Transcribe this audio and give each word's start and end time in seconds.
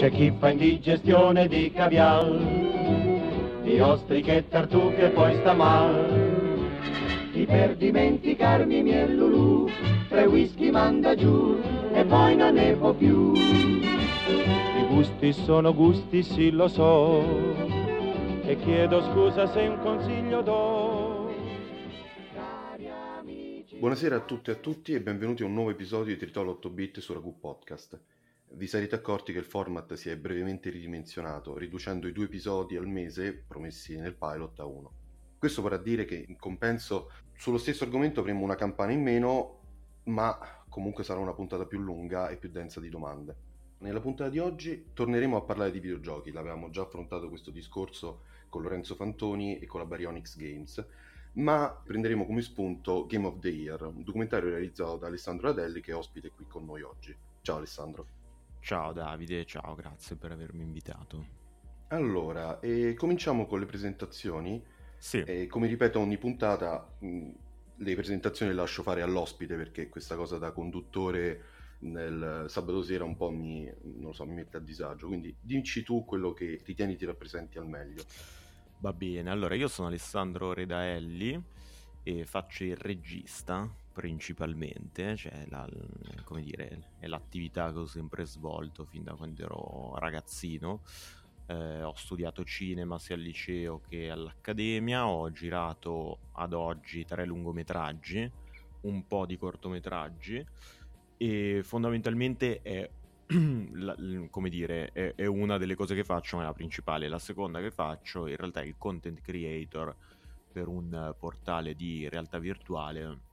C'è 0.00 0.10
chi 0.10 0.32
fa 0.38 0.48
indigestione 0.48 1.46
di 1.46 1.70
caviar, 1.70 2.24
di 3.60 3.78
ostriche 3.80 4.36
e 4.36 4.48
tartufe 4.48 5.10
poi 5.10 5.36
sta 5.40 5.52
mal. 5.52 6.70
Chi 7.32 7.44
per 7.44 7.76
dimenticarmi 7.76 8.82
miel 8.82 9.14
lulù, 9.14 9.68
tre 10.08 10.24
whisky 10.24 10.70
manda 10.70 11.14
giù 11.14 11.54
e 11.92 12.02
poi 12.06 12.34
non 12.34 12.54
ne 12.54 12.74
può 12.76 12.94
più. 12.94 13.34
I 13.34 14.86
gusti 14.88 15.34
sono 15.34 15.74
gusti, 15.74 16.22
sì 16.22 16.50
lo 16.50 16.68
so, 16.68 17.22
e 18.42 18.56
chiedo 18.56 19.02
scusa 19.02 19.48
se 19.48 19.60
un 19.66 19.80
consiglio 19.80 20.40
do. 20.40 21.30
Buonasera 23.78 24.16
a 24.16 24.20
tutte 24.20 24.52
e 24.52 24.54
a 24.54 24.56
tutti 24.56 24.94
e 24.94 25.02
benvenuti 25.02 25.42
a 25.42 25.44
un 25.44 25.52
nuovo 25.52 25.68
episodio 25.68 26.14
di 26.14 26.18
Tritolo 26.18 26.52
8 26.52 26.70
bit 26.70 27.00
su 27.00 27.12
Ragu 27.12 27.38
Podcast. 27.38 28.00
Vi 28.52 28.66
sarete 28.66 28.96
accorti 28.96 29.32
che 29.32 29.38
il 29.38 29.44
format 29.44 29.94
si 29.94 30.10
è 30.10 30.16
brevemente 30.16 30.70
ridimensionato, 30.70 31.56
riducendo 31.56 32.08
i 32.08 32.12
due 32.12 32.24
episodi 32.24 32.76
al 32.76 32.88
mese 32.88 33.32
promessi 33.32 33.96
nel 33.96 34.16
pilot 34.16 34.58
a 34.58 34.64
uno. 34.64 34.92
Questo 35.38 35.62
vorrà 35.62 35.76
dire 35.76 36.04
che 36.04 36.24
in 36.26 36.36
compenso 36.36 37.12
sullo 37.36 37.58
stesso 37.58 37.84
argomento 37.84 38.18
avremo 38.18 38.42
una 38.42 38.56
campana 38.56 38.90
in 38.90 39.02
meno, 39.02 39.58
ma 40.04 40.36
comunque 40.68 41.04
sarà 41.04 41.20
una 41.20 41.32
puntata 41.32 41.64
più 41.64 41.78
lunga 41.78 42.28
e 42.28 42.38
più 42.38 42.50
densa 42.50 42.80
di 42.80 42.88
domande. 42.88 43.36
Nella 43.78 44.00
puntata 44.00 44.28
di 44.28 44.40
oggi 44.40 44.86
torneremo 44.94 45.36
a 45.36 45.42
parlare 45.42 45.70
di 45.70 45.78
videogiochi, 45.78 46.32
l'avevamo 46.32 46.70
già 46.70 46.82
affrontato 46.82 47.28
questo 47.28 47.52
discorso 47.52 48.22
con 48.48 48.62
Lorenzo 48.62 48.96
Fantoni 48.96 49.60
e 49.60 49.66
con 49.66 49.78
la 49.78 49.86
Baryonyx 49.86 50.36
Games, 50.36 50.84
ma 51.34 51.70
prenderemo 51.70 52.26
come 52.26 52.42
spunto 52.42 53.06
Game 53.06 53.28
of 53.28 53.38
the 53.38 53.48
Year, 53.48 53.80
un 53.82 54.02
documentario 54.02 54.50
realizzato 54.50 54.96
da 54.96 55.06
Alessandro 55.06 55.50
Adelli 55.50 55.80
che 55.80 55.92
è 55.92 55.94
ospite 55.94 56.32
qui 56.34 56.46
con 56.48 56.64
noi 56.64 56.82
oggi. 56.82 57.16
Ciao 57.42 57.58
Alessandro. 57.58 58.19
Ciao 58.60 58.92
Davide, 58.92 59.44
ciao, 59.46 59.74
grazie 59.74 60.16
per 60.16 60.32
avermi 60.32 60.62
invitato. 60.62 61.38
Allora, 61.88 62.60
eh, 62.60 62.94
cominciamo 62.94 63.46
con 63.46 63.58
le 63.58 63.66
presentazioni. 63.66 64.62
Sì. 64.96 65.22
E 65.22 65.46
come 65.46 65.66
ripeto 65.66 65.98
ogni 65.98 66.18
puntata, 66.18 66.86
mh, 66.98 67.30
le 67.76 67.94
presentazioni 67.94 68.52
le 68.52 68.58
lascio 68.58 68.82
fare 68.82 69.02
all'ospite 69.02 69.56
perché 69.56 69.88
questa 69.88 70.14
cosa 70.14 70.38
da 70.38 70.52
conduttore 70.52 71.44
nel 71.80 72.44
sabato 72.48 72.82
sera 72.82 73.04
un 73.04 73.16
po' 73.16 73.30
mi, 73.30 73.68
non 73.98 74.14
so, 74.14 74.26
mi 74.26 74.34
mette 74.34 74.58
a 74.58 74.60
disagio. 74.60 75.06
Quindi 75.06 75.34
dici 75.40 75.82
tu 75.82 76.04
quello 76.04 76.32
che 76.32 76.60
ritieni 76.64 76.96
ti 76.96 77.06
rappresenti 77.06 77.58
al 77.58 77.66
meglio. 77.66 78.04
Va 78.78 78.92
bene, 78.92 79.30
allora 79.30 79.54
io 79.54 79.68
sono 79.68 79.88
Alessandro 79.88 80.52
Redaelli 80.52 81.42
e 82.02 82.24
faccio 82.24 82.64
il 82.64 82.76
regista 82.76 83.68
principalmente, 83.92 85.16
cioè 85.16 85.44
la, 85.48 85.68
come 86.24 86.42
dire, 86.42 86.92
è 86.98 87.06
l'attività 87.06 87.72
che 87.72 87.78
ho 87.80 87.86
sempre 87.86 88.24
svolto 88.24 88.84
fin 88.84 89.04
da 89.04 89.14
quando 89.14 89.42
ero 89.42 89.94
ragazzino. 89.96 90.82
Eh, 91.46 91.82
ho 91.82 91.94
studiato 91.94 92.44
cinema 92.44 92.98
sia 92.98 93.16
al 93.16 93.20
liceo 93.20 93.80
che 93.88 94.08
all'accademia, 94.10 95.06
ho 95.06 95.30
girato 95.32 96.30
ad 96.32 96.52
oggi 96.52 97.04
tre 97.04 97.26
lungometraggi, 97.26 98.30
un 98.82 99.06
po' 99.06 99.26
di 99.26 99.36
cortometraggi 99.36 100.46
e 101.22 101.60
fondamentalmente 101.62 102.62
è, 102.62 102.88
la, 103.74 103.94
come 104.30 104.48
dire, 104.48 104.90
è, 104.92 105.14
è, 105.14 105.26
una 105.26 105.58
delle 105.58 105.74
cose 105.74 105.94
che 105.94 106.04
faccio, 106.04 106.36
ma 106.36 106.42
è 106.42 106.46
la 106.46 106.54
principale. 106.54 107.08
La 107.08 107.18
seconda 107.18 107.60
che 107.60 107.70
faccio 107.70 108.26
in 108.26 108.36
realtà 108.36 108.62
è 108.62 108.64
il 108.64 108.76
content 108.78 109.20
creator 109.20 109.94
per 110.52 110.68
un 110.68 111.14
portale 111.18 111.74
di 111.74 112.08
realtà 112.08 112.38
virtuale 112.38 113.28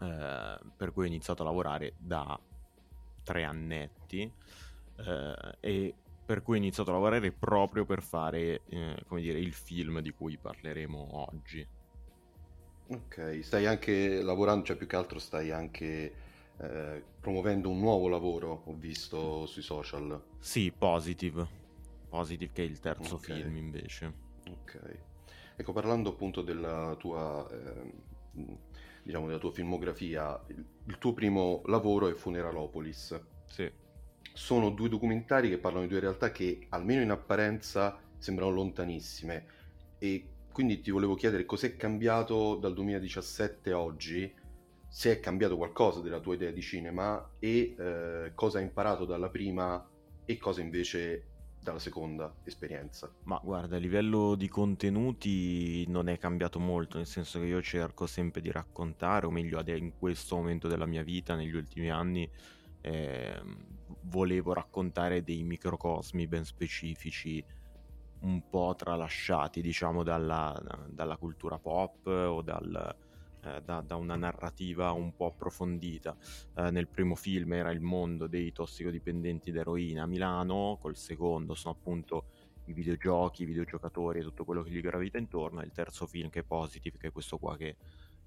eh, 0.00 0.58
per 0.76 0.92
cui 0.92 1.04
ho 1.04 1.06
iniziato 1.06 1.42
a 1.42 1.46
lavorare 1.46 1.94
da 1.98 2.38
tre 3.24 3.44
annetti 3.44 4.32
eh, 4.96 5.56
e 5.60 5.94
per 6.24 6.42
cui 6.42 6.54
ho 6.54 6.58
iniziato 6.58 6.90
a 6.90 6.92
lavorare 6.92 7.32
proprio 7.32 7.86
per 7.86 8.02
fare, 8.02 8.60
eh, 8.68 9.02
come 9.06 9.22
dire, 9.22 9.38
il 9.38 9.54
film 9.54 10.00
di 10.00 10.10
cui 10.10 10.36
parleremo 10.36 11.26
oggi. 11.30 11.66
Ok, 12.88 13.40
stai 13.42 13.66
anche 13.66 14.20
lavorando, 14.20 14.64
cioè 14.66 14.76
più 14.76 14.86
che 14.86 14.96
altro 14.96 15.18
stai 15.18 15.50
anche 15.50 16.12
eh, 16.58 17.02
promuovendo 17.20 17.70
un 17.70 17.78
nuovo 17.78 18.08
lavoro, 18.08 18.62
ho 18.66 18.74
visto 18.74 19.46
sui 19.46 19.62
social. 19.62 20.22
Sì, 20.38 20.70
Positive. 20.70 21.46
Positive 22.08 22.52
che 22.52 22.62
è 22.62 22.66
il 22.66 22.78
terzo 22.78 23.16
okay. 23.16 23.40
film 23.40 23.56
invece. 23.56 24.12
Ok. 24.50 24.98
Ecco, 25.60 25.72
parlando 25.72 26.10
appunto 26.10 26.42
della 26.42 26.94
tua, 27.00 27.44
eh, 27.50 27.92
diciamo, 29.02 29.26
della 29.26 29.40
tua 29.40 29.50
filmografia, 29.50 30.40
il, 30.46 30.98
tuo 30.98 31.12
primo 31.12 31.62
lavoro 31.66 32.06
è 32.06 32.14
Funeralopolis. 32.14 33.20
Sì. 33.46 33.68
Sono 34.32 34.70
due 34.70 34.88
documentari 34.88 35.48
che 35.48 35.58
parlano 35.58 35.84
di 35.84 35.90
due 35.90 35.98
realtà 35.98 36.30
che 36.30 36.66
almeno 36.68 37.02
in 37.02 37.10
apparenza 37.10 37.98
sembrano 38.18 38.52
lontanissime. 38.52 39.46
E 39.98 40.28
quindi 40.52 40.80
ti 40.80 40.92
volevo 40.92 41.16
chiedere 41.16 41.44
cos'è 41.44 41.74
cambiato 41.74 42.54
dal 42.54 42.72
2017 42.72 43.72
a 43.72 43.80
oggi, 43.80 44.32
se 44.86 45.10
è 45.10 45.18
cambiato 45.18 45.56
qualcosa 45.56 46.00
della 46.00 46.20
tua 46.20 46.34
idea 46.34 46.52
di 46.52 46.62
cinema 46.62 47.32
e 47.40 47.74
eh, 47.76 48.30
cosa 48.32 48.58
hai 48.58 48.64
imparato 48.64 49.04
dalla 49.04 49.28
prima 49.28 49.84
e 50.24 50.38
cosa 50.38 50.60
invece 50.60 51.37
dalla 51.68 51.78
seconda 51.78 52.34
esperienza. 52.44 53.10
Ma 53.24 53.40
guarda, 53.42 53.76
a 53.76 53.78
livello 53.78 54.34
di 54.34 54.48
contenuti 54.48 55.86
non 55.88 56.08
è 56.08 56.18
cambiato 56.18 56.58
molto, 56.58 56.96
nel 56.96 57.06
senso 57.06 57.38
che 57.38 57.46
io 57.46 57.62
cerco 57.62 58.06
sempre 58.06 58.40
di 58.40 58.50
raccontare, 58.50 59.26
o 59.26 59.30
meglio 59.30 59.62
in 59.66 59.92
questo 59.98 60.36
momento 60.36 60.68
della 60.68 60.86
mia 60.86 61.02
vita, 61.02 61.34
negli 61.34 61.54
ultimi 61.54 61.90
anni, 61.90 62.28
eh, 62.80 63.42
volevo 64.02 64.52
raccontare 64.52 65.22
dei 65.22 65.42
microcosmi 65.42 66.26
ben 66.26 66.44
specifici, 66.44 67.44
un 68.20 68.48
po' 68.48 68.74
tralasciati, 68.76 69.60
diciamo, 69.60 70.02
dalla, 70.02 70.60
dalla 70.88 71.16
cultura 71.16 71.58
pop 71.58 72.06
o 72.06 72.42
dal, 72.42 72.96
eh, 73.44 73.62
da, 73.64 73.80
da, 73.80 73.96
una 73.96 74.16
narrativa 74.16 74.92
un 74.92 75.14
po' 75.14 75.26
approfondita. 75.26 76.16
Eh, 76.56 76.70
nel 76.70 76.88
primo 76.88 77.14
film 77.14 77.52
era 77.52 77.70
il 77.70 77.80
mondo 77.80 78.26
dei 78.26 78.52
tossicodipendenti 78.52 79.50
d'eroina 79.50 80.02
a 80.02 80.06
Milano, 80.06 80.78
col 80.80 80.96
secondo 80.96 81.54
sono 81.54 81.74
appunto 81.78 82.26
i 82.66 82.72
videogiochi, 82.72 83.42
i 83.42 83.46
videogiocatori 83.46 84.18
e 84.18 84.22
tutto 84.22 84.44
quello 84.44 84.62
che 84.62 84.70
gli 84.70 84.80
gravita 84.80 85.18
intorno, 85.18 85.60
e 85.60 85.64
il 85.64 85.72
terzo 85.72 86.06
film 86.06 86.28
che 86.28 86.40
è 86.40 86.44
Positive, 86.44 86.98
che 86.98 87.08
è 87.08 87.12
questo 87.12 87.38
qua 87.38 87.56
che 87.56 87.76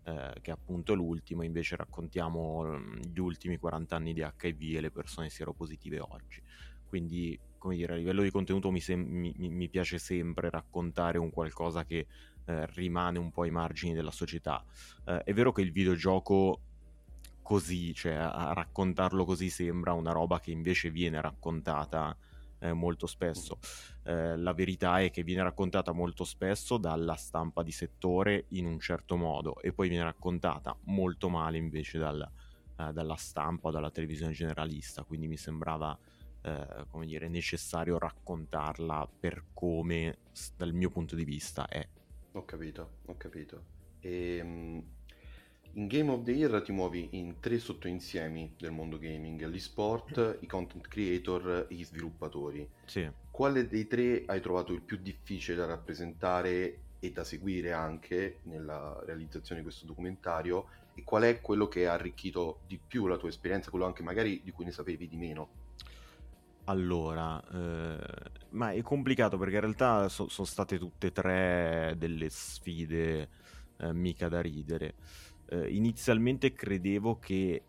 eh, 0.04 0.34
che 0.42 0.50
è 0.50 0.54
appunto 0.54 0.96
l'ultimo, 0.96 1.44
invece 1.44 1.76
raccontiamo 1.76 2.64
mm, 2.64 3.02
gli 3.14 3.20
ultimi 3.20 3.58
40 3.58 3.96
anni 3.96 4.14
di 4.14 4.22
HIV 4.22 4.78
e 4.78 4.82
le 4.82 4.92
persone 4.92 5.30
sieropositive 5.30 6.00
oggi. 6.00 6.42
Quindi, 6.88 7.40
come 7.60 7.76
dire, 7.76 7.94
a 7.94 7.96
livello 7.96 8.24
di 8.24 8.32
contenuto 8.32 8.72
mi, 8.72 8.80
sem- 8.82 9.08
mi, 9.08 9.34
mi 9.38 9.70
piace 9.70 10.00
sempre 10.00 10.50
raccontare 10.50 11.20
un 11.20 11.30
qualcosa 11.30 11.86
che 11.86 12.08
eh, 12.46 12.66
rimane 12.74 13.20
un 13.20 13.32
po' 13.32 13.44
ai 13.44 13.52
margini 13.52 13.94
della 13.94 14.12
società. 14.12 14.64
Eh, 15.06 15.24
è 15.24 15.34
vero 15.34 15.52
che 15.52 15.62
il 15.62 15.72
videogioco 15.72 16.60
così, 17.42 17.94
cioè 17.94 18.14
a 18.14 18.54
raccontarlo 18.54 19.26
così 19.26 19.50
sembra 19.50 19.94
una 19.94 20.12
roba 20.12 20.40
che 20.40 20.52
invece 20.52 20.90
viene 20.90 21.20
raccontata 21.20 22.16
eh, 22.60 22.74
molto 22.74 23.08
spesso. 23.08 23.60
Eh, 24.04 24.38
la 24.38 24.54
verità 24.54 25.00
è 25.00 25.12
che 25.12 25.24
viene 25.24 25.44
raccontata 25.44 25.92
molto 25.92 26.24
spesso 26.24 26.78
dalla 26.78 27.16
stampa 27.16 27.64
di 27.64 27.72
settore 27.72 28.46
in 28.50 28.66
un 28.66 28.80
certo 28.80 29.18
modo 29.18 29.60
e 29.62 29.74
poi 29.74 29.90
viene 29.90 30.04
raccontata 30.04 30.76
molto 30.86 31.28
male 31.30 31.58
invece 31.58 31.98
dal, 31.98 32.30
eh, 32.78 32.94
dalla 32.94 33.16
stampa 33.16 33.68
o 33.68 33.72
dalla 33.72 33.92
televisione 33.92 34.34
generalista, 34.34 35.04
quindi 35.04 35.28
mi 35.28 35.38
sembrava 35.38 35.98
eh, 36.44 36.86
come 36.90 37.06
dire, 37.06 37.28
necessario 37.28 37.98
raccontarla 37.98 39.08
per 39.20 39.46
come 39.54 40.18
dal 40.56 40.74
mio 40.74 40.90
punto 40.90 41.16
di 41.16 41.24
vista 41.24 41.68
è. 41.68 41.88
Ho 42.34 42.46
capito, 42.46 42.98
ho 43.06 43.18
capito. 43.18 43.64
E, 44.00 44.38
ehm, 44.38 44.84
in 45.74 45.88
Game 45.88 46.12
of 46.12 46.24
the 46.24 46.32
Year 46.32 46.62
ti 46.62 46.72
muovi 46.72 47.10
in 47.12 47.40
tre 47.40 47.58
sottoinsiemi 47.60 48.56
del 48.58 48.72
mondo 48.72 48.98
gaming, 48.98 49.46
gli 49.48 49.60
sport, 49.60 50.38
i 50.42 50.48
content 50.48 50.88
creator 50.88 51.68
e 51.70 51.76
gli 51.76 51.84
sviluppatori. 51.84 52.68
Sì. 52.86 53.10
Quale 53.30 53.68
dei 53.68 53.88
tre 53.88 54.24
hai 54.26 54.42
trovato 54.42 54.74
il 54.74 54.82
più 54.82 54.98
difficile 54.98 55.58
da 55.58 55.66
rappresentare 55.66 56.80
e 57.00 57.12
da 57.12 57.24
seguire 57.24 57.72
anche 57.72 58.40
nella 58.44 59.02
realizzazione 59.06 59.62
di 59.62 59.68
questo 59.68 59.86
documentario 59.86 60.68
e 60.94 61.04
qual 61.04 61.24
è 61.24 61.42
quello 61.42 61.68
che 61.68 61.88
ha 61.88 61.94
arricchito 61.94 62.60
di 62.68 62.78
più 62.78 63.08
la 63.08 63.18
tua 63.18 63.30
esperienza, 63.30 63.70
quello 63.70 63.86
anche 63.86 64.04
magari 64.04 64.42
di 64.44 64.52
cui 64.52 64.66
ne 64.66 64.72
sapevi 64.72 65.08
di 65.08 65.18
meno? 65.18 65.61
Allora, 66.66 67.42
eh, 67.52 68.32
ma 68.52 68.72
è 68.72 68.82
complicato 68.82 69.38
perché 69.38 69.56
in 69.56 69.62
realtà 69.62 70.08
so, 70.10 70.30
sono 70.30 70.48
state 70.48 70.78
tutte 70.78 71.08
e 71.08 71.12
tre 71.12 71.96
delle 71.98 72.30
sfide 72.30 73.30
eh, 73.78 73.94
mica 73.94 74.30
da 74.30 74.42
ridere 74.42 74.96
eh, 75.52 75.70
inizialmente 75.70 76.54
credevo 76.54 77.20
che 77.20 77.64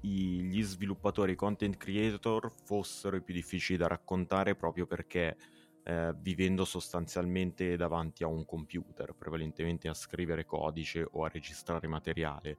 i, 0.00 0.42
gli 0.42 0.62
sviluppatori 0.62 1.34
content 1.36 1.76
creator 1.76 2.50
fossero 2.64 3.16
i 3.16 3.22
più 3.22 3.34
difficili 3.34 3.78
da 3.78 3.86
raccontare 3.86 4.56
proprio 4.56 4.86
perché 4.86 5.36
eh, 5.84 6.12
vivendo 6.18 6.64
sostanzialmente 6.64 7.76
davanti 7.76 8.24
a 8.24 8.26
un 8.26 8.44
computer, 8.44 9.14
prevalentemente 9.14 9.88
a 9.88 9.94
scrivere 9.94 10.44
codice 10.44 11.06
o 11.08 11.24
a 11.24 11.28
registrare 11.28 11.86
materiale, 11.86 12.58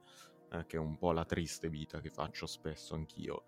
eh, 0.50 0.64
che 0.66 0.76
è 0.76 0.80
un 0.80 0.96
po' 0.96 1.12
la 1.12 1.24
triste 1.24 1.68
vita 1.68 2.00
che 2.00 2.10
faccio 2.10 2.46
spesso 2.46 2.94
anch'io. 2.94 3.44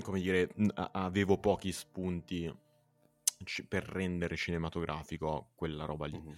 Come 0.00 0.20
dire, 0.20 0.48
avevo 0.92 1.38
pochi 1.38 1.72
spunti 1.72 2.52
per 3.68 3.84
rendere 3.84 4.36
cinematografico 4.36 5.50
quella 5.54 5.84
roba 5.84 6.06
lì. 6.06 6.18
Mm-hmm. 6.18 6.34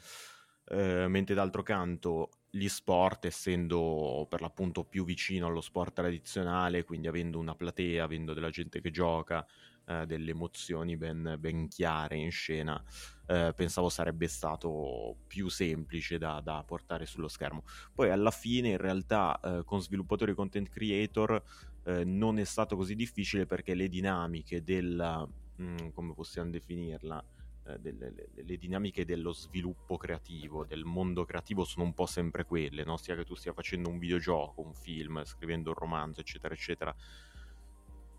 Eh, 0.67 1.09
mentre 1.09 1.35
d'altro 1.35 1.63
canto 1.63 2.31
gli 2.51 2.69
sport, 2.69 3.27
essendo 3.27 4.27
per 4.31 4.41
l'appunto 4.41 4.85
più 4.85 5.05
vicino 5.05 5.47
allo 5.47 5.61
sport 5.61 5.93
tradizionale, 5.93 6.85
quindi 6.85 7.07
avendo 7.07 7.39
una 7.39 7.55
platea, 7.55 8.05
avendo 8.05 8.33
della 8.33 8.49
gente 8.49 8.81
che 8.81 8.91
gioca, 8.91 9.47
eh, 9.87 10.07
delle 10.07 10.31
emozioni 10.31 10.97
ben, 10.97 11.37
ben, 11.39 11.69
chiare 11.69 12.17
in 12.17 12.31
scena, 12.31 12.83
eh, 13.27 13.53
pensavo 13.55 13.91
sarebbe 13.91 14.29
stato 14.29 15.17
più 15.27 15.49
semplice 15.49 16.17
da, 16.17 16.41
da, 16.41 16.63
portare 16.67 17.05
sullo 17.05 17.29
schermo. 17.29 17.65
Poi 17.93 18.11
alla 18.11 18.31
fine, 18.31 18.71
in 18.71 18.79
realtà, 18.79 19.39
eh, 19.41 19.65
con 19.65 19.83
sviluppatori 19.83 20.31
e 20.31 20.35
content 20.35 20.71
creator 20.71 21.43
eh, 21.85 22.05
non 22.05 22.39
è 22.39 22.45
stato 22.45 22.77
così 22.77 22.95
difficile 22.95 23.47
perché 23.47 23.75
le 23.75 23.89
dinamiche 23.89 24.63
della, 24.63 25.27
mh, 25.57 25.65
mm, 25.65 25.89
come 25.93 26.15
possiamo 26.15 26.51
definirla, 26.51 27.25
eh, 27.67 27.79
delle, 27.79 28.11
le, 28.11 28.29
le, 28.35 28.57
dinamiche 28.57 29.05
dello 29.05 29.33
sviluppo 29.33 29.97
creativo, 29.97 30.65
del 30.65 30.85
mondo 30.85 31.25
creativo 31.25 31.65
sono 31.65 31.85
un 31.85 31.95
po' 31.95 32.07
sempre 32.07 32.45
quelle, 32.45 32.85
no? 32.85 32.97
sia 32.97 33.17
che 33.17 33.25
tu 33.25 33.35
stia 33.35 33.53
facendo 33.53 33.89
un 33.89 33.99
videogioco, 33.99 34.61
un 34.61 34.75
film, 34.75 35.25
scrivendo 35.25 35.71
un 35.71 35.77
romanzo, 35.77 36.21
eccetera, 36.21 36.55
eccetera. 36.55 36.95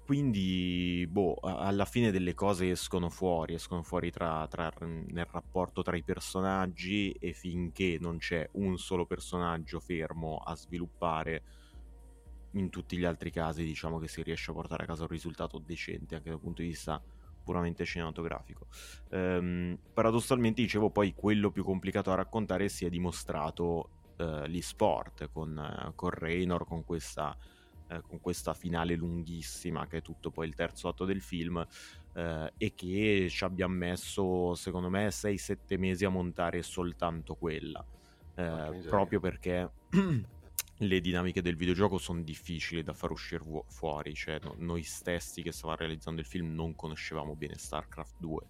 Quindi, 0.05 1.07
boh, 1.09 1.33
alla 1.41 1.85
fine 1.85 2.11
delle 2.11 2.35
cose 2.35 2.69
escono 2.69 3.09
fuori, 3.09 3.55
escono 3.55 3.81
fuori 3.81 4.11
tra, 4.11 4.47
tra, 4.47 4.71
nel 4.79 5.25
rapporto 5.25 5.81
tra 5.81 5.97
i 5.97 6.03
personaggi 6.03 7.11
e 7.11 7.33
finché 7.33 7.97
non 7.99 8.19
c'è 8.19 8.47
un 8.53 8.77
solo 8.77 9.07
personaggio 9.07 9.79
fermo 9.79 10.37
a 10.37 10.55
sviluppare, 10.55 11.41
in 12.55 12.69
tutti 12.69 12.97
gli 12.97 13.05
altri 13.05 13.31
casi 13.31 13.63
diciamo 13.63 13.99
che 13.99 14.07
si 14.07 14.21
riesce 14.21 14.51
a 14.51 14.53
portare 14.53 14.83
a 14.83 14.85
casa 14.85 15.03
un 15.03 15.09
risultato 15.09 15.59
decente 15.59 16.15
anche 16.15 16.29
dal 16.29 16.39
punto 16.39 16.61
di 16.61 16.69
vista 16.69 17.01
puramente 17.45 17.85
cinematografico. 17.85 18.67
Ehm, 19.11 19.77
paradossalmente, 19.93 20.61
dicevo, 20.61 20.89
poi 20.89 21.13
quello 21.13 21.51
più 21.51 21.63
complicato 21.63 22.09
da 22.09 22.17
raccontare 22.17 22.67
si 22.67 22.85
è 22.85 22.89
dimostrato 22.89 23.89
eh, 24.17 24.47
l'e-sport 24.47 25.29
con, 25.31 25.57
eh, 25.57 25.91
con 25.93 26.09
Raynor, 26.09 26.65
con 26.65 26.83
questa, 26.83 27.37
eh, 27.87 28.01
con 28.01 28.19
questa 28.19 28.53
finale 28.53 28.95
lunghissima 28.95 29.85
che 29.85 29.97
è 29.97 30.01
tutto 30.01 30.31
poi 30.31 30.47
il 30.47 30.55
terzo 30.55 30.87
atto 30.87 31.05
del 31.05 31.21
film 31.21 31.65
eh, 32.13 32.53
e 32.57 32.73
che 32.73 33.27
ci 33.29 33.43
abbiamo 33.43 33.75
messo, 33.75 34.55
secondo 34.55 34.89
me, 34.89 35.07
6-7 35.09 35.77
mesi 35.77 36.03
a 36.03 36.09
montare 36.09 36.63
soltanto 36.63 37.35
quella. 37.35 37.85
Eh, 38.37 38.83
proprio 38.87 39.21
perché 39.21 39.71
le 40.79 40.99
dinamiche 40.99 41.41
del 41.41 41.55
videogioco 41.55 41.97
sono 41.97 42.21
difficili 42.21 42.83
da 42.83 42.93
far 42.93 43.11
uscire 43.11 43.43
fuori, 43.67 44.13
cioè 44.13 44.39
no, 44.41 44.55
noi 44.57 44.83
stessi 44.83 45.41
che 45.41 45.53
stavamo 45.53 45.77
realizzando 45.79 46.19
il 46.19 46.27
film 46.27 46.53
non 46.53 46.75
conoscevamo 46.75 47.35
bene 47.35 47.57
StarCraft 47.57 48.15
2, 48.17 48.41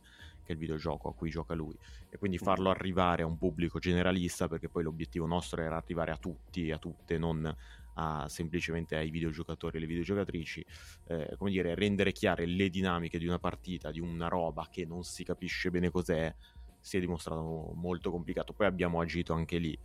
che 0.43 0.47
è 0.47 0.51
il 0.53 0.57
videogioco 0.57 1.09
a 1.09 1.13
cui 1.13 1.29
gioca 1.29 1.53
lui, 1.53 1.77
e 2.09 2.17
quindi 2.17 2.39
farlo 2.39 2.71
arrivare 2.71 3.21
a 3.21 3.27
un 3.27 3.37
pubblico 3.37 3.77
generalista, 3.77 4.47
perché 4.47 4.69
poi 4.69 4.83
l'obiettivo 4.83 5.27
nostro 5.27 5.61
era 5.61 5.77
arrivare 5.77 6.11
a 6.11 6.17
tutti 6.17 6.67
e 6.67 6.71
a 6.71 6.79
tutte, 6.79 7.19
non 7.19 7.55
a, 7.95 8.27
semplicemente 8.27 8.95
ai 8.95 9.11
videogiocatori 9.11 9.75
e 9.75 9.77
alle 9.77 9.87
videogiocatrici, 9.87 10.65
eh, 11.07 11.35
come 11.37 11.51
dire, 11.51 11.75
rendere 11.75 12.11
chiare 12.11 12.47
le 12.47 12.69
dinamiche 12.69 13.19
di 13.19 13.27
una 13.27 13.39
partita, 13.39 13.91
di 13.91 13.99
una 13.99 14.27
roba 14.27 14.67
che 14.71 14.83
non 14.85 15.03
si 15.03 15.23
capisce 15.23 15.69
bene 15.69 15.91
cos'è, 15.91 16.33
si 16.79 16.97
è 16.97 16.99
dimostrato 16.99 17.71
molto 17.75 18.11
complicato. 18.11 18.53
Poi 18.53 18.67
abbiamo 18.67 18.99
agito 18.99 19.33
anche 19.33 19.57
lì 19.57 19.77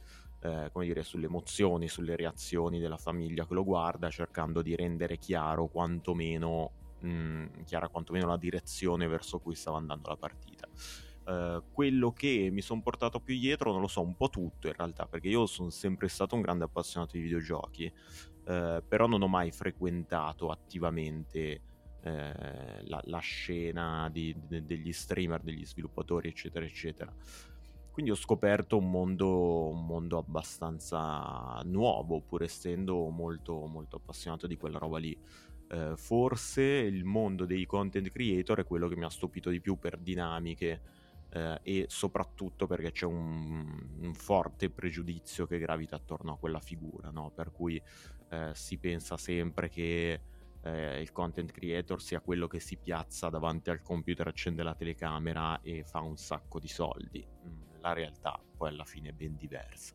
eh, 0.43 0.71
come 0.73 0.87
dire, 0.87 1.03
sulle 1.03 1.27
emozioni, 1.27 1.89
sulle 1.89 2.17
reazioni 2.17 2.79
della 2.79 2.97
famiglia 2.97 3.47
che 3.47 3.55
lo 3.55 3.65
guarda, 3.65 4.09
cercando 4.09 4.63
di 4.63 4.75
rendere 4.75 5.19
chiaro 5.19 5.67
quantomeno, 5.67 6.71
mh, 7.01 7.09
mm, 7.09 7.47
chiara 7.65 7.89
quantomeno 7.89 8.27
la 8.27 8.39
direzione 8.39 9.07
verso 9.07 9.39
cui 9.39 9.55
stava 9.55 9.77
andando 9.77 10.09
la 10.09 10.17
partita. 10.17 10.69
Uh, 11.23 11.63
quello 11.71 12.13
che 12.13 12.49
mi 12.51 12.63
sono 12.63 12.81
portato 12.81 13.21
più 13.21 13.39
dietro, 13.39 13.71
non 13.71 13.83
lo 13.83 13.87
so, 13.87 14.01
un 14.01 14.17
po' 14.17 14.31
tutto 14.31 14.67
in 14.67 14.73
realtà, 14.73 15.07
perché 15.07 15.29
io 15.29 15.47
sono 15.47 15.71
sempre 15.71 16.09
stato 16.09 16.35
un 16.35 16.41
grande 16.41 16.65
appassionato 16.65 17.13
di 17.13 17.23
videogiochi, 17.23 17.93
uh, 18.47 18.83
però 18.89 19.07
non 19.07 19.23
ho 19.23 19.29
mai 19.29 19.53
frequentato 19.53 20.49
attivamente 20.49 21.61
uh, 22.03 22.09
la, 22.09 23.01
la, 23.05 23.19
scena 23.19 24.09
di, 24.11 24.35
de, 24.49 24.65
degli 24.65 24.93
streamer, 24.93 25.43
degli 25.43 25.65
sviluppatori, 25.65 26.29
eccetera, 26.29 26.65
eccetera. 26.65 27.15
Quindi 28.01 28.19
ho 28.19 28.23
scoperto 28.23 28.79
un 28.79 28.91
mondo, 28.91 29.69
un 29.69 29.85
mondo 29.85 30.17
abbastanza 30.17 31.61
nuovo, 31.65 32.23
pur 32.23 32.43
essendo 32.43 33.11
molto, 33.11 33.67
molto 33.67 33.97
appassionato 33.97 34.47
di 34.47 34.57
quella 34.57 34.79
roba 34.79 34.97
lì. 34.97 35.15
Eh, 35.69 35.93
forse 35.97 36.63
il 36.63 37.05
mondo 37.05 37.45
dei 37.45 37.67
content 37.67 38.09
creator 38.09 38.61
è 38.61 38.65
quello 38.65 38.89
che 38.89 38.97
mi 38.97 39.05
ha 39.05 39.11
stupito 39.11 39.51
di 39.51 39.61
più 39.61 39.79
per 39.79 39.99
dinamiche 39.99 40.81
eh, 41.29 41.61
e 41.63 41.85
soprattutto 41.89 42.67
perché 42.67 42.91
c'è 42.91 43.05
un, 43.05 43.99
un, 44.01 44.15
forte 44.15 44.71
pregiudizio 44.71 45.47
che 45.47 45.59
gravita 45.59 45.97
attorno 45.97 46.33
a 46.33 46.39
quella 46.39 46.61
figura, 46.61 47.11
no? 47.11 47.31
per 47.35 47.53
cui 47.53 47.79
eh, 48.31 48.53
si 48.55 48.79
pensa 48.79 49.19
sempre 49.19 49.69
che 49.69 50.21
eh, 50.63 51.03
il 51.03 51.13
content 51.13 51.53
creator 51.53 52.01
sia 52.01 52.21
quello 52.21 52.47
che 52.47 52.61
si 52.61 52.79
piazza 52.79 53.29
davanti 53.29 53.69
al 53.69 53.83
computer, 53.83 54.27
accende 54.27 54.63
la 54.63 54.75
telecamera 54.75 55.61
e 55.61 55.85
fa 55.85 56.01
un 56.01 56.17
sacco 56.17 56.59
di 56.59 56.69
soldi. 56.69 57.27
Mm 57.47 57.70
la 57.81 57.93
realtà 57.93 58.39
poi 58.57 58.69
alla 58.69 58.85
fine 58.85 59.11
è 59.11 59.13
ben 59.13 59.37
diversa. 59.37 59.95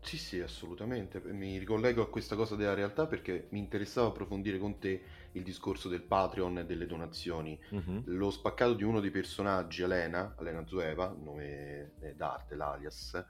Sì, 0.00 0.18
sì, 0.18 0.40
assolutamente. 0.40 1.20
Mi 1.20 1.58
ricollego 1.58 2.00
a 2.00 2.08
questa 2.08 2.36
cosa 2.36 2.54
della 2.54 2.74
realtà 2.74 3.06
perché 3.06 3.48
mi 3.50 3.58
interessava 3.58 4.06
approfondire 4.06 4.56
con 4.56 4.78
te 4.78 5.02
il 5.32 5.42
discorso 5.42 5.88
del 5.88 6.02
Patreon 6.02 6.58
e 6.58 6.64
delle 6.64 6.86
donazioni. 6.86 7.58
Uh-huh. 7.70 8.02
Lo 8.04 8.30
spaccato 8.30 8.74
di 8.74 8.84
uno 8.84 9.00
dei 9.00 9.10
personaggi, 9.10 9.82
Elena, 9.82 10.36
Elena 10.38 10.64
Zueva, 10.64 11.08
nome 11.08 11.94
d'arte, 12.14 12.54
l'alias, 12.54 13.20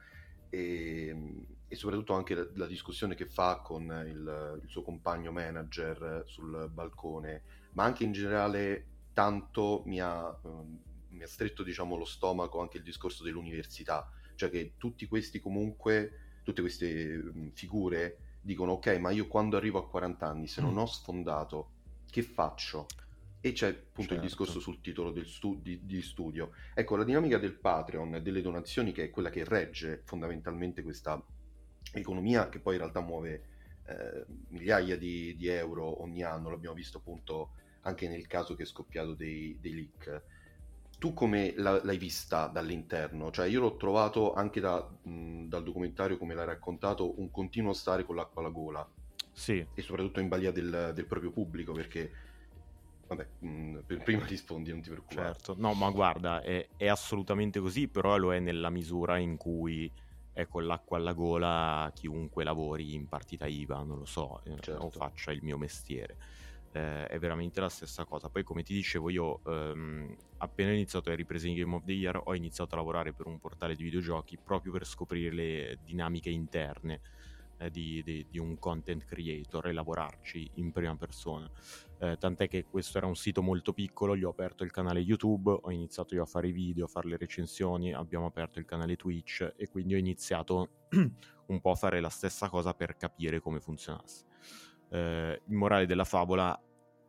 e, 0.50 1.46
e 1.67 1.76
soprattutto 1.76 2.12
anche 2.12 2.34
la, 2.34 2.46
la, 2.55 2.67
discussione 2.67 3.14
che 3.14 3.25
fa 3.25 3.61
con 3.61 3.84
il, 4.06 4.61
il 4.62 4.69
suo 4.69 4.82
compagno 4.82 5.32
manager 5.32 6.25
sul 6.26 6.69
balcone, 6.70 7.43
ma 7.73 7.84
anche 7.84 8.05
in 8.05 8.12
generale 8.12 8.84
tanto 9.14 9.82
mi 9.87 9.99
ha 9.99 10.38
um, 10.43 10.78
mi 11.17 11.25
ha 11.25 11.29
stretto 11.29 11.63
diciamo, 11.63 11.97
lo 11.97 12.05
stomaco 12.05 12.61
anche 12.61 12.79
il 12.79 12.83
discorso 12.83 13.25
dell'università, 13.25 14.11
cioè 14.35 14.51
che 14.51 14.75
tutti 14.77 15.07
questi 15.07 15.41
comunque, 15.41 16.41
tutte 16.43 16.61
queste 16.61 17.17
mh, 17.17 17.51
figure 17.53 18.19
dicono 18.41 18.73
ok, 18.73 18.99
ma 18.99 19.11
io 19.11 19.27
quando 19.27 19.57
arrivo 19.57 19.79
a 19.79 19.88
40 19.88 20.26
anni, 20.26 20.47
se 20.47 20.61
non 20.61 20.75
mm. 20.75 20.79
ho 20.79 20.87
sfondato, 20.87 21.71
che 22.09 22.23
faccio? 22.23 22.87
E 23.40 23.52
c'è 23.52 23.69
appunto 23.69 24.11
certo. 24.11 24.14
il 24.14 24.21
discorso 24.21 24.61
sul 24.61 24.81
titolo 24.81 25.11
del 25.11 25.26
stu- 25.26 25.61
di, 25.61 25.81
di, 25.85 26.00
studio. 26.02 26.52
Ecco, 26.75 26.97
la 26.97 27.05
dinamica 27.05 27.38
del 27.38 27.55
Patreon, 27.55 28.21
delle 28.23 28.40
donazioni, 28.40 28.93
che 28.93 29.05
è 29.05 29.11
quella 29.11 29.31
che 29.31 29.45
regge 29.45 30.02
fondamentalmente 30.05 30.83
questa 30.83 31.23
economia, 31.93 32.49
che 32.49 32.61
poi 32.61 32.75
in 32.75 32.81
realtà 32.81 33.00
muove 33.00 33.43
eh, 33.87 34.25
migliaia 34.49 34.97
di, 34.97 35.37
di, 35.37 35.49
euro 35.49 36.02
ogni 36.02 36.23
anno, 36.23 36.50
l'abbiamo 36.50 36.75
visto 36.75 36.99
appunto 36.99 37.50
anche 37.83 38.09
nel 38.09 38.26
caso 38.26 38.55
che 38.55 38.64
è 38.64 38.67
scoppiato 38.67 39.14
dei, 39.14 39.57
dei 39.61 39.75
leak 39.75 40.23
tu 40.99 41.12
come 41.12 41.53
la, 41.57 41.83
l'hai 41.83 41.99
vista 41.99 42.47
dall'interno? 42.47 43.31
Cioè 43.31 43.47
io 43.47 43.61
l'ho 43.61 43.76
trovato 43.76 44.33
anche 44.33 44.61
da, 44.61 44.87
mh, 45.03 45.45
dal 45.45 45.62
documentario, 45.62 46.17
come 46.17 46.35
l'hai 46.35 46.47
raccontato, 46.47 47.19
un 47.21 47.31
continuo 47.31 47.73
stare 47.73 48.05
con 48.05 48.17
l'acqua 48.17 48.41
alla 48.41 48.50
gola. 48.50 48.88
Sì. 49.33 49.65
E 49.75 49.83
soprattutto 49.83 50.21
in 50.21 50.29
balia 50.29 50.50
del, 50.50 50.93
del 50.95 51.07
proprio 51.07 51.31
pubblico, 51.31 51.73
perché... 51.73 52.25
Vabbè, 53.09 53.26
mh, 53.38 53.79
per 53.87 54.03
prima 54.03 54.26
rispondi, 54.26 54.71
non 54.71 54.81
ti 54.81 54.91
preoccupare. 54.91 55.35
Certo, 55.35 55.55
no, 55.59 55.75
ma 55.75 55.91
guarda, 55.91 56.43
è, 56.43 56.67
è, 56.76 56.88
assolutamente 56.88 57.61
così, 57.61 57.87
però 57.87 58.17
lo 58.17 58.35
è 58.35 58.41
nella 58.41 58.69
misura 58.69 59.19
in 59.19 59.37
cui 59.37 59.88
è 60.33 60.49
con 60.49 60.67
l'acqua 60.67 60.97
alla 60.97 61.12
gola 61.12 61.91
chiunque 61.95 62.43
lavori 62.43 62.95
in 62.95 63.07
partita 63.07 63.47
IVA, 63.47 63.83
non 63.85 63.99
lo 63.99 64.05
so, 64.07 64.41
eh, 64.45 64.57
certo. 64.61 64.85
o 64.85 64.91
faccia 64.91 65.31
il 65.31 65.41
mio 65.43 65.57
mestiere 65.57 66.17
eh, 66.76 67.06
è 67.06 67.18
veramente 67.18 67.61
la 67.61 67.71
stessa 67.71 68.04
cosa. 68.04 68.28
Poi, 68.28 68.42
come 68.42 68.62
ti 68.62 68.75
dicevo, 68.75 69.09
io 69.09 69.40
ehm, 69.47 70.14
appena 70.38 70.71
ho 70.71 70.75
iniziato 70.75 71.09
le 71.09 71.16
riprese 71.16 71.49
in 71.49 71.54
Game 71.54 71.75
of 71.75 71.85
the 71.85 71.92
Year, 71.92 72.21
ho 72.23 72.35
iniziato 72.35 72.75
a 72.75 72.78
lavorare 72.78 73.14
per 73.14 73.26
un 73.26 73.38
portale 73.38 73.75
di 73.75 73.83
videogiochi 73.83 74.37
proprio 74.37 74.73
per 74.73 74.85
scoprire 74.87 75.35
le 75.35 75.78
dinamiche 75.83 76.28
interne 76.28 77.00
eh, 77.56 77.71
di, 77.71 78.02
di, 78.04 78.26
di, 78.28 78.38
un 78.38 78.59
content 78.59 79.06
creator 79.06 79.68
e 79.68 79.73
lavorarci 79.73 80.50
in 80.54 80.71
prima 80.71 80.95
persona. 80.97 81.50
Eh, 81.99 82.18
tant'è 82.18 82.47
che 82.47 82.66
questo 82.66 82.99
era 82.99 83.06
un 83.06 83.16
sito 83.16 83.40
molto 83.40 83.73
piccolo, 83.73 84.14
gli 84.14 84.25
ho 84.25 84.30
aperto 84.30 84.62
il 84.62 84.71
canale 84.71 85.00
YouTube, 85.00 85.50
ho 85.50 85.71
iniziato 85.71 86.14
io 86.14 86.25
a 86.25 86.26
fare 86.26 86.49
i 86.49 86.52
video, 86.52 86.85
a 86.85 86.88
fare 86.88 87.09
le 87.09 87.16
recensioni, 87.16 87.95
abbiamo 87.95 88.26
aperto 88.26 88.59
il 88.59 88.66
canale 88.66 88.97
Twitch 88.97 89.54
e 89.56 89.68
quindi 89.68 89.95
ho 89.95 89.99
iniziato 89.99 90.68
un 91.47 91.61
po' 91.62 91.71
a 91.71 91.75
fare 91.75 92.00
la 92.00 92.11
stessa 92.11 92.50
cosa 92.50 92.75
per 92.75 92.99
capire 92.99 93.40
come 93.40 93.61
funzionasse. 93.61 94.25
Eh, 94.90 95.40
il 95.47 95.54
morale 95.54 95.87
della 95.87 96.04
favola 96.04 96.61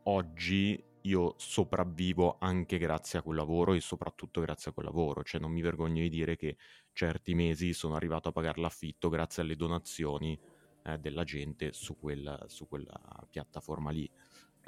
oggi 0.08 0.82
io 1.02 1.36
sopravvivo 1.38 2.38
anche 2.40 2.78
grazie 2.78 3.20
a 3.20 3.22
quel 3.22 3.38
lavoro 3.38 3.74
e 3.74 3.80
soprattutto 3.80 4.42
grazie 4.42 4.72
a 4.72 4.74
quel 4.74 4.88
lavoro, 4.88 5.24
cioè 5.24 5.40
non 5.40 5.52
mi 5.52 5.62
vergogno 5.62 6.02
di 6.02 6.10
dire 6.10 6.36
che 6.36 6.58
certi 6.92 7.34
mesi 7.34 7.74
sono 7.74 7.96
arrivato 7.96 8.30
a 8.30 8.32
pagare 8.32 8.60
l'affitto 8.60 9.08
grazie 9.08 9.44
alle 9.44 9.56
donazioni 9.56 10.38
eh, 10.84 10.98
della 10.98 11.24
gente 11.24 11.72
su 11.72 11.98
quella, 11.98 12.44
su 12.48 12.68
quella, 12.68 13.00
piattaforma 13.30 13.92
lì. 13.92 14.10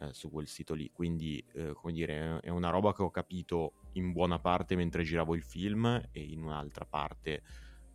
eh, 0.02 0.14
su 0.14 0.30
quel 0.30 0.48
sito 0.48 0.74
lì. 0.74 0.90
Quindi, 0.92 1.44
eh, 1.54 1.74
come 1.74 1.92
dire, 1.92 2.40
è 2.40 2.50
una 2.50 2.70
roba 2.70 2.94
che 2.94 3.04
ho 3.04 3.10
capito 3.10 3.74
in 3.94 4.14
buona 4.14 4.40
parte 4.40 4.78
mentre 4.78 5.04
giravo 5.04 5.36
il 5.36 5.44
film 5.44 5.86
e 6.12 6.22
in 6.22 6.42
un'altra 6.42 6.86
parte 6.86 7.44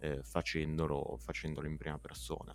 eh, 0.00 0.22
facendolo, 0.22 1.16
facendolo, 1.18 1.66
in 1.66 1.78
prima 1.78 1.98
persona. 1.98 2.54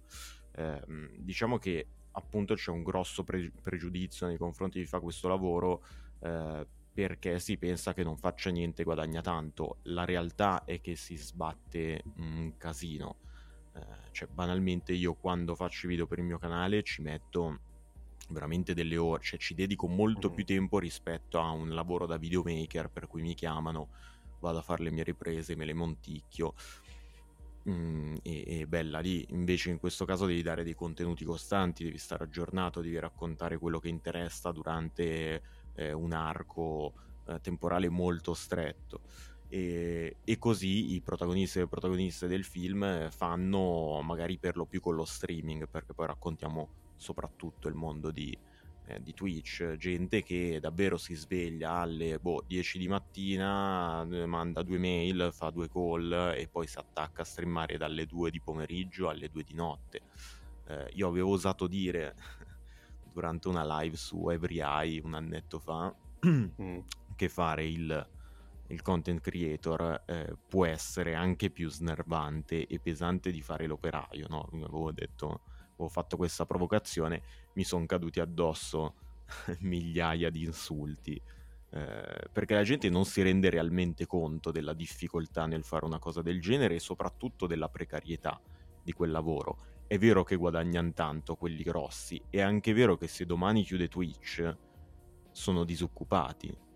Ehm, 0.55 1.15
diciamo 1.17 1.57
che 1.57 1.87
appunto 2.19 2.53
c'è 2.53 2.71
un 2.71 2.83
grosso 2.83 3.23
pre- 3.23 3.51
pregiudizio 3.61 4.27
nei 4.27 4.37
confronti 4.37 4.77
di 4.77 4.83
chi 4.83 4.89
fa 4.89 4.99
questo 4.99 5.27
lavoro 5.27 5.83
eh, 6.21 6.67
perché 6.93 7.39
si 7.39 7.57
pensa 7.57 7.93
che 7.93 8.03
non 8.03 8.17
faccia 8.17 8.49
niente 8.49 8.81
e 8.81 8.85
guadagna 8.85 9.21
tanto. 9.21 9.77
La 9.83 10.05
realtà 10.05 10.65
è 10.65 10.81
che 10.81 10.95
si 10.95 11.15
sbatte 11.15 12.03
un 12.17 12.53
casino. 12.57 13.17
Eh, 13.73 14.11
cioè, 14.11 14.27
banalmente 14.27 14.91
io 14.91 15.13
quando 15.13 15.55
faccio 15.55 15.85
i 15.85 15.89
video 15.89 16.07
per 16.07 16.19
il 16.19 16.25
mio 16.25 16.37
canale 16.37 16.83
ci 16.83 17.01
metto 17.01 17.59
veramente 18.29 18.73
delle 18.73 18.97
ore, 18.97 19.23
cioè 19.23 19.39
ci 19.39 19.53
dedico 19.53 19.87
molto 19.87 20.29
mm. 20.29 20.33
più 20.33 20.45
tempo 20.45 20.79
rispetto 20.79 21.39
a 21.39 21.49
un 21.51 21.69
lavoro 21.69 22.05
da 22.05 22.17
videomaker 22.17 22.89
per 22.89 23.07
cui 23.07 23.21
mi 23.21 23.33
chiamano, 23.33 23.89
vado 24.39 24.59
a 24.59 24.61
fare 24.61 24.83
le 24.83 24.91
mie 24.91 25.03
riprese, 25.03 25.55
me 25.55 25.65
le 25.65 25.73
monticchio. 25.73 26.53
Mm, 27.69 28.15
e, 28.23 28.43
e, 28.47 28.67
bella 28.67 28.99
lì, 28.99 29.23
invece 29.29 29.69
in 29.69 29.77
questo 29.77 30.03
caso 30.05 30.25
devi 30.25 30.41
dare 30.41 30.63
dei 30.63 30.73
contenuti 30.73 31.23
costanti, 31.23 31.83
devi 31.83 31.99
stare 31.99 32.23
aggiornato, 32.23 32.81
devi 32.81 32.97
raccontare 32.97 33.59
quello 33.59 33.79
che 33.79 33.89
interessa 33.89 34.51
durante 34.51 35.41
eh, 35.75 35.91
un 35.91 36.13
arco 36.13 36.93
eh, 37.27 37.39
temporale 37.41 37.89
molto 37.89 38.33
stretto. 38.33 39.01
E, 39.49 40.17
e, 40.23 40.37
così 40.39 40.93
i 40.93 41.01
protagonisti 41.01 41.57
e 41.57 41.61
le 41.61 41.67
protagoniste 41.67 42.27
del 42.27 42.43
film 42.43 43.09
fanno 43.11 44.01
magari 44.01 44.37
per 44.37 44.57
lo 44.57 44.65
più 44.65 44.79
con 44.81 44.95
lo 44.95 45.05
streaming, 45.05 45.67
perché 45.69 45.93
poi 45.93 46.07
raccontiamo 46.07 46.69
soprattutto 46.95 47.67
il 47.67 47.75
mondo 47.75 48.09
di, 48.09 48.35
eh, 48.89 49.01
di 49.01 49.13
Twitch, 49.13 49.75
gente 49.77 50.23
che 50.23 50.59
davvero 50.59 50.97
si 50.97 51.13
sveglia 51.13 51.73
alle 51.73 52.17
boh, 52.17 52.43
10 52.45 52.79
di 52.79 52.87
mattina, 52.87 54.01
eh, 54.09 54.25
manda 54.25 54.63
due 54.63 54.79
mail, 54.79 55.29
fa 55.31 55.51
due 55.51 55.69
call 55.69 56.33
e 56.35 56.47
poi 56.47 56.65
si 56.65 56.79
attacca 56.79 57.21
a 57.21 57.25
streamare 57.25 57.77
dalle 57.77 58.07
2 58.07 58.31
di 58.31 58.41
pomeriggio 58.41 59.09
alle 59.09 59.29
2 59.29 59.43
di 59.43 59.53
notte. 59.53 60.01
Eh, 60.65 60.89
io 60.93 61.07
avevo 61.07 61.31
osato 61.31 61.67
dire 61.67 62.15
durante 63.13 63.47
una 63.47 63.79
live 63.79 63.95
su 63.95 64.27
Every 64.29 64.59
Eye 64.59 65.01
un 65.03 65.13
annetto 65.13 65.59
fa 65.59 65.93
mm. 66.25 66.79
che 67.15 67.29
fare 67.29 67.65
il, 67.67 68.09
il 68.67 68.81
content 68.81 69.21
creator 69.21 70.03
eh, 70.07 70.35
può 70.47 70.65
essere 70.65 71.13
anche 71.13 71.51
più 71.51 71.69
snervante 71.69 72.65
e 72.65 72.79
pesante 72.79 73.31
di 73.31 73.41
fare 73.41 73.67
l'operaio, 73.67 74.25
no? 74.29 74.49
Avevo 74.51 74.91
detto 74.91 75.41
ho 75.83 75.87
fatto 75.89 76.17
questa 76.17 76.45
provocazione, 76.45 77.21
mi 77.53 77.63
sono 77.63 77.85
caduti 77.85 78.19
addosso 78.19 78.95
migliaia 79.59 80.29
di 80.29 80.43
insulti. 80.43 81.21
Eh, 81.71 82.29
perché 82.31 82.55
la 82.55 82.63
gente 82.63 82.89
non 82.89 83.05
si 83.05 83.21
rende 83.21 83.49
realmente 83.49 84.07
conto 84.07 84.51
della 84.51 84.73
difficoltà 84.73 85.45
nel 85.45 85.63
fare 85.63 85.85
una 85.85 85.99
cosa 85.99 86.21
del 86.21 86.41
genere 86.41 86.75
e 86.75 86.79
soprattutto 86.79 87.45
della 87.47 87.69
precarietà 87.69 88.39
di 88.83 88.91
quel 88.91 89.11
lavoro. 89.11 89.57
È 89.87 89.97
vero 89.97 90.23
che 90.23 90.35
guadagnano 90.35 90.93
tanto 90.93 91.35
quelli 91.35 91.63
grossi, 91.63 92.21
è 92.29 92.41
anche 92.41 92.73
vero 92.73 92.97
che 92.97 93.07
se 93.07 93.25
domani 93.25 93.63
chiude 93.63 93.87
Twitch 93.87 94.55
sono 95.31 95.63
disoccupati 95.63 96.67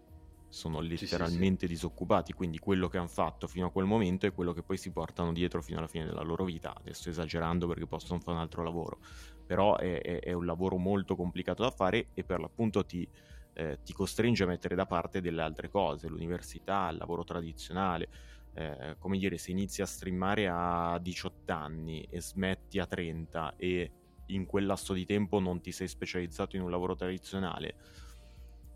sono 0.53 0.79
letteralmente 0.81 1.65
sì, 1.67 1.73
sì, 1.75 1.81
sì. 1.81 1.87
disoccupati, 1.87 2.31
quindi 2.33 2.59
quello 2.59 2.87
che 2.87 2.97
hanno 2.99 3.07
fatto 3.07 3.47
fino 3.47 3.65
a 3.65 3.71
quel 3.71 3.85
momento 3.85 4.27
è 4.27 4.31
quello 4.31 4.53
che 4.53 4.61
poi 4.61 4.77
si 4.77 4.91
portano 4.91 5.33
dietro 5.33 5.63
fino 5.63 5.79
alla 5.79 5.87
fine 5.87 6.05
della 6.05 6.21
loro 6.21 6.45
vita. 6.45 6.75
Adesso 6.75 7.09
esagerando 7.09 7.65
perché 7.67 7.87
possono 7.87 8.19
fare 8.19 8.37
un 8.37 8.43
altro 8.43 8.61
lavoro, 8.63 8.99
però 9.43 9.75
è, 9.77 9.99
è, 9.99 10.19
è 10.19 10.31
un 10.33 10.45
lavoro 10.45 10.77
molto 10.77 11.15
complicato 11.15 11.63
da 11.63 11.71
fare 11.71 12.09
e 12.13 12.23
per 12.23 12.39
l'appunto 12.39 12.85
ti, 12.85 13.09
eh, 13.53 13.79
ti, 13.83 13.93
costringe 13.93 14.43
a 14.43 14.47
mettere 14.47 14.75
da 14.75 14.85
parte 14.85 15.21
delle 15.21 15.41
altre 15.41 15.69
cose, 15.69 16.07
l'università, 16.07 16.89
il 16.89 16.97
lavoro 16.97 17.23
tradizionale. 17.23 18.09
Eh, 18.53 18.95
come 18.99 19.17
dire, 19.17 19.39
se 19.39 19.49
inizi 19.49 19.81
a 19.81 19.87
streamare 19.87 20.47
a 20.47 20.99
18 21.01 21.51
anni 21.51 22.03
e 22.03 22.21
smetti 22.21 22.77
a 22.77 22.85
30 22.85 23.55
e 23.55 23.93
in 24.27 24.45
quel 24.45 24.67
lasso 24.67 24.93
di 24.93 25.05
tempo 25.05 25.39
non 25.39 25.61
ti 25.61 25.71
sei 25.71 25.87
specializzato 25.87 26.55
in 26.55 26.61
un 26.61 26.69
lavoro 26.69 26.93
tradizionale, 26.95 27.75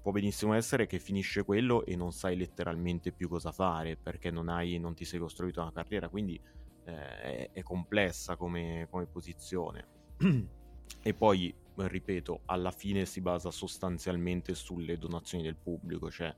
può 0.07 0.15
benissimo 0.15 0.53
essere 0.53 0.87
che 0.87 0.99
finisce 0.99 1.43
quello 1.43 1.83
e 1.83 1.97
non 1.97 2.13
sai 2.13 2.37
letteralmente 2.37 3.11
più 3.11 3.27
cosa 3.27 3.51
fare 3.51 3.97
perché 3.97 4.31
non, 4.31 4.47
hai, 4.47 4.79
non 4.79 4.93
ti 4.93 5.03
sei 5.03 5.19
costruito 5.19 5.59
una 5.59 5.73
carriera, 5.73 6.07
quindi 6.07 6.39
eh, 6.85 7.19
è, 7.19 7.49
è, 7.51 7.61
complessa 7.61 8.37
come, 8.37 8.87
come 8.89 9.05
posizione. 9.05 9.85
e 11.03 11.13
poi, 11.13 11.53
ripeto, 11.75 12.43
alla 12.45 12.71
fine 12.71 13.05
si 13.05 13.19
basa 13.19 13.51
sostanzialmente 13.51 14.55
sulle 14.55 14.97
donazioni 14.97 15.43
del 15.43 15.57
pubblico, 15.57 16.09
cioè 16.09 16.33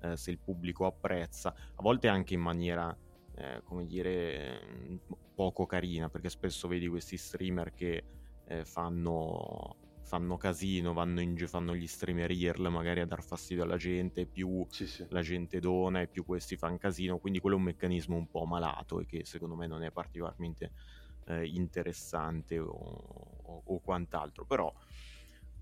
eh, 0.00 0.16
se 0.16 0.30
il 0.30 0.38
pubblico 0.38 0.86
apprezza, 0.86 1.52
a 1.52 1.82
volte 1.82 2.06
anche 2.06 2.34
in 2.34 2.40
maniera, 2.40 2.96
eh, 3.34 3.62
come 3.64 3.84
dire, 3.84 5.00
poco 5.34 5.66
carina, 5.66 6.08
perché 6.08 6.28
spesso 6.28 6.68
vedi 6.68 6.86
questi 6.86 7.16
streamer 7.16 7.72
che 7.74 8.04
eh, 8.46 8.64
fanno 8.64 9.87
fanno 10.08 10.38
casino, 10.38 10.94
vanno 10.94 11.20
in, 11.20 11.36
fanno 11.46 11.76
gli 11.76 11.86
streamer 11.86 12.30
IRL 12.30 12.68
magari 12.68 13.00
a 13.00 13.06
dar 13.06 13.22
fastidio 13.22 13.62
alla 13.62 13.76
gente, 13.76 14.24
più 14.24 14.66
sì, 14.70 14.86
sì. 14.86 15.06
la 15.10 15.20
gente 15.20 15.60
dona 15.60 16.00
e 16.00 16.08
più 16.08 16.24
questi 16.24 16.56
fanno 16.56 16.78
casino, 16.78 17.18
quindi 17.18 17.40
quello 17.40 17.56
è 17.56 17.58
un 17.58 17.66
meccanismo 17.66 18.16
un 18.16 18.28
po' 18.28 18.46
malato 18.46 19.00
e 19.00 19.06
che 19.06 19.26
secondo 19.26 19.54
me 19.54 19.66
non 19.66 19.82
è 19.82 19.92
particolarmente 19.92 20.72
eh, 21.26 21.46
interessante 21.46 22.58
o, 22.58 22.70
o, 22.70 23.62
o, 23.66 23.80
quant'altro, 23.80 24.46
però 24.46 24.74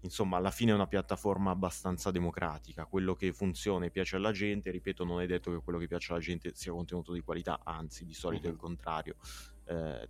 insomma 0.02 0.36
alla 0.36 0.52
fine 0.52 0.70
è 0.70 0.74
una 0.74 0.86
piattaforma 0.86 1.50
abbastanza 1.50 2.12
democratica, 2.12 2.86
quello 2.86 3.16
che 3.16 3.32
funziona 3.32 3.86
e 3.86 3.90
piace 3.90 4.14
alla 4.14 4.30
gente, 4.30 4.70
ripeto 4.70 5.04
non 5.04 5.20
è 5.20 5.26
detto 5.26 5.50
che 5.50 5.60
quello 5.60 5.80
che 5.80 5.88
piace 5.88 6.12
alla 6.12 6.20
gente 6.20 6.52
sia 6.54 6.70
contenuto 6.70 7.12
di 7.12 7.20
qualità, 7.20 7.60
anzi 7.64 8.04
di 8.04 8.14
solito 8.14 8.46
è 8.46 8.50
il 8.50 8.56
contrario, 8.56 9.16
eh, 9.64 10.08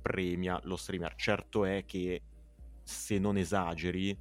premia 0.00 0.60
lo 0.64 0.74
streamer, 0.74 1.14
certo 1.14 1.64
è 1.64 1.84
che 1.84 2.22
se 2.82 3.18
non 3.18 3.36
esageri, 3.36 4.16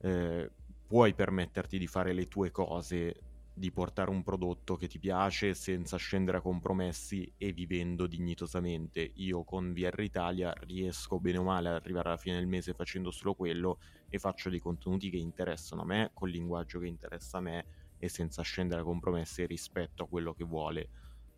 eh, 0.00 0.50
puoi 0.86 1.14
permetterti 1.14 1.78
di 1.78 1.86
fare 1.86 2.12
le 2.12 2.26
tue 2.26 2.50
cose, 2.50 3.14
di 3.52 3.72
portare 3.72 4.10
un 4.10 4.22
prodotto 4.22 4.76
che 4.76 4.86
ti 4.86 4.98
piace 4.98 5.52
senza 5.52 5.96
scendere 5.96 6.38
a 6.38 6.40
compromessi 6.40 7.30
e 7.36 7.52
vivendo 7.52 8.06
dignitosamente. 8.06 9.10
Io 9.16 9.42
con 9.44 9.72
VR 9.72 10.00
Italia 10.00 10.52
riesco 10.60 11.18
bene 11.18 11.38
o 11.38 11.42
male 11.42 11.68
ad 11.68 11.74
arrivare 11.74 12.08
alla 12.08 12.16
fine 12.16 12.36
del 12.36 12.46
mese 12.46 12.72
facendo 12.72 13.10
solo 13.10 13.34
quello 13.34 13.80
e 14.08 14.18
faccio 14.18 14.48
dei 14.48 14.60
contenuti 14.60 15.10
che 15.10 15.16
interessano 15.16 15.82
a 15.82 15.86
me, 15.86 16.10
col 16.14 16.30
linguaggio 16.30 16.78
che 16.78 16.86
interessa 16.86 17.38
a 17.38 17.42
me 17.42 17.66
e 17.98 18.08
senza 18.08 18.42
scendere 18.42 18.80
a 18.80 18.84
compromessi 18.84 19.44
rispetto 19.44 20.04
a 20.04 20.08
quello 20.08 20.32
che 20.32 20.44
vuole. 20.44 20.88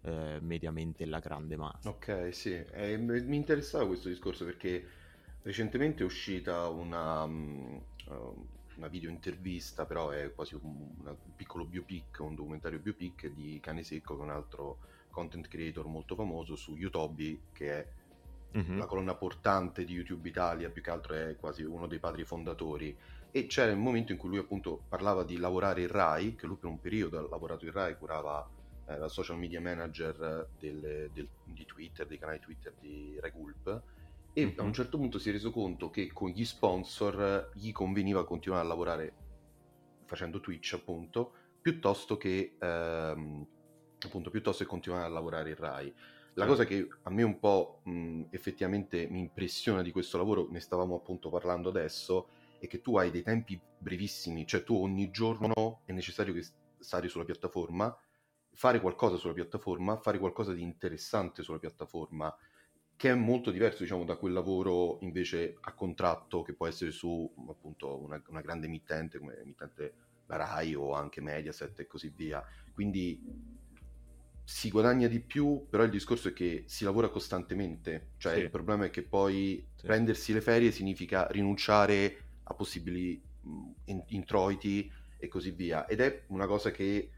Eh, 0.03 0.39
mediamente 0.41 1.05
la 1.05 1.19
grande 1.19 1.57
massa. 1.57 1.91
Ok, 1.91 2.35
sì, 2.35 2.55
eh, 2.55 2.97
mi 2.97 3.37
interessava 3.37 3.87
questo 3.87 4.09
discorso 4.09 4.45
perché 4.47 4.87
Recentemente 5.43 6.03
è 6.03 6.07
uscita 6.07 6.69
una, 6.69 7.23
um, 7.23 7.83
una 8.77 8.89
video 8.89 9.09
intervista, 9.09 9.87
però 9.87 10.11
è 10.11 10.33
quasi 10.35 10.55
un, 10.55 10.93
un, 11.03 11.17
piccolo 11.35 11.65
biopic, 11.65 12.19
un 12.21 12.35
documentario 12.35 12.79
biopic 12.79 13.29
di 13.29 13.59
Cane 13.61 13.83
Secco, 13.83 14.17
che 14.17 14.21
è 14.21 14.25
un 14.25 14.31
altro 14.31 14.79
content 15.11 15.49
creator 15.49 15.87
molto 15.87 16.15
famoso 16.15 16.57
su 16.57 16.77
YouTube, 16.77 17.39
che 17.53 17.73
è 17.73 17.89
mm-hmm. 18.59 18.77
la 18.77 18.85
colonna 18.85 19.15
portante 19.15 19.87
di 19.87 19.95
YouTube 19.95 20.29
Italia, 20.29 20.69
più 20.69 20.83
che 20.83 20.91
altro 20.91 21.15
è 21.15 21.35
quasi 21.37 21.63
uno 21.63 21.87
dei 21.87 21.99
padri 21.99 22.25
fondatori. 22.25 22.95
E 23.31 23.47
c'era 23.47 23.71
il 23.71 23.79
momento 23.79 24.13
in 24.13 24.19
cui 24.19 24.29
lui 24.29 24.39
appunto 24.39 24.83
parlava 24.89 25.25
di 25.25 25.39
lavorare 25.39 25.81
in 25.81 25.89
RAI, 25.89 26.35
che 26.35 26.47
lui 26.47 26.57
per 26.57 26.69
un 26.69 26.81
periodo 26.81 27.19
ha 27.19 27.27
lavorato 27.27 27.65
in 27.65 27.73
RAI, 27.73 27.97
curava 27.97 28.47
eh, 28.87 28.99
la 28.99 29.09
social 29.09 29.39
media 29.39 29.61
manager 29.61 30.49
del, 30.59 31.09
del, 31.15 31.29
di 31.45 31.65
Twitter, 31.65 32.07
dei 32.07 32.19
canali 32.19 32.41
Twitter 32.41 32.75
di 32.79 33.17
Regulp 33.21 33.83
e 34.33 34.45
mm-hmm. 34.45 34.59
a 34.59 34.63
un 34.63 34.73
certo 34.73 34.97
punto 34.97 35.19
si 35.19 35.29
è 35.29 35.33
reso 35.33 35.51
conto 35.51 35.91
che 35.91 36.13
con 36.13 36.31
gli 36.31 36.45
sponsor 36.45 37.51
gli 37.55 37.73
conveniva 37.73 38.25
continuare 38.25 38.65
a 38.65 38.69
lavorare 38.69 39.15
facendo 40.05 40.41
Twitch 40.41 40.73
appunto 40.75 41.33
piuttosto 41.61 42.17
che 42.17 42.57
ehm, 42.59 43.47
appunto 44.07 44.31
piuttosto 44.31 44.65
che 44.65 44.71
continuare 44.71 45.05
a 45.05 45.09
lavorare 45.09 45.51
in 45.51 45.57
Rai. 45.57 45.95
La 46.35 46.47
cosa 46.47 46.65
che 46.65 46.89
a 47.03 47.11
me 47.11 47.23
un 47.23 47.39
po' 47.39 47.81
mh, 47.85 48.27
effettivamente 48.31 49.07
mi 49.09 49.19
impressiona 49.19 49.83
di 49.83 49.91
questo 49.91 50.17
lavoro 50.17 50.49
ne 50.51 50.61
stavamo 50.61 50.95
appunto 50.95 51.29
parlando 51.29 51.69
adesso 51.69 52.29
è 52.59 52.67
che 52.67 52.81
tu 52.81 52.97
hai 52.97 53.11
dei 53.11 53.23
tempi 53.23 53.61
brevissimi 53.79 54.47
cioè 54.47 54.63
tu 54.63 54.75
ogni 54.75 55.11
giorno 55.11 55.81
è 55.85 55.93
necessario 55.93 56.33
che 56.33 56.45
stare 56.79 57.09
sulla 57.09 57.25
piattaforma 57.25 57.95
fare 58.53 58.81
qualcosa 58.81 59.17
sulla 59.17 59.33
piattaforma 59.33 59.97
fare 59.97 60.19
qualcosa 60.19 60.53
di 60.53 60.63
interessante 60.63 61.43
sulla 61.43 61.59
piattaforma 61.59 62.35
che 63.01 63.09
è 63.09 63.15
molto 63.15 63.51
diverso 63.51 63.83
diciamo, 63.83 64.05
da 64.05 64.17
quel 64.17 64.35
lavoro 64.35 64.99
invece 65.01 65.57
a 65.59 65.73
contratto 65.73 66.43
che 66.43 66.53
può 66.53 66.67
essere 66.67 66.91
su 66.91 67.33
appunto 67.49 67.99
una, 67.99 68.23
una 68.29 68.43
grande 68.43 68.67
emittente 68.67 69.19
come 69.19 69.39
emittente 69.39 69.95
RAI 70.27 70.75
o 70.75 70.93
anche 70.93 71.23
Mediaset 71.23 71.81
e 71.81 71.87
così 71.87 72.13
via. 72.15 72.45
Quindi 72.75 73.19
si 74.45 74.69
guadagna 74.69 75.09
di 75.09 75.19
più, 75.19 75.67
però 75.71 75.85
il 75.85 75.91
discorso 75.91 76.29
è 76.29 76.35
che 76.35 76.65
si 76.67 76.85
lavora 76.85 77.09
costantemente, 77.09 78.11
cioè 78.19 78.35
sì. 78.35 78.41
il 78.41 78.51
problema 78.51 78.85
è 78.85 78.91
che 78.91 79.03
poi 79.03 79.67
sì. 79.77 79.87
prendersi 79.87 80.35
le 80.35 80.43
ferie 80.43 80.71
significa 80.71 81.27
rinunciare 81.31 82.25
a 82.43 82.53
possibili 82.53 83.19
in- 83.87 84.05
introiti 84.09 84.93
e 85.17 85.27
così 85.27 85.53
via. 85.53 85.87
Ed 85.87 86.01
è 86.01 86.25
una 86.27 86.47
cosa 86.47 86.71
che 86.71 87.09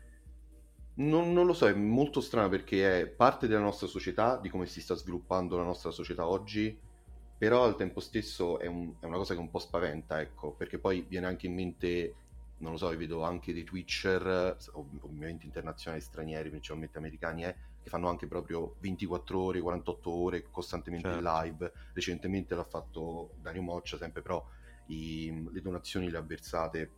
non, 1.08 1.32
non, 1.32 1.46
lo 1.46 1.52
so, 1.52 1.66
è 1.66 1.74
molto 1.74 2.20
strano 2.20 2.48
perché 2.48 3.00
è 3.00 3.06
parte 3.06 3.46
della 3.46 3.60
nostra 3.60 3.86
società, 3.86 4.36
di 4.36 4.48
come 4.48 4.66
si 4.66 4.80
sta 4.80 4.94
sviluppando 4.94 5.56
la 5.56 5.64
nostra 5.64 5.90
società 5.90 6.26
oggi, 6.26 6.76
però 7.36 7.64
al 7.64 7.76
tempo 7.76 8.00
stesso 8.00 8.58
è, 8.58 8.66
un, 8.66 8.94
è 9.00 9.04
una 9.06 9.16
cosa 9.16 9.34
che 9.34 9.40
un 9.40 9.50
po' 9.50 9.58
spaventa, 9.58 10.20
ecco, 10.20 10.52
perché 10.52 10.78
poi 10.78 11.04
viene 11.08 11.26
anche 11.26 11.46
in 11.46 11.54
mente, 11.54 12.14
non 12.58 12.72
lo 12.72 12.78
so, 12.78 12.90
io 12.90 12.98
vedo 12.98 13.22
anche 13.22 13.52
dei 13.52 13.64
Twitcher, 13.64 14.56
ovviamente 14.72 15.46
internazionali, 15.46 16.00
stranieri, 16.00 16.50
principalmente 16.50 16.98
americani, 16.98 17.44
eh, 17.44 17.56
che 17.82 17.88
fanno 17.88 18.08
anche 18.08 18.28
proprio 18.28 18.76
24 18.78 19.40
ore, 19.40 19.60
48 19.60 20.10
ore 20.10 20.42
costantemente 20.50 21.08
certo. 21.08 21.26
in 21.26 21.32
live. 21.32 21.72
Recentemente 21.92 22.54
l'ha 22.54 22.64
fatto 22.64 23.32
Dario 23.40 23.62
Moccia, 23.62 23.96
sempre 23.96 24.22
però 24.22 24.44
i, 24.86 25.48
le 25.50 25.60
donazioni 25.60 26.10
le 26.10 26.18
ha 26.18 26.22
versate 26.22 26.90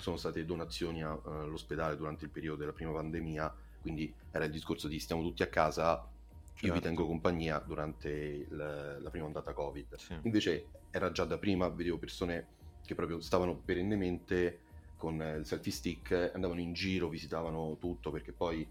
sono 0.00 0.16
state 0.16 0.44
donazioni 0.44 1.02
uh, 1.02 1.20
all'ospedale 1.24 1.96
durante 1.96 2.24
il 2.24 2.30
periodo 2.30 2.58
della 2.58 2.72
prima 2.72 2.92
pandemia, 2.92 3.54
quindi 3.80 4.12
era 4.30 4.44
il 4.44 4.50
discorso 4.50 4.88
di 4.88 4.98
stiamo 4.98 5.22
tutti 5.22 5.42
a 5.42 5.48
casa, 5.48 6.06
certo. 6.52 6.66
io 6.66 6.72
vi 6.72 6.80
tengo 6.80 7.06
compagnia 7.06 7.58
durante 7.58 8.10
il, 8.10 8.98
la 9.00 9.10
prima 9.10 9.26
ondata 9.26 9.52
Covid. 9.52 9.96
Sì. 9.96 10.16
Invece 10.22 10.66
era 10.90 11.10
già 11.12 11.24
da 11.24 11.38
prima, 11.38 11.68
vedevo 11.68 11.98
persone 11.98 12.54
che 12.84 12.94
proprio 12.94 13.20
stavano 13.20 13.56
perennemente 13.56 14.60
con 14.96 15.20
il 15.20 15.44
selfie 15.44 15.72
stick, 15.72 16.30
andavano 16.34 16.60
in 16.60 16.72
giro, 16.72 17.08
visitavano 17.08 17.76
tutto, 17.78 18.10
perché 18.10 18.32
poi 18.32 18.66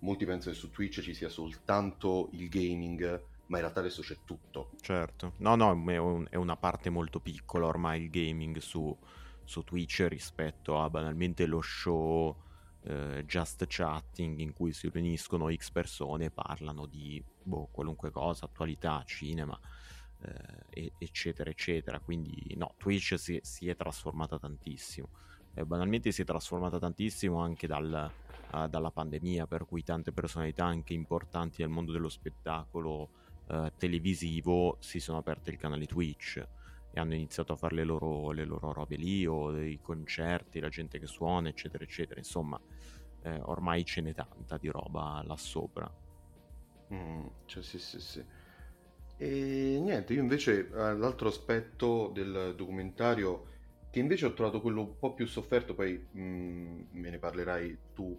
molti 0.00 0.24
pensano 0.24 0.52
che 0.52 0.60
su 0.60 0.70
Twitch 0.70 1.00
ci 1.00 1.14
sia 1.14 1.28
soltanto 1.28 2.28
il 2.32 2.48
gaming, 2.48 3.02
ma 3.46 3.56
in 3.56 3.62
realtà 3.62 3.80
adesso 3.80 4.02
c'è 4.02 4.18
tutto. 4.24 4.70
Certo, 4.80 5.32
no, 5.38 5.54
no, 5.56 5.70
è, 5.90 5.96
un, 5.96 6.26
è 6.28 6.36
una 6.36 6.56
parte 6.56 6.90
molto 6.90 7.18
piccola 7.20 7.66
ormai 7.66 8.02
il 8.02 8.10
gaming 8.10 8.58
su, 8.58 8.94
su 9.50 9.64
Twitch 9.64 10.06
rispetto 10.08 10.80
a 10.80 10.88
banalmente 10.88 11.44
lo 11.44 11.60
show 11.60 12.36
eh, 12.82 13.24
just 13.26 13.66
chatting 13.66 14.38
in 14.38 14.52
cui 14.52 14.72
si 14.72 14.88
riuniscono 14.88 15.52
X 15.52 15.72
persone 15.72 16.26
e 16.26 16.30
parlano 16.30 16.86
di 16.86 17.20
boh, 17.42 17.66
qualunque 17.72 18.12
cosa, 18.12 18.44
attualità, 18.44 19.02
cinema, 19.04 19.58
eh, 20.20 20.92
eccetera, 20.98 21.50
eccetera. 21.50 21.98
Quindi 21.98 22.54
no, 22.56 22.74
Twitch 22.76 23.18
si, 23.18 23.40
si 23.42 23.68
è 23.68 23.74
trasformata 23.74 24.38
tantissimo. 24.38 25.08
Eh, 25.54 25.64
banalmente 25.66 26.12
si 26.12 26.22
è 26.22 26.24
trasformata 26.24 26.78
tantissimo 26.78 27.40
anche 27.40 27.66
dal, 27.66 28.08
uh, 28.52 28.68
dalla 28.68 28.92
pandemia, 28.92 29.48
per 29.48 29.66
cui 29.66 29.82
tante 29.82 30.12
personalità 30.12 30.64
anche 30.64 30.94
importanti 30.94 31.62
nel 31.62 31.70
mondo 31.70 31.90
dello 31.90 32.08
spettacolo 32.08 33.08
uh, 33.48 33.66
televisivo 33.76 34.76
si 34.78 35.00
sono 35.00 35.18
aperte 35.18 35.50
il 35.50 35.56
canale 35.56 35.86
Twitch 35.86 36.46
e 36.92 37.00
hanno 37.00 37.14
iniziato 37.14 37.52
a 37.52 37.56
fare 37.56 37.74
le 37.76 37.84
loro, 37.84 38.32
le 38.32 38.44
loro 38.44 38.72
robe 38.72 38.96
lì 38.96 39.26
o 39.26 39.52
dei 39.52 39.80
concerti, 39.80 40.60
la 40.60 40.68
gente 40.68 40.98
che 40.98 41.06
suona, 41.06 41.48
eccetera, 41.48 41.84
eccetera. 41.84 42.18
Insomma, 42.18 42.60
eh, 43.22 43.40
ormai 43.44 43.84
ce 43.84 44.00
n'è 44.00 44.14
tanta 44.14 44.56
di 44.56 44.68
roba 44.68 45.22
là 45.24 45.36
sopra. 45.36 45.90
Mm, 46.92 47.26
cioè, 47.46 47.62
sì, 47.62 47.78
sì, 47.78 48.00
sì. 48.00 48.24
E 49.16 49.78
niente, 49.80 50.14
io 50.14 50.22
invece 50.22 50.68
eh, 50.68 50.96
l'altro 50.96 51.28
aspetto 51.28 52.10
del 52.12 52.54
documentario, 52.56 53.46
che 53.90 54.00
invece 54.00 54.26
ho 54.26 54.32
trovato 54.32 54.60
quello 54.60 54.80
un 54.80 54.98
po' 54.98 55.14
più 55.14 55.26
sofferto, 55.26 55.74
poi 55.74 56.06
mh, 56.10 56.20
mm, 56.20 56.80
me 56.92 57.10
ne 57.10 57.18
parlerai 57.18 57.78
tu 57.94 58.18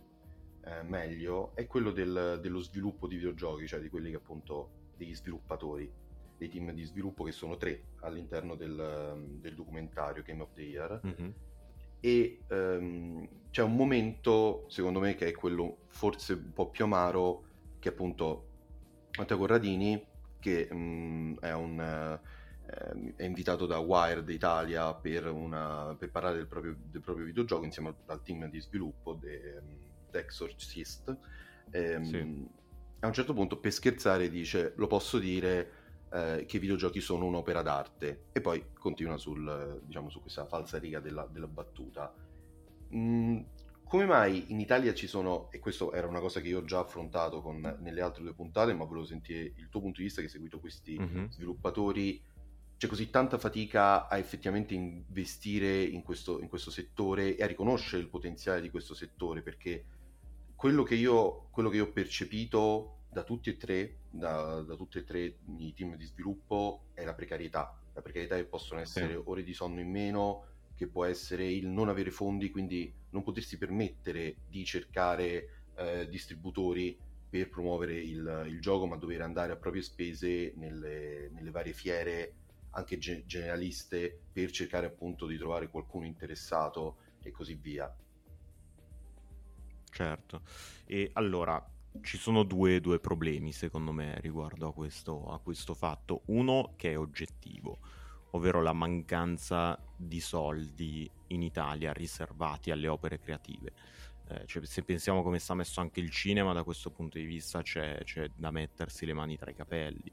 eh, 0.64 0.84
meglio, 0.84 1.56
è 1.56 1.66
quello 1.66 1.92
del, 1.92 2.40
dello 2.42 2.60
sviluppo 2.60 3.08
di 3.08 3.16
videogiochi, 3.16 3.68
cioè 3.68 3.80
di 3.80 3.90
quelli 3.90 4.12
che 4.12 4.18
appunto 4.18 4.70
degli 4.96 5.16
sviluppatori 5.16 5.92
dei 6.42 6.50
team 6.50 6.72
di 6.72 6.84
sviluppo 6.84 7.24
che 7.24 7.32
sono 7.32 7.56
tre 7.56 7.84
all'interno 8.00 8.56
del, 8.56 9.38
del 9.40 9.54
documentario 9.54 10.24
Game 10.24 10.42
of 10.42 10.50
the 10.56 10.62
Year 10.64 11.00
mm-hmm. 11.06 11.30
e 12.00 12.40
um, 12.50 13.28
c'è 13.52 13.62
un 13.62 13.76
momento 13.76 14.66
secondo 14.68 15.00
me 15.00 15.14
che 15.14 15.28
è 15.28 15.32
quello 15.34 15.86
forse 15.90 16.34
un 16.34 16.52
po' 16.52 16.70
più 16.70 16.86
amaro 16.86 17.44
che 17.78 17.90
appunto 17.90 18.48
Matteo 19.20 19.38
Corradini 19.38 20.04
che 20.40 20.68
um, 20.72 21.38
è 21.40 21.54
un 21.54 22.20
uh, 22.20 22.30
è 23.16 23.24
invitato 23.24 23.68
da 23.68 23.78
Wired 23.78 24.28
Italia 24.30 24.94
per, 24.94 25.30
una, 25.30 25.94
per 26.00 26.10
parlare 26.10 26.38
del 26.38 26.48
proprio, 26.48 26.76
del 26.90 27.02
proprio, 27.02 27.26
videogioco 27.26 27.66
insieme 27.66 27.90
al, 27.90 27.96
al 28.06 28.24
team 28.24 28.50
di 28.50 28.62
sviluppo 28.62 29.16
The 29.20 29.62
Exorcist 30.12 31.16
ehm, 31.70 32.04
sì. 32.04 32.48
a 33.02 33.08
un 33.08 33.14
certo 33.14 33.34
punto 33.34 33.60
per 33.60 33.74
scherzare 33.74 34.30
dice 34.30 34.74
lo 34.78 34.88
posso 34.88 35.20
dire 35.20 35.81
eh, 36.14 36.46
che 36.46 36.58
i 36.58 36.60
videogiochi 36.60 37.00
sono 37.00 37.26
un'opera 37.26 37.62
d'arte 37.62 38.26
e 38.32 38.42
poi 38.42 38.66
continua 38.74 39.18
sul, 39.18 39.82
diciamo, 39.86 40.10
su 40.10 40.22
questa 40.22 40.46
falsa 40.46 40.78
riga 40.78 41.00
della, 41.00 41.28
della 41.32 41.48
battuta. 41.48 42.14
Mm, 42.94 43.40
come 43.84 44.06
mai 44.06 44.52
in 44.52 44.60
Italia 44.60 44.94
ci 44.94 45.08
sono, 45.08 45.50
e 45.52 45.60
questo 45.60 45.92
era 45.92 46.08
una 46.08 46.20
cosa 46.20 46.40
che 46.40 46.48
io 46.48 46.60
ho 46.60 46.66
già 46.66 46.80
affrontato 46.80 47.42
con, 47.42 47.78
nelle 47.82 48.02
altre 48.02 48.24
due 48.24 48.34
puntate, 48.34 48.74
ma 48.74 48.86
volevo 48.86 49.06
sentire 49.06 49.54
il 49.56 49.68
tuo 49.70 49.82
punto 49.82 49.98
di 49.98 50.04
vista 50.04 50.22
che 50.22 50.28
hai 50.28 50.32
seguito 50.32 50.60
questi 50.60 50.98
mm-hmm. 50.98 51.26
sviluppatori, 51.28 52.22
c'è 52.78 52.88
così 52.88 53.10
tanta 53.10 53.38
fatica 53.38 54.08
a 54.08 54.18
effettivamente 54.18 54.74
investire 54.74 55.84
in 55.84 56.02
questo, 56.04 56.40
in 56.40 56.48
questo 56.48 56.72
settore 56.72 57.36
e 57.36 57.44
a 57.44 57.48
riconoscere 57.48 58.02
il 58.02 58.10
potenziale 58.10 58.60
di 58.60 58.70
questo 58.70 58.96
settore, 58.96 59.42
perché 59.42 59.86
quello 60.56 60.84
che 60.84 60.96
io, 60.96 61.48
quello 61.52 61.70
che 61.70 61.78
io 61.78 61.86
ho 61.86 61.92
percepito 61.92 63.01
da 63.12 63.24
tutti 63.24 63.50
e 63.50 63.58
tre, 63.58 63.98
da, 64.10 64.62
da, 64.62 64.76
tutti 64.76 64.98
e 64.98 65.04
tre 65.04 65.40
i 65.58 65.74
team 65.74 65.98
di 65.98 66.06
sviluppo 66.06 66.86
è 66.94 67.04
la 67.04 67.14
precarietà. 67.14 67.78
La 67.94 68.02
precarietà 68.02 68.38
che 68.38 68.46
possono 68.46 68.80
essere 68.80 69.14
sì. 69.14 69.22
ore 69.26 69.44
di 69.44 69.54
sonno 69.54 69.82
in 69.82 69.90
meno, 69.90 70.46
che 70.76 70.88
può 70.88 71.04
essere 71.04 71.46
il 71.46 71.68
non 71.68 71.90
avere 71.90 72.10
fondi, 72.10 72.50
quindi 72.50 72.92
non 73.10 73.24
potersi 73.24 73.58
permettere 73.58 74.38
di 74.48 74.64
cercare 74.64 75.66
eh, 75.76 76.08
distributori 76.08 76.98
per 77.30 77.50
promuovere 77.50 78.00
il, 78.00 78.46
il, 78.48 78.62
gioco, 78.62 78.88
ma 78.88 78.96
dover 78.96 79.22
andare 79.22 79.52
a 79.52 79.58
proprie 79.58 79.82
spese 79.82 80.54
nelle, 80.56 81.30
nelle 81.34 81.52
varie 81.52 81.74
fiere, 81.74 82.36
anche 82.72 82.98
ge- 82.98 83.26
generaliste, 83.26 84.22
per 84.32 84.52
cercare 84.52 84.86
appunto 84.86 85.28
di 85.28 85.38
trovare 85.38 85.70
qualcuno 85.70 86.06
interessato 86.06 86.98
e 87.22 87.32
così 87.32 87.56
via. 87.56 87.94
Certo. 89.90 90.42
E 90.86 91.10
allora, 91.14 91.71
ci 92.00 92.18
sono 92.18 92.44
due, 92.44 92.80
due, 92.80 93.00
problemi 93.00 93.52
secondo 93.52 93.92
me 93.92 94.20
riguardo 94.22 94.70
a 94.70 94.74
questo, 94.74 95.32
a 95.32 95.40
questo 95.40 95.74
fatto. 95.74 96.22
Uno 96.28 96.74
che 96.78 96.92
è 96.92 96.98
oggettivo, 96.98 97.80
ovvero 98.32 98.62
la 98.62 98.74
mancanza 98.74 99.78
di 99.96 100.22
soldi 100.22 101.10
in 101.28 101.42
Italia 101.42 101.92
riservati 101.92 102.72
alle 102.72 102.88
opere 102.88 103.20
creative. 103.20 103.74
Eh, 104.30 104.46
cioè, 104.46 104.66
se 104.66 104.84
pensiamo 104.84 105.22
come 105.22 105.40
sta 105.40 105.54
messo 105.54 105.82
anche 105.82 106.00
il 106.00 106.10
cinema, 106.10 106.54
da 106.54 106.64
questo 106.64 106.92
punto 106.92 107.18
di 107.18 107.26
vista 107.26 107.62
c'è, 107.62 108.02
c'è, 108.04 108.30
da 108.36 108.52
mettersi 108.52 109.06
le 109.06 109.14
mani 109.14 109.38
tra 109.38 109.52
i 109.52 109.56
capelli. 109.56 110.12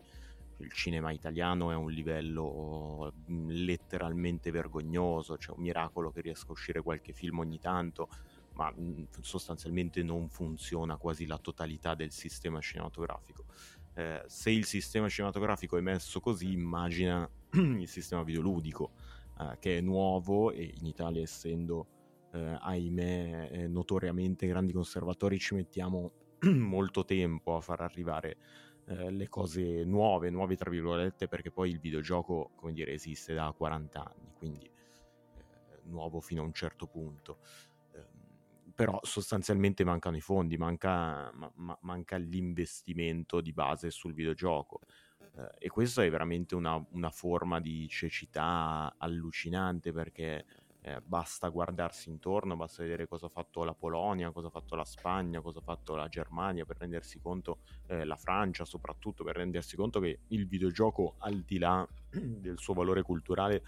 Il 0.61 0.73
cinema 0.73 1.13
italiano 1.13 1.71
è 1.71 1.77
un 1.77 1.93
livello 1.93 3.13
letteralmente 3.47 4.51
vergognoso, 4.51 5.37
c'è 5.37 5.53
un 5.53 5.63
miracolo 5.63 6.11
che 6.11 6.21
riesca 6.21 6.49
a 6.49 6.53
uscire 6.53 6.83
qualche 6.83 7.13
film 7.13 7.39
ogni 7.39 7.61
tanto 7.61 8.09
ma 8.59 8.73
mhmm, 8.77 9.07
sostanzialmente 9.21 10.03
non 10.03 10.29
funziona 10.29 10.97
quasi 10.97 11.27
la 11.27 11.39
totalità 11.39 11.95
del 11.95 12.11
sistema 12.11 12.61
cinematografico. 12.61 13.45
Eh, 13.95 14.23
se 14.27 14.51
il 14.51 14.65
sistema 14.65 15.09
cinematografico 15.09 15.77
è 15.77 15.81
messo 15.81 16.21
così, 16.21 16.53
immagina 16.53 17.29
il 17.55 17.89
sistema 17.89 18.25
videoludico, 18.25 18.91
eh, 19.39 19.57
che 19.61 19.79
è 19.79 19.81
nuovo 19.81 20.51
e 20.51 20.75
in 20.77 20.87
Italia 20.87 21.23
essendo, 21.23 21.87
eh, 22.33 22.59
ahimè, 22.61 23.49
eh, 23.53 23.69
notoriamente 23.69 24.49
grandi 24.49 24.73
conservatori, 24.73 25.39
ci 25.39 25.55
mettiamo 25.55 26.11
molto 26.51 27.05
tempo 27.05 27.55
a 27.55 27.61
far 27.61 27.81
arrivare 27.81 28.37
eh, 28.87 29.11
le 29.13 29.29
cose 29.29 29.85
nuove, 29.85 30.31
nuove 30.31 30.57
tra 30.57 30.69
virgolette, 30.69 31.29
perché 31.29 31.53
poi 31.53 31.71
il 31.71 31.79
videogioco, 31.79 32.51
come 32.57 32.73
dire, 32.73 32.93
esiste 32.93 33.35
da 33.35 33.55
40 33.57 34.01
anni, 34.05 34.33
quindi 34.37 34.65
eh, 34.65 35.81
nuovo 35.85 36.21
fino 36.21 36.43
a 36.43 36.45
un 36.45 36.53
certo 36.53 36.87
punto 36.87 37.39
però 38.79 39.01
sostanzialmente 39.03 39.83
mancano 39.83 40.17
i 40.17 40.21
fondi, 40.21 40.57
manca, 40.57 41.33
ma, 41.33 41.77
manca 41.81 42.17
l'investimento 42.17 43.41
di 43.41 43.53
base 43.53 43.91
sul 43.91 44.15
videogioco. 44.15 44.83
Eh, 45.37 45.67
e 45.67 45.69
questa 45.69 46.05
è 46.05 46.11
veramente 46.11 46.55
una, 46.55 46.81
una, 46.93 47.11
forma 47.11 47.59
di 47.59 47.89
cecità 47.89 48.95
allucinante 48.97 49.91
perché 49.91 50.47
eh, 50.83 51.01
basta 51.01 51.49
guardarsi 51.49 52.09
intorno, 52.09 52.55
basta 52.55 52.85
vedere 52.85 53.09
cosa 53.09 53.27
ha 53.27 53.31
fatto 53.31 53.65
la 53.65 53.75
Polonia, 53.75 54.31
cosa 54.31 54.47
ha 54.47 54.51
fatto 54.51 54.77
la 54.77 54.85
Spagna, 54.85 55.41
cosa 55.41 55.59
ha 55.59 55.63
fatto 55.63 55.97
la 55.97 56.07
Germania 56.07 56.65
per 56.65 56.77
rendersi 56.77 57.19
conto, 57.19 57.63
eh, 57.89 58.05
la 58.05 58.15
Francia 58.15 58.65
soprattutto, 58.65 59.25
per 59.25 59.35
rendersi 59.35 59.75
conto 59.75 59.99
che 59.99 60.21
il 60.29 60.47
videogioco 60.47 61.17
al 61.19 61.41
di 61.41 61.59
là 61.59 61.85
del 62.15 62.61
suo 62.61 62.75
valore 62.75 63.03
culturale 63.03 63.65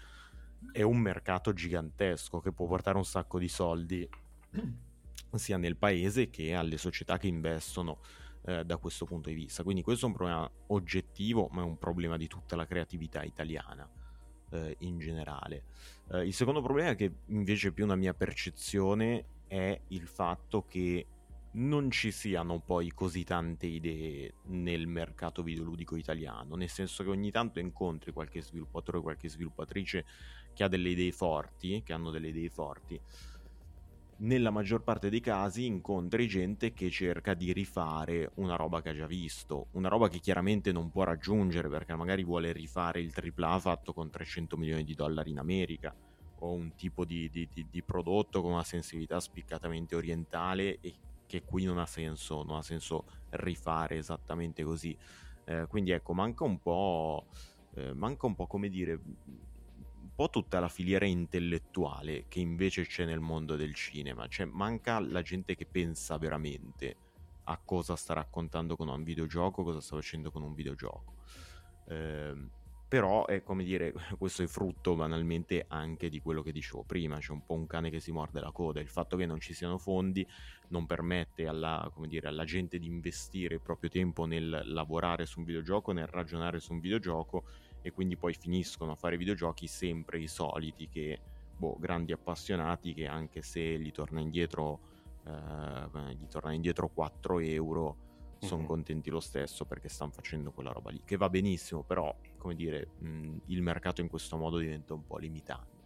è 0.71 0.83
un 0.83 0.99
mercato 0.99 1.51
gigantesco 1.51 2.39
che 2.39 2.53
può 2.53 2.65
portare 2.65 2.95
un 2.95 3.03
sacco 3.03 3.39
di 3.39 3.49
soldi 3.49 4.07
sia 5.37 5.57
nel 5.57 5.77
paese 5.77 6.29
che 6.29 6.53
alle 6.53 6.77
società 6.77 7.17
che 7.17 7.27
investono 7.27 7.99
eh, 8.45 8.65
da 8.65 8.77
questo 8.77 9.05
punto 9.05 9.29
di 9.29 9.35
vista. 9.35 9.63
Quindi 9.63 9.81
questo 9.81 10.05
è 10.05 10.09
un 10.09 10.15
problema 10.15 10.51
oggettivo, 10.67 11.47
ma 11.51 11.61
è 11.61 11.65
un 11.65 11.77
problema 11.77 12.17
di 12.17 12.27
tutta 12.27 12.55
la 12.55 12.65
creatività 12.65 13.23
italiana. 13.23 13.89
eh, 14.51 14.75
in 14.79 14.99
generale. 14.99 15.63
Eh, 16.11 16.25
il 16.25 16.33
secondo 16.33 16.61
problema, 16.61 16.93
che 16.95 17.11
invece 17.27 17.69
è 17.69 17.71
più 17.71 17.85
una 17.85 17.95
mia 17.95 18.13
percezione, 18.13 19.25
è 19.47 19.79
il 19.89 20.07
fatto 20.07 20.65
che 20.65 21.07
non 21.53 21.91
ci 21.91 22.11
siano 22.11 22.61
poi 22.61 22.91
così 22.91 23.25
tante 23.25 23.65
idee 23.65 24.35
nel 24.45 24.87
mercato 24.87 25.43
videoludico 25.43 25.97
italiano, 25.97 26.55
nel 26.55 26.69
senso 26.69 27.03
che 27.03 27.09
ogni 27.09 27.29
tanto 27.29 27.59
incontri 27.59 28.13
qualche 28.13 28.41
sviluppatore 28.41 28.99
o 28.99 29.01
qualche 29.01 29.27
sviluppatrice 29.27 30.05
che 30.53 30.63
ha 30.63 30.69
delle 30.69 30.89
idee 30.89 31.11
forti, 31.11 31.81
che 31.83 31.91
hanno 31.91 32.09
delle 32.09 32.29
idee 32.29 32.49
forti. 32.49 32.99
Nella 34.21 34.51
maggior 34.51 34.83
parte 34.83 35.09
dei 35.09 35.19
casi 35.19 35.65
incontri 35.65 36.27
gente 36.27 36.73
che 36.73 36.91
cerca 36.91 37.33
di 37.33 37.51
rifare 37.53 38.29
una 38.35 38.55
roba 38.55 38.79
che 38.79 38.89
ha 38.89 38.93
già 38.93 39.07
visto, 39.07 39.69
una 39.71 39.89
roba 39.89 40.09
che 40.09 40.19
chiaramente 40.19 40.71
non 40.71 40.91
può 40.91 41.03
raggiungere 41.03 41.69
perché 41.69 41.95
magari 41.95 42.23
vuole 42.23 42.51
rifare 42.51 43.01
il 43.01 43.11
AAA 43.11 43.57
fatto 43.57 43.93
con 43.93 44.11
300 44.11 44.57
milioni 44.57 44.83
di 44.83 44.93
dollari 44.93 45.31
in 45.31 45.39
America 45.39 45.95
o 46.37 46.51
un 46.51 46.75
tipo 46.75 47.03
di, 47.03 47.31
di, 47.31 47.49
di, 47.51 47.65
di 47.67 47.81
prodotto 47.81 48.43
con 48.43 48.51
una 48.51 48.63
sensibilità 48.63 49.19
spiccatamente 49.19 49.95
orientale 49.95 50.77
e 50.81 50.93
che 51.25 51.41
qui 51.43 51.63
non 51.63 51.79
ha 51.79 51.87
senso, 51.87 52.43
non 52.43 52.57
ha 52.57 52.61
senso 52.61 53.05
rifare 53.31 53.97
esattamente 53.97 54.61
così. 54.61 54.95
Eh, 55.45 55.65
quindi 55.67 55.89
ecco, 55.89 56.13
manca 56.13 56.43
un 56.43 56.59
po', 56.59 57.25
eh, 57.73 57.91
manca 57.93 58.27
un 58.27 58.35
po' 58.35 58.45
come 58.45 58.69
dire, 58.69 58.99
po' 60.21 60.29
tutta 60.29 60.59
la 60.59 60.69
filiera 60.69 61.07
intellettuale 61.07 62.25
che 62.27 62.39
invece 62.39 62.85
c'è 62.85 63.05
nel 63.05 63.19
mondo 63.19 63.55
del 63.55 63.73
cinema, 63.73 64.27
cioè 64.27 64.45
manca 64.45 64.99
la 64.99 65.23
gente 65.23 65.55
che 65.55 65.65
pensa 65.65 66.15
veramente 66.19 66.95
a 67.45 67.57
cosa 67.57 67.95
sta 67.95 68.13
raccontando 68.13 68.75
con 68.75 68.87
un 68.87 69.01
videogioco, 69.01 69.63
cosa 69.63 69.81
sta 69.81 69.95
facendo 69.95 70.29
con 70.29 70.43
un 70.43 70.53
videogioco. 70.53 71.15
Eh, 71.87 72.35
però 72.87 73.25
è 73.25 73.41
come 73.41 73.63
dire, 73.63 73.93
questo 74.19 74.43
è 74.43 74.47
frutto 74.47 74.95
banalmente 74.95 75.65
anche 75.67 76.07
di 76.07 76.19
quello 76.19 76.43
che 76.43 76.51
dicevo 76.51 76.83
prima, 76.83 77.17
c'è 77.17 77.31
un 77.31 77.43
po' 77.43 77.55
un 77.55 77.65
cane 77.65 77.89
che 77.89 77.99
si 77.99 78.11
morde 78.11 78.41
la 78.41 78.51
coda, 78.51 78.79
il 78.79 78.89
fatto 78.89 79.17
che 79.17 79.25
non 79.25 79.39
ci 79.39 79.55
siano 79.55 79.79
fondi 79.79 80.23
non 80.67 80.85
permette 80.85 81.47
alla, 81.47 81.91
dire, 82.05 82.27
alla 82.27 82.43
gente 82.43 82.77
di 82.77 82.85
investire 82.85 83.55
il 83.55 83.61
proprio 83.61 83.89
tempo 83.89 84.25
nel 84.25 84.61
lavorare 84.65 85.25
su 85.25 85.39
un 85.39 85.45
videogioco, 85.45 85.93
nel 85.93 86.05
ragionare 86.05 86.59
su 86.59 86.73
un 86.73 86.79
videogioco 86.79 87.45
e 87.81 87.91
quindi 87.91 88.17
poi 88.17 88.33
finiscono 88.33 88.91
a 88.91 88.95
fare 88.95 89.17
videogiochi 89.17 89.67
sempre 89.67 90.19
i 90.19 90.27
soliti 90.27 90.87
che, 90.87 91.19
boh, 91.55 91.77
grandi 91.79 92.11
appassionati 92.11 92.93
che 92.93 93.07
anche 93.07 93.41
se 93.41 93.79
gli 93.79 93.91
torna 93.91 94.19
indietro, 94.19 94.79
eh, 95.25 96.15
gli 96.15 96.27
torna 96.27 96.53
indietro 96.53 96.89
4 96.89 97.39
euro 97.39 98.09
sono 98.41 98.61
mm-hmm. 98.61 98.67
contenti 98.67 99.09
lo 99.09 99.19
stesso 99.19 99.65
perché 99.65 99.87
stanno 99.87 100.11
facendo 100.11 100.51
quella 100.51 100.71
roba 100.71 100.89
lì, 100.89 101.01
che 101.05 101.15
va 101.15 101.29
benissimo, 101.29 101.83
però, 101.83 102.13
come 102.37 102.55
dire, 102.55 102.89
mh, 102.97 103.37
il 103.47 103.61
mercato 103.61 104.01
in 104.01 104.07
questo 104.07 104.37
modo 104.37 104.57
diventa 104.57 104.93
un 104.93 105.05
po' 105.05 105.17
limitante. 105.17 105.79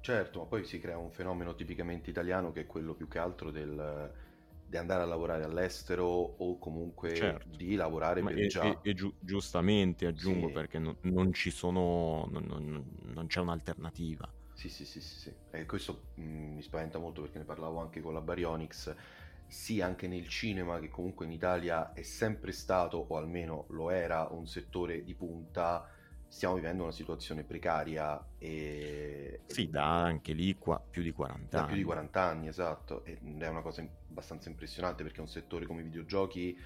Certo, 0.00 0.40
ma 0.40 0.44
poi 0.46 0.64
si 0.64 0.78
crea 0.78 0.98
un 0.98 1.10
fenomeno 1.10 1.54
tipicamente 1.54 2.10
italiano 2.10 2.52
che 2.52 2.62
è 2.62 2.66
quello 2.66 2.94
più 2.94 3.08
che 3.08 3.18
altro 3.18 3.50
del, 3.50 4.12
di 4.74 4.80
andare 4.80 5.02
a 5.02 5.06
lavorare 5.06 5.44
all'estero 5.44 6.04
o 6.04 6.58
comunque 6.58 7.14
certo. 7.14 7.48
di 7.56 7.76
lavorare 7.76 8.22
ma 8.22 8.30
per 8.30 8.40
e, 8.40 8.46
già. 8.48 8.64
E, 8.64 8.90
e 8.90 8.92
giu- 8.92 9.14
giustamente 9.20 10.04
aggiungo 10.06 10.48
sì. 10.48 10.52
perché 10.52 10.80
non, 10.80 10.96
non, 11.02 11.32
ci 11.32 11.52
sono, 11.52 12.26
non, 12.28 12.44
non, 12.44 12.84
non 13.14 13.26
c'è 13.28 13.38
un'alternativa. 13.38 14.28
Sì, 14.52 14.68
sì, 14.68 14.84
sì, 14.84 15.00
sì, 15.00 15.16
sì. 15.16 15.32
E 15.52 15.64
questo 15.64 16.06
mh, 16.14 16.22
mi 16.24 16.62
spaventa 16.62 16.98
molto 16.98 17.22
perché 17.22 17.38
ne 17.38 17.44
parlavo 17.44 17.78
anche 17.78 18.00
con 18.00 18.14
la 18.14 18.20
Baryonyx 18.20 18.96
sì 19.46 19.80
anche 19.80 20.08
nel 20.08 20.26
cinema 20.26 20.80
che 20.80 20.88
comunque 20.88 21.26
in 21.26 21.30
Italia 21.30 21.92
è 21.92 22.02
sempre 22.02 22.50
stato 22.50 22.96
o 22.96 23.16
almeno 23.16 23.66
lo 23.68 23.90
era 23.90 24.26
un 24.30 24.46
settore 24.48 25.04
di 25.04 25.14
punta 25.14 25.86
stiamo 26.34 26.56
vivendo 26.56 26.82
una 26.82 26.90
situazione 26.90 27.44
precaria 27.44 28.20
e... 28.38 29.42
Sì, 29.46 29.70
da 29.70 30.02
anche 30.02 30.32
lì 30.32 30.56
qua, 30.58 30.80
più 30.80 31.00
di 31.00 31.12
40 31.12 31.46
da 31.48 31.58
anni. 31.58 31.68
più 31.68 31.76
di 31.76 31.84
40 31.84 32.20
anni, 32.20 32.48
esatto, 32.48 33.04
ed 33.04 33.40
è 33.40 33.46
una 33.46 33.62
cosa 33.62 33.86
abbastanza 34.08 34.48
impressionante 34.48 35.04
perché 35.04 35.20
un 35.20 35.28
settore 35.28 35.64
come 35.64 35.82
i 35.82 35.84
videogiochi, 35.84 36.58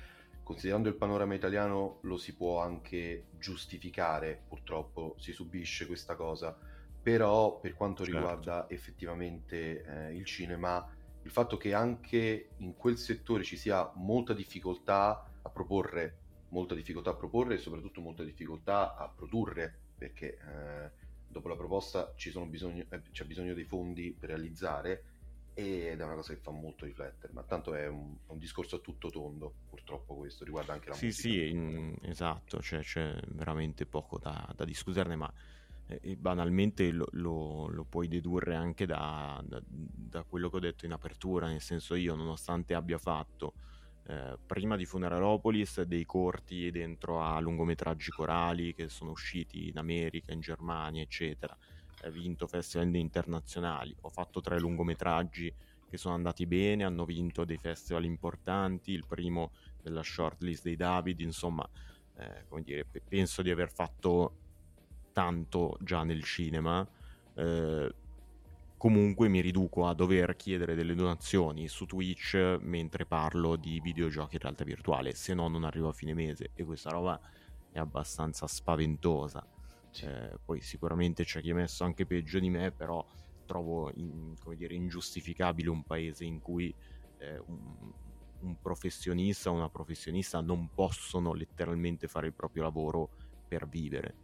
considerando 0.42 0.88
il 0.88 0.94
panorama 0.94 1.34
italiano, 1.34 1.98
lo 2.02 2.16
si 2.16 2.34
può 2.34 2.62
anche 2.62 3.26
giustificare, 3.38 4.40
purtroppo 4.48 5.16
si 5.18 5.32
subisce 5.32 5.86
questa 5.86 6.16
cosa, 6.16 6.56
però 7.02 7.60
per 7.60 7.74
quanto 7.74 8.04
certo. 8.04 8.18
riguarda 8.18 8.70
effettivamente 8.70 9.84
eh, 9.84 10.14
il 10.14 10.24
cinema 10.24 10.90
il 11.24 11.30
fatto 11.30 11.58
che 11.58 11.74
anche 11.74 12.52
in 12.56 12.74
quel 12.74 12.96
settore 12.96 13.44
ci 13.44 13.58
sia 13.58 13.92
molta 13.96 14.32
difficoltà 14.32 15.30
a 15.42 15.50
proporre, 15.50 16.20
molta 16.50 16.74
difficoltà 16.74 17.10
a 17.10 17.14
proporre 17.14 17.54
e 17.54 17.58
soprattutto 17.58 18.00
molta 18.00 18.24
difficoltà 18.24 18.96
a 18.96 19.08
produrre, 19.08 19.76
perché 19.96 20.38
eh, 20.38 20.90
dopo 21.26 21.48
la 21.48 21.56
proposta 21.56 22.12
bisogno, 22.46 22.84
eh, 22.88 23.02
c'è 23.10 23.24
bisogno 23.24 23.54
dei 23.54 23.64
fondi 23.64 24.14
per 24.18 24.30
realizzare 24.30 25.04
ed 25.54 26.00
è 26.00 26.04
una 26.04 26.14
cosa 26.14 26.34
che 26.34 26.40
fa 26.40 26.52
molto 26.52 26.84
riflettere, 26.84 27.32
ma 27.32 27.42
tanto 27.42 27.74
è 27.74 27.88
un, 27.88 28.16
un 28.26 28.38
discorso 28.38 28.76
a 28.76 28.78
tutto 28.78 29.10
tondo, 29.10 29.52
purtroppo 29.68 30.14
questo 30.14 30.44
riguarda 30.44 30.72
anche 30.72 30.90
la 30.90 30.94
sì, 30.94 31.06
musica. 31.06 31.32
Sì, 31.32 31.96
sì, 32.00 32.08
esatto, 32.08 32.60
cioè, 32.60 32.80
c'è 32.80 33.18
veramente 33.30 33.84
poco 33.84 34.18
da, 34.18 34.52
da 34.54 34.64
discuterne, 34.64 35.16
ma 35.16 35.32
e 35.88 36.16
banalmente 36.16 36.90
lo, 36.90 37.08
lo, 37.12 37.66
lo, 37.68 37.84
puoi 37.84 38.08
dedurre 38.08 38.54
anche 38.54 38.84
da, 38.84 39.42
da, 39.42 39.60
da, 39.66 40.22
quello 40.22 40.50
che 40.50 40.56
ho 40.56 40.60
detto 40.60 40.84
in 40.84 40.92
apertura, 40.92 41.48
nel 41.48 41.62
senso 41.62 41.94
io 41.94 42.14
nonostante 42.14 42.74
abbia 42.74 42.98
fatto 42.98 43.54
eh, 44.08 44.38
prima 44.46 44.76
di 44.76 44.86
Funeralopolis 44.86 45.82
dei 45.82 46.06
corti 46.06 46.70
dentro 46.70 47.20
a 47.20 47.38
lungometraggi 47.40 48.10
corali 48.10 48.74
che 48.74 48.88
sono 48.88 49.10
usciti 49.10 49.68
in 49.68 49.76
America, 49.76 50.32
in 50.32 50.40
Germania, 50.40 51.02
eccetera, 51.02 51.54
ho 52.04 52.10
vinto 52.10 52.46
festival 52.46 52.94
internazionali, 52.94 53.94
ho 54.00 54.08
fatto 54.08 54.40
tre 54.40 54.58
lungometraggi 54.58 55.52
che 55.90 55.96
sono 55.98 56.14
andati 56.14 56.46
bene, 56.46 56.84
hanno 56.84 57.04
vinto 57.04 57.44
dei 57.44 57.58
festival 57.58 58.04
importanti, 58.04 58.92
il 58.92 59.04
primo 59.04 59.52
della 59.82 60.02
shortlist 60.02 60.62
dei 60.62 60.76
David, 60.76 61.20
insomma, 61.20 61.68
eh, 62.16 62.44
come 62.48 62.62
dire, 62.62 62.86
penso 63.06 63.42
di 63.42 63.50
aver 63.50 63.70
fatto 63.70 64.36
tanto 65.12 65.76
già 65.82 66.02
nel 66.02 66.22
cinema, 66.22 66.86
eh, 67.34 67.94
comunque 68.78 69.28
mi 69.28 69.40
riduco 69.40 69.86
a 69.86 69.92
dover 69.92 70.36
chiedere 70.36 70.74
delle 70.74 70.94
donazioni 70.94 71.68
su 71.68 71.84
Twitch 71.84 72.58
mentre 72.60 73.04
parlo 73.04 73.56
di 73.56 73.80
videogiochi 73.80 74.36
in 74.36 74.40
realtà 74.40 74.64
virtuale, 74.64 75.14
se 75.14 75.34
no 75.34 75.48
non 75.48 75.64
arrivo 75.64 75.88
a 75.88 75.92
fine 75.92 76.14
mese 76.14 76.52
e 76.54 76.64
questa 76.64 76.90
roba 76.90 77.20
è 77.70 77.78
abbastanza 77.78 78.46
spaventosa. 78.46 79.44
Eh, 80.00 80.38
poi 80.44 80.60
sicuramente 80.60 81.24
c'è 81.24 81.40
chi 81.40 81.50
ha 81.50 81.54
messo 81.54 81.82
anche 81.82 82.06
peggio 82.06 82.38
di 82.38 82.48
me, 82.48 82.70
però 82.70 83.04
trovo 83.44 83.90
in, 83.96 84.34
dire, 84.54 84.74
ingiustificabile 84.74 85.68
un 85.70 85.82
paese 85.84 86.24
in 86.24 86.40
cui 86.40 86.72
eh, 87.18 87.38
un, 87.46 87.92
un 88.40 88.60
professionista 88.60 89.50
o 89.50 89.54
una 89.54 89.70
professionista 89.70 90.40
non 90.40 90.70
possono 90.72 91.32
letteralmente 91.32 92.06
fare 92.06 92.28
il 92.28 92.34
proprio 92.34 92.62
lavoro 92.62 93.10
per 93.48 93.66
vivere. 93.66 94.14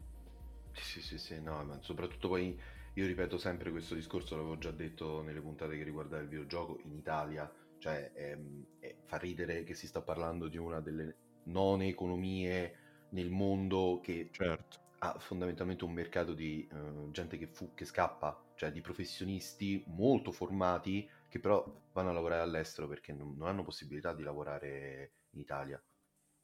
Sì, 0.75 1.01
sì, 1.01 1.19
sì, 1.19 1.40
no, 1.40 1.64
ma 1.64 1.79
soprattutto 1.81 2.29
poi 2.29 2.59
io 2.95 3.07
ripeto 3.07 3.39
sempre 3.39 3.71
questo 3.71 3.95
discorso, 3.95 4.37
l'avevo 4.37 4.57
già 4.59 4.71
detto 4.71 5.23
nelle 5.23 5.41
puntate 5.41 5.77
che 5.77 5.83
riguardava 5.83 6.23
il 6.23 6.29
videogioco, 6.29 6.79
in 6.85 6.95
Italia, 6.95 7.53
cioè 7.79 8.13
è, 8.13 8.39
è, 8.79 8.95
fa 9.05 9.17
ridere 9.17 9.65
che 9.65 9.75
si 9.75 9.87
sta 9.87 10.01
parlando 10.01 10.49
di 10.49 10.59
una 10.59 10.81
delle 10.81 11.17
none 11.45 11.89
economie 11.89 12.75
nel 13.11 13.31
mondo 13.31 14.01
che 14.03 14.29
certo. 14.31 14.79
ha 15.01 15.19
fondamentalmente 15.19 15.85
un 15.85 15.93
mercato 15.93 16.35
di 16.35 16.69
uh, 16.71 17.11
gente 17.11 17.37
che, 17.37 17.49
fu, 17.49 17.75
che 17.75 17.85
scappa, 17.85 18.53
cioè 18.55 18.71
di 18.71 18.81
professionisti 18.81 19.83
molto 19.89 20.31
formati 20.31 21.09
che 21.29 21.41
però 21.41 21.65
vanno 21.93 22.11
a 22.11 22.13
lavorare 22.13 22.43
all'estero 22.43 22.87
perché 22.87 23.13
non, 23.13 23.35
non 23.37 23.49
hanno 23.49 23.65
possibilità 23.65 24.15
di 24.15 24.23
lavorare 24.23 25.11
in 25.31 25.41
Italia. 25.41 25.83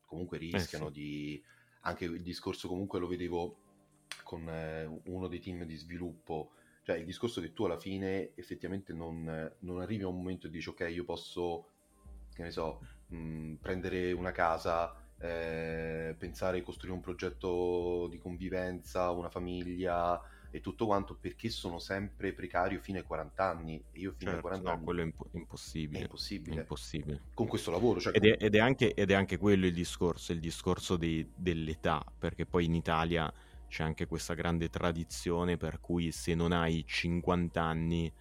Comunque 0.05 0.39
rischiano 0.39 0.89
eh 0.89 0.93
sì. 0.93 1.01
di... 1.01 1.45
Anche 1.83 2.05
il 2.05 2.23
discorso 2.23 2.69
comunque 2.69 2.99
lo 2.99 3.07
vedevo 3.07 3.69
con 4.23 4.49
eh, 4.49 4.85
uno 5.05 5.29
dei 5.29 5.40
team 5.40 5.64
di 5.64 5.77
sviluppo, 5.77 6.53
cioè 6.83 6.96
il 6.96 7.05
discorso 7.05 7.40
che 7.40 7.53
tu 7.53 7.64
alla 7.64 7.79
fine 7.79 8.33
effettivamente 8.35 8.92
non, 8.92 9.53
non 9.61 9.81
arrivi 9.81 10.03
a 10.03 10.09
un 10.09 10.16
momento 10.16 10.46
e 10.46 10.51
dici 10.51 10.68
ok 10.68 10.87
io 10.90 11.05
posso, 11.05 11.66
che 12.35 12.42
ne 12.42 12.51
so, 12.51 12.81
mh, 13.09 13.16
mm, 13.16 13.55
prendere 13.55 14.12
una 14.12 14.33
casa, 14.33 14.94
eh, 15.18 16.14
pensare 16.18 16.59
di 16.59 16.64
costruire 16.64 16.96
un 16.96 17.03
progetto 17.03 18.09
di 18.09 18.18
convivenza, 18.18 19.11
una 19.11 19.29
famiglia 19.29 20.20
e 20.53 20.61
tutto 20.61 20.87
quanto 20.87 21.14
perché 21.14 21.49
sono 21.49 21.79
sempre 21.79 22.33
precario 22.33 22.81
fino 22.81 22.99
ai 22.99 23.05
40 23.05 23.44
anni 23.44 23.85
e 23.92 24.01
io 24.01 24.14
fino 24.16 24.33
certo, 24.33 24.37
ai 24.37 24.40
40 24.40 24.68
no, 24.68 24.75
anni 24.75 24.85
quello 24.85 25.01
è, 25.01 25.05
imp- 25.05 25.29
impossibile. 25.33 25.99
È 25.99 26.03
impossibile. 26.03 26.57
È 26.57 26.59
impossibile. 26.61 27.20
Con 27.35 27.46
questo 27.46 27.70
lavoro. 27.70 28.01
Cioè 28.01 28.16
ed, 28.16 28.25
è, 28.25 28.37
ed, 28.38 28.55
è 28.55 28.59
anche, 28.59 28.94
ed, 28.94 29.11
è, 29.11 29.14
anche, 29.14 29.37
quello 29.37 29.66
il 29.66 29.75
discorso, 29.75 30.33
il 30.33 30.40
discorso 30.40 30.96
dei, 30.96 31.31
dell'età, 31.35 32.05
perché 32.18 32.46
poi 32.46 32.64
in 32.64 32.75
Italia 32.75 33.33
c'è 33.70 33.85
anche 33.85 34.06
questa 34.06 34.35
grande 34.35 34.68
tradizione 34.68 35.56
per 35.56 35.80
cui 35.80 36.11
se 36.11 36.35
non 36.35 36.50
hai 36.52 36.85
50 36.85 37.62
anni, 37.62 38.12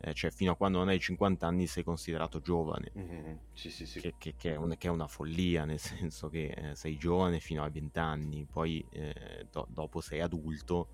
eh, 0.00 0.14
cioè 0.14 0.30
fino 0.30 0.52
a 0.52 0.56
quando 0.56 0.78
non 0.78 0.88
hai 0.88 0.98
50 0.98 1.46
anni 1.46 1.66
sei 1.66 1.84
considerato 1.84 2.40
giovane, 2.40 2.90
mm-hmm. 2.98 3.36
sì, 3.52 3.70
sì, 3.70 3.86
sì. 3.86 4.00
Che, 4.00 4.14
che, 4.18 4.34
che, 4.36 4.54
è 4.54 4.56
un, 4.56 4.74
che, 4.78 4.88
è 4.88 4.90
una 4.90 5.06
follia, 5.06 5.64
nel 5.66 5.78
senso 5.78 6.28
che 6.30 6.46
eh, 6.46 6.74
sei 6.74 6.96
giovane 6.96 7.38
fino 7.38 7.62
a 7.62 7.68
20 7.68 7.98
anni, 7.98 8.46
poi 8.50 8.84
eh, 8.90 9.46
do, 9.50 9.66
dopo 9.70 10.00
sei 10.00 10.20
adulto 10.20 10.88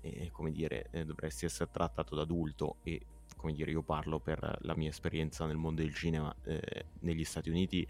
e 0.00 0.30
come 0.32 0.50
dire, 0.50 0.88
eh, 0.90 1.04
dovresti 1.04 1.44
essere 1.44 1.70
trattato 1.70 2.16
da 2.16 2.22
adulto 2.22 2.78
e 2.82 3.00
come 3.36 3.52
dire, 3.52 3.70
io 3.70 3.82
parlo 3.82 4.18
per 4.18 4.58
la 4.62 4.76
mia 4.76 4.88
esperienza 4.88 5.46
nel 5.46 5.56
mondo 5.56 5.82
del 5.82 5.94
cinema, 5.94 6.34
eh, 6.44 6.86
negli 7.00 7.24
Stati 7.24 7.48
Uniti 7.48 7.86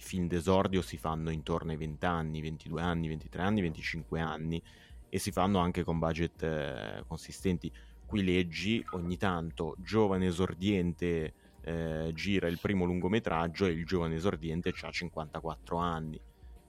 i 0.00 0.02
film 0.02 0.26
d'esordio 0.26 0.80
si 0.80 0.96
fanno 0.96 1.30
intorno 1.30 1.72
ai 1.72 1.76
20 1.76 2.06
anni, 2.06 2.40
22 2.40 2.80
anni, 2.80 3.08
23 3.08 3.42
anni, 3.42 3.60
25 3.60 4.20
anni 4.20 4.62
e 5.10 5.18
si 5.18 5.30
fanno 5.30 5.58
anche 5.58 5.84
con 5.84 5.98
budget 5.98 6.42
eh, 6.42 7.04
consistenti. 7.06 7.70
Qui 8.06 8.24
leggi 8.24 8.84
ogni 8.92 9.18
tanto 9.18 9.76
giovane 9.78 10.26
esordiente 10.26 11.34
eh, 11.60 12.10
gira 12.14 12.48
il 12.48 12.58
primo 12.58 12.86
lungometraggio 12.86 13.66
e 13.66 13.72
il 13.72 13.84
giovane 13.84 14.14
esordiente 14.14 14.72
ha 14.80 14.90
54 14.90 15.76
anni 15.76 16.18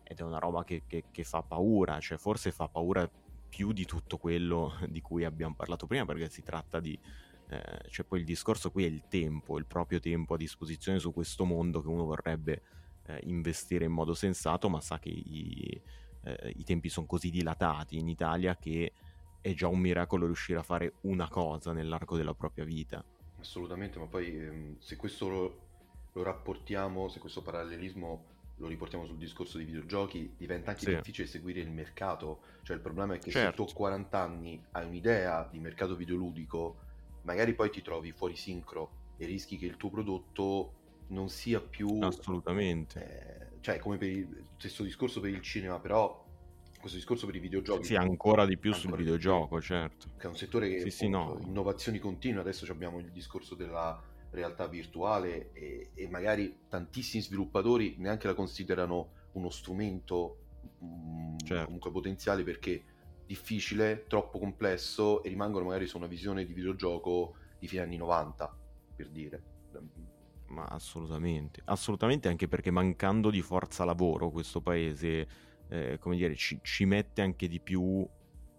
ed 0.03 0.19
è 0.19 0.23
una 0.23 0.37
roba 0.37 0.65
che, 0.65 0.83
che, 0.85 1.05
che 1.09 1.23
fa 1.23 1.41
paura, 1.41 2.01
cioè 2.01 2.17
forse 2.17 2.51
fa 2.51 2.67
paura 2.67 3.09
più 3.47 3.71
di 3.71 3.85
tutto 3.85 4.17
quello 4.17 4.77
di 4.89 4.99
cui 4.99 5.23
abbiamo 5.23 5.55
parlato 5.55 5.87
prima 5.87 6.03
perché 6.03 6.29
si 6.29 6.43
tratta 6.43 6.81
di 6.81 6.99
eh, 7.47 7.89
cioè 7.89 8.05
poi 8.05 8.19
il 8.19 8.25
discorso 8.25 8.71
qui 8.71 8.83
è 8.83 8.87
il 8.87 9.03
tempo, 9.07 9.57
il 9.57 9.65
proprio 9.65 9.99
tempo 9.99 10.33
a 10.33 10.37
disposizione 10.37 10.99
su 10.99 11.13
questo 11.13 11.45
mondo 11.45 11.81
che 11.81 11.87
uno 11.87 12.03
vorrebbe 12.03 12.61
eh, 13.07 13.19
investire 13.23 13.85
in 13.85 13.91
modo 13.91 14.13
sensato, 14.13 14.69
ma 14.69 14.81
sa 14.81 14.99
che 14.99 15.09
i, 15.09 15.81
eh, 16.23 16.53
i 16.55 16.63
tempi 16.63 16.89
sono 16.89 17.05
così 17.05 17.29
dilatati 17.29 17.97
in 17.97 18.07
Italia 18.07 18.55
che 18.57 18.93
è 19.41 19.53
già 19.53 19.67
un 19.67 19.79
miracolo 19.79 20.25
riuscire 20.25 20.59
a 20.59 20.63
fare 20.63 20.93
una 21.01 21.27
cosa 21.27 21.73
nell'arco 21.73 22.15
della 22.15 22.33
propria 22.33 22.63
vita. 22.63 23.03
Assolutamente, 23.39 23.97
ma 23.97 24.05
poi 24.05 24.37
ehm, 24.37 24.77
se 24.79 24.95
questo 24.95 25.27
lo, 25.27 25.59
lo, 26.11 26.23
rapportiamo, 26.23 27.09
se 27.09 27.19
questo 27.19 27.41
parallelismo 27.41 28.25
lo 28.57 28.67
riportiamo 28.67 29.07
sul 29.07 29.17
discorso 29.17 29.57
dei 29.57 29.65
videogiochi, 29.65 30.35
diventa 30.37 30.69
anche 30.69 30.83
sì. 30.83 30.95
difficile 30.95 31.27
seguire 31.27 31.59
il 31.59 31.71
mercato. 31.71 32.41
Cioè 32.61 32.75
il 32.75 32.83
problema 32.83 33.15
è 33.15 33.19
che 33.19 33.31
certo. 33.31 33.63
se 33.63 33.67
tu 33.67 33.71
a 33.71 33.73
40 33.73 34.19
anni 34.19 34.63
hai 34.71 34.85
un'idea 34.85 35.47
di 35.51 35.57
mercato 35.57 35.95
videoludico, 35.95 36.77
magari 37.23 37.55
poi 37.55 37.71
ti 37.71 37.81
trovi 37.81 38.11
fuori 38.11 38.35
sincro 38.35 38.99
e 39.17 39.25
rischi 39.25 39.57
che 39.57 39.65
il 39.65 39.77
tuo 39.77 39.89
prodotto 39.89 40.80
non 41.11 41.29
sia 41.29 41.61
più... 41.61 41.99
Assolutamente. 42.01 43.51
Eh, 43.53 43.59
cioè, 43.61 43.79
come 43.79 43.97
per 43.97 44.09
il 44.09 44.45
stesso 44.57 44.83
discorso 44.83 45.19
per 45.19 45.29
il 45.29 45.41
cinema, 45.41 45.79
però 45.79 46.25
questo 46.79 46.97
discorso 46.97 47.25
per 47.25 47.35
i 47.35 47.39
videogiochi. 47.39 47.85
Sì, 47.85 47.95
ancora 47.95 48.45
di 48.45 48.57
più 48.57 48.71
ancora 48.73 48.89
sul 48.89 48.97
videogioco, 48.97 49.57
più, 49.57 49.65
certo. 49.65 50.07
Che 50.17 50.25
è 50.25 50.27
un 50.27 50.35
settore 50.35 50.69
che 50.69 50.79
sì, 50.81 50.89
sì, 50.89 51.09
no. 51.09 51.39
innovazioni 51.43 51.99
continue, 51.99 52.41
adesso 52.41 52.69
abbiamo 52.71 52.99
il 52.99 53.11
discorso 53.11 53.55
della 53.55 54.01
realtà 54.31 54.67
virtuale 54.67 55.51
e, 55.51 55.91
e, 55.93 56.07
magari 56.07 56.61
tantissimi 56.69 57.21
sviluppatori 57.21 57.95
neanche 57.97 58.27
la 58.27 58.33
considerano 58.33 59.11
uno 59.33 59.49
strumento 59.49 60.37
mh, 60.79 60.85
mm, 60.85 61.37
certo. 61.43 61.65
comunque 61.65 61.91
potenziale 61.91 62.43
perché 62.43 62.83
difficile, 63.25 64.05
troppo 64.07 64.39
complesso 64.39 65.21
e 65.23 65.29
rimangono 65.29 65.65
magari 65.65 65.85
su 65.85 65.97
una 65.97 66.07
visione 66.07 66.45
di 66.45 66.53
videogioco 66.53 67.35
di 67.59 67.67
fine 67.67 67.83
anni 67.83 67.97
90, 67.97 68.57
per 68.95 69.09
dire. 69.09 69.43
Ma 70.51 70.65
assolutamente, 70.65 71.61
assolutamente 71.65 72.27
anche 72.27 72.47
perché 72.47 72.71
mancando 72.71 73.29
di 73.29 73.41
forza 73.41 73.85
lavoro 73.85 74.29
questo 74.29 74.61
paese, 74.61 75.27
eh, 75.69 75.97
come 75.99 76.17
dire, 76.17 76.35
ci, 76.35 76.59
ci, 76.61 76.85
mette 76.85 77.21
anche 77.21 77.47
di 77.47 77.59
più 77.59 78.05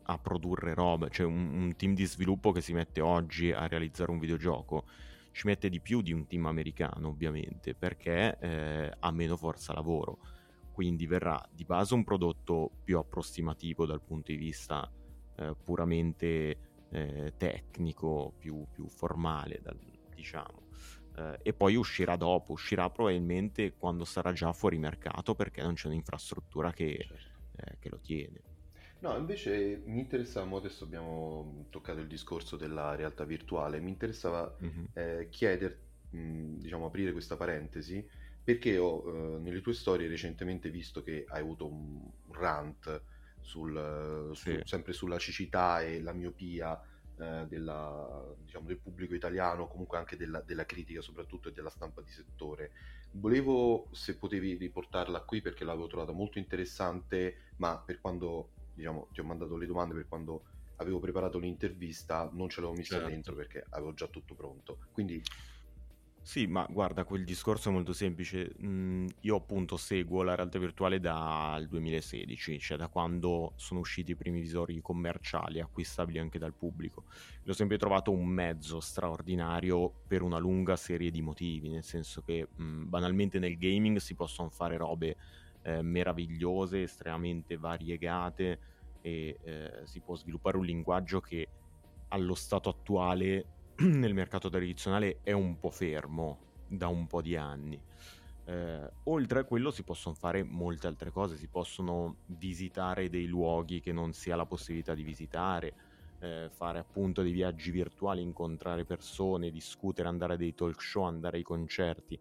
a 0.05 0.19
produrre 0.19 0.75
roba, 0.75 1.09
cioè 1.09 1.27
un, 1.27 1.53
un, 1.53 1.77
team 1.77 1.95
di 1.95 2.07
sviluppo 2.07 2.51
che 2.51 2.63
si 2.63 2.73
mette 2.73 3.01
oggi 3.01 3.53
a 3.53 3.67
realizzare 3.69 4.11
un 4.11 4.19
videogioco 4.19 4.85
ci 5.33 5.47
mette 5.47 5.69
di 5.69 5.81
più 5.81 6.03
di 6.03 6.13
un 6.13 6.27
team 6.27 6.47
americano 6.47 7.09
ovviamente 7.09 7.75
perché 7.75 8.39
eh, 8.39 8.93
ha 8.99 9.11
meno 9.11 9.37
forza 9.37 9.73
lavoro. 9.73 10.19
Quindi 10.73 11.07
verrà 11.07 11.43
di 11.51 11.65
base 11.65 11.95
un 11.95 12.05
prodotto 12.05 12.71
più 12.83 12.99
approssimativo 12.99 13.85
dal 13.85 14.03
punto 14.03 14.31
di 14.31 14.39
vista 14.39 14.91
eh, 15.37 15.55
puramente 15.63 16.57
eh, 16.91 17.35
tecnico, 17.37 18.33
più, 18.39 18.67
più 18.71 18.89
formale, 18.89 19.61
dal, 19.63 19.79
diciamo. 20.15 20.62
Eh, 21.17 21.39
e 21.43 21.53
poi 21.53 21.77
uscirà 21.77 22.17
dopo, 22.17 22.53
uscirà 22.53 22.89
probabilmente 22.91 23.75
quando 23.75 24.05
sarà 24.05 24.33
già 24.33 24.53
fuori 24.53 24.79
mercato 24.79 25.35
perché 25.35 25.63
non 25.63 25.75
c'è 25.75 25.89
un'infrastruttura 25.89 26.73
che, 26.73 27.05
certo. 27.07 27.31
Eh, 27.57 27.77
che 27.79 27.89
lo 27.89 27.99
tiene. 27.99 28.41
No, 29.01 29.17
invece 29.17 29.83
mi 29.85 29.99
interessava, 29.99 30.57
adesso 30.57 30.85
abbiamo 30.85 31.67
toccato 31.71 31.99
il 31.99 32.07
discorso 32.07 32.57
della 32.57 32.95
realtà 32.95 33.25
virtuale, 33.25 33.81
mi 33.81 33.91
interessava 33.91 34.57
mm-hmm. 34.63 34.85
eh, 34.93 35.29
chiederti, 35.29 35.91
diciamo, 36.11 36.87
aprire 36.87 37.11
questa 37.11 37.37
parentesi 37.37 38.07
perché 38.45 38.79
ho 38.79 39.03
eh, 39.07 39.39
nelle 39.39 39.61
tue 39.61 39.75
storie 39.75 40.09
recentemente 40.09 40.71
visto 40.71 41.03
che 41.03 41.25
hai 41.29 41.41
avuto 41.41 41.67
un 41.67 42.11
rant 42.31 43.03
sul, 43.41 44.31
sì. 44.35 44.53
su, 44.53 44.61
sempre 44.65 44.93
sulla 44.93 45.19
cecità 45.19 45.83
e 45.83 46.01
la 46.01 46.13
miopia 46.13 46.81
eh, 47.19 47.47
della, 47.49 48.25
diciamo, 48.39 48.67
del 48.67 48.79
pubblico 48.79 49.15
italiano, 49.15 49.69
comunque 49.69 49.99
anche 49.99 50.17
della, 50.17 50.41
della, 50.41 50.65
critica 50.65 51.01
soprattutto 51.01 51.49
e 51.49 51.53
della 51.53 51.71
stampa 51.71 52.01
di 52.01 52.11
settore. 52.11 52.73
Volevo 53.13 53.89
se 53.93 54.17
potevi 54.17 54.57
riportarla 54.57 55.21
qui 55.21 55.41
perché 55.43 55.65
l'avevo 55.65 55.87
trovata 55.87 56.13
molto 56.13 56.39
interessante, 56.39 57.51
ma 57.57 57.79
per 57.79 58.01
quando 58.01 58.51
diciamo, 58.75 59.09
ti 59.13 59.21
ho 59.21 59.25
mandato 59.25 59.57
le 59.57 59.67
domande, 59.67 59.95
per 59.95 60.09
quando 60.09 60.45
avevo 60.77 60.99
preparato 60.99 61.39
l'intervista 61.39 62.29
non 62.33 62.49
ce 62.49 62.61
l'avevo 62.61 62.79
messa 62.79 62.97
certo. 62.97 63.11
dentro 63.11 63.35
perché 63.35 63.67
avevo 63.71 63.95
già 63.95 64.07
tutto 64.09 64.35
pronto. 64.35 64.79
Quindi 64.93 65.23
sì, 66.25 66.47
ma 66.47 66.65
guarda, 66.71 67.05
quel 67.05 67.25
discorso 67.25 67.69
è 67.69 67.73
molto 67.73 67.93
semplice. 67.93 68.55
Mm, 68.63 69.07
io 69.21 69.37
appunto 69.37 69.77
seguo 69.77 70.23
la 70.23 70.37
realtà 70.37 70.59
virtuale 70.59 71.01
dal 71.01 71.67
2016, 71.67 72.61
cioè 72.61 72.77
da 72.77 72.87
quando 72.87 73.53
sono 73.57 73.81
usciti 73.81 74.13
i 74.13 74.17
primi 74.17 74.41
visori 74.41 74.81
commerciali 74.81 75.61
acquistabili 75.61 76.19
anche 76.19 76.39
dal 76.39 76.55
pubblico. 76.55 77.05
L'ho 77.43 77.53
sempre 77.53 77.77
trovato 77.77 78.13
un 78.13 78.27
mezzo 78.27 78.79
straordinario 78.79 79.93
per 80.07 80.23
una 80.23 80.39
lunga 80.39 80.77
serie 80.77 81.11
di 81.11 81.21
motivi, 81.23 81.69
nel 81.69 81.83
senso 81.83 82.23
che 82.23 82.47
mm, 82.61 82.89
banalmente 82.89 83.41
nel 83.41 83.59
gaming 83.59 83.99
si 83.99 84.15
possono 84.15 84.49
fare 84.49 84.77
robe 84.77 85.17
eh, 85.63 85.83
meravigliose, 85.83 86.83
estremamente 86.83 87.57
variegate 87.57 88.59
e 89.01 89.39
eh, 89.43 89.81
si 89.85 90.01
può 90.01 90.15
sviluppare 90.15 90.57
un 90.57 90.65
linguaggio 90.65 91.21
che 91.21 91.49
allo 92.09 92.35
stato 92.35 92.69
attuale 92.69 93.61
nel 93.83 94.15
mercato 94.15 94.49
tradizionale 94.49 95.21
è 95.23 95.33
un 95.33 95.59
po' 95.59 95.71
fermo 95.71 96.39
da 96.69 96.89
un 96.89 97.07
po' 97.07 97.23
di 97.23 97.37
anni. 97.37 97.81
Eh, 98.45 98.91
oltre 99.05 99.41
a 99.41 99.45
quello 99.45 99.71
si 99.71 99.83
possono 99.85 100.15
fare 100.15 100.43
molte 100.43 100.87
altre 100.87 101.11
cose, 101.11 101.37
si 101.37 101.49
possono 101.49 102.17
visitare 102.27 103.09
dei 103.09 103.27
luoghi 103.27 103.81
che 103.81 103.93
non 103.93 104.13
si 104.13 104.31
ha 104.31 104.37
la 104.37 104.47
possibilità 104.47 104.95
di 104.95 105.03
visitare, 105.03 105.75
eh, 106.21 106.49
fare 106.51 106.79
appunto 106.79 107.23
dei 107.23 107.33
viaggi 107.33 107.71
virtuali, 107.71 108.21
incontrare 108.21 108.85
persone, 108.85 109.51
discutere, 109.51 110.09
andare 110.09 110.35
a 110.35 110.37
dei 110.37 110.55
talk 110.55 110.83
show, 110.83 111.05
andare 111.05 111.39
ai 111.39 111.43
concerti. 111.43 112.19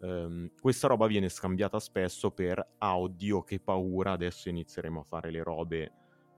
Eh, 0.00 0.50
questa 0.60 0.88
roba 0.88 1.06
viene 1.06 1.28
scambiata 1.28 1.80
spesso 1.80 2.30
per 2.30 2.74
oddio 2.78 3.42
che 3.42 3.60
paura, 3.60 4.12
adesso 4.12 4.48
inizieremo 4.48 5.00
a 5.00 5.04
fare 5.04 5.30
le 5.30 5.42
robe 5.42 5.92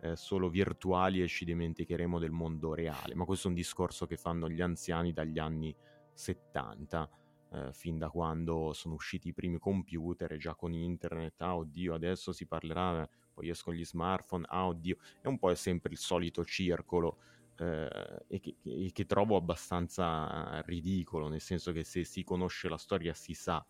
eh, 0.04 0.16
solo 0.16 0.50
virtuali 0.50 1.22
e 1.22 1.28
ci 1.28 1.46
dimenticheremo 1.46 2.18
del 2.18 2.30
mondo 2.30 2.74
reale. 2.74 3.14
Ma 3.14 3.24
questo 3.24 3.46
è 3.46 3.50
un 3.50 3.56
discorso 3.56 4.06
che 4.06 4.18
fanno 4.18 4.50
gli 4.50 4.60
anziani 4.60 5.14
dagli 5.14 5.38
anni 5.38 5.74
70, 6.12 7.10
eh, 7.52 7.72
fin 7.72 7.96
da 7.96 8.10
quando 8.10 8.74
sono 8.74 8.94
usciti 8.94 9.28
i 9.28 9.32
primi 9.32 9.58
computer 9.58 10.30
e 10.32 10.36
già 10.36 10.54
con 10.54 10.74
internet, 10.74 11.40
ah 11.40 11.56
oddio, 11.56 11.94
adesso 11.94 12.32
si 12.32 12.46
parlerà, 12.46 13.08
poi 13.32 13.48
escono 13.48 13.76
gli 13.76 13.84
smartphone, 13.84 14.44
ah 14.46 14.66
oddio, 14.66 14.96
è 15.22 15.26
un 15.26 15.38
po' 15.38 15.54
sempre 15.54 15.92
il 15.92 15.98
solito 15.98 16.44
circolo. 16.44 17.16
Eh, 17.56 18.24
e, 18.26 18.40
che, 18.40 18.56
e 18.62 18.90
che 18.92 19.06
trovo 19.06 19.36
abbastanza 19.36 20.60
ridicolo, 20.66 21.28
nel 21.28 21.40
senso 21.40 21.70
che 21.70 21.84
se 21.84 22.02
si 22.02 22.24
conosce 22.24 22.68
la 22.68 22.76
storia 22.76 23.14
si 23.14 23.32
sa 23.32 23.64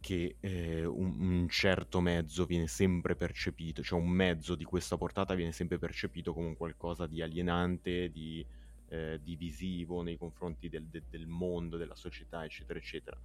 che 0.00 0.36
eh, 0.40 0.84
un, 0.84 1.20
un, 1.20 1.48
certo 1.48 2.00
mezzo 2.00 2.44
viene 2.46 2.66
sempre 2.66 3.16
percepito, 3.16 3.82
cioè 3.82 4.00
un 4.00 4.08
mezzo 4.08 4.54
di 4.54 4.64
questa 4.64 4.96
portata 4.96 5.34
viene 5.34 5.52
sempre 5.52 5.78
percepito 5.78 6.32
come 6.32 6.56
qualcosa 6.56 7.06
di 7.06 7.22
alienante, 7.22 8.10
di 8.10 8.44
eh, 8.88 9.20
divisivo 9.22 10.02
nei 10.02 10.16
confronti 10.16 10.68
del, 10.68 10.84
de, 10.84 11.02
del, 11.08 11.26
mondo, 11.26 11.76
della 11.76 11.94
società, 11.94 12.44
eccetera, 12.44 12.78
eccetera. 12.78 13.18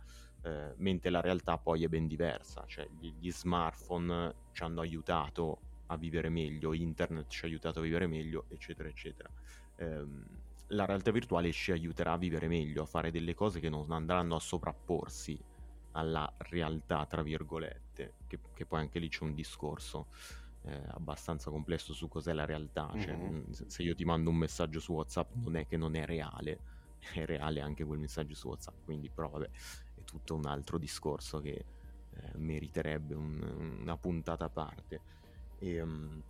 Eh, 0.43 0.73
mentre 0.77 1.09
la 1.11 1.21
realtà 1.21 1.57
poi 1.57 1.83
è 1.83 1.87
ben 1.87 2.07
diversa, 2.07 2.63
cioè 2.67 2.87
gli, 2.99 3.13
gli 3.19 3.31
smartphone 3.31 4.33
ci 4.53 4.63
hanno 4.63 4.81
aiutato 4.81 5.59
a 5.87 5.97
vivere 5.97 6.29
meglio, 6.29 6.73
internet 6.73 7.27
ci 7.27 7.43
ha 7.43 7.47
aiutato 7.47 7.79
a 7.79 7.83
vivere 7.83 8.07
meglio, 8.07 8.45
eccetera, 8.49 8.89
eccetera. 8.89 9.29
Ehm, 9.75 10.25
la 10.67 10.85
realtà 10.85 11.11
virtuale 11.11 11.51
ci 11.51 11.71
aiuterà 11.71 12.13
a 12.13 12.17
vivere 12.17 12.47
meglio, 12.47 12.83
a 12.83 12.85
fare 12.85 13.11
delle 13.11 13.33
cose 13.33 13.59
che 13.59 13.69
non 13.69 13.91
andranno 13.91 14.35
a 14.35 14.39
sovrapporsi 14.39 15.37
alla 15.91 16.31
realtà, 16.37 17.05
tra 17.05 17.21
virgolette, 17.21 18.13
che, 18.27 18.39
che 18.53 18.65
poi 18.65 18.79
anche 18.79 18.99
lì 18.99 19.09
c'è 19.09 19.23
un 19.23 19.33
discorso 19.33 20.07
eh, 20.63 20.81
abbastanza 20.89 21.49
complesso 21.49 21.93
su 21.93 22.07
cos'è 22.07 22.33
la 22.33 22.45
realtà. 22.45 22.91
Cioè, 22.97 23.15
mm-hmm. 23.15 23.51
se 23.67 23.83
io 23.83 23.95
ti 23.95 24.05
mando 24.05 24.29
un 24.29 24.37
messaggio 24.37 24.79
su 24.79 24.93
WhatsApp 24.93 25.33
non 25.35 25.55
è 25.55 25.67
che 25.67 25.77
non 25.77 25.95
è 25.95 26.05
reale, 26.05 26.59
è 27.13 27.25
reale 27.25 27.61
anche 27.61 27.83
quel 27.83 27.99
messaggio 27.99 28.35
su 28.35 28.47
WhatsApp, 28.47 28.83
quindi 28.83 29.09
però 29.09 29.29
vabbè, 29.29 29.49
è 29.95 30.03
tutto 30.03 30.35
un 30.35 30.45
altro 30.45 30.77
discorso 30.77 31.39
che 31.39 31.65
eh, 32.13 32.37
meriterebbe 32.37 33.15
un, 33.15 33.77
una 33.81 33.97
puntata 33.97 34.45
a 34.45 34.49
parte. 34.49 35.01
E, 35.59 35.81
um, 35.81 36.21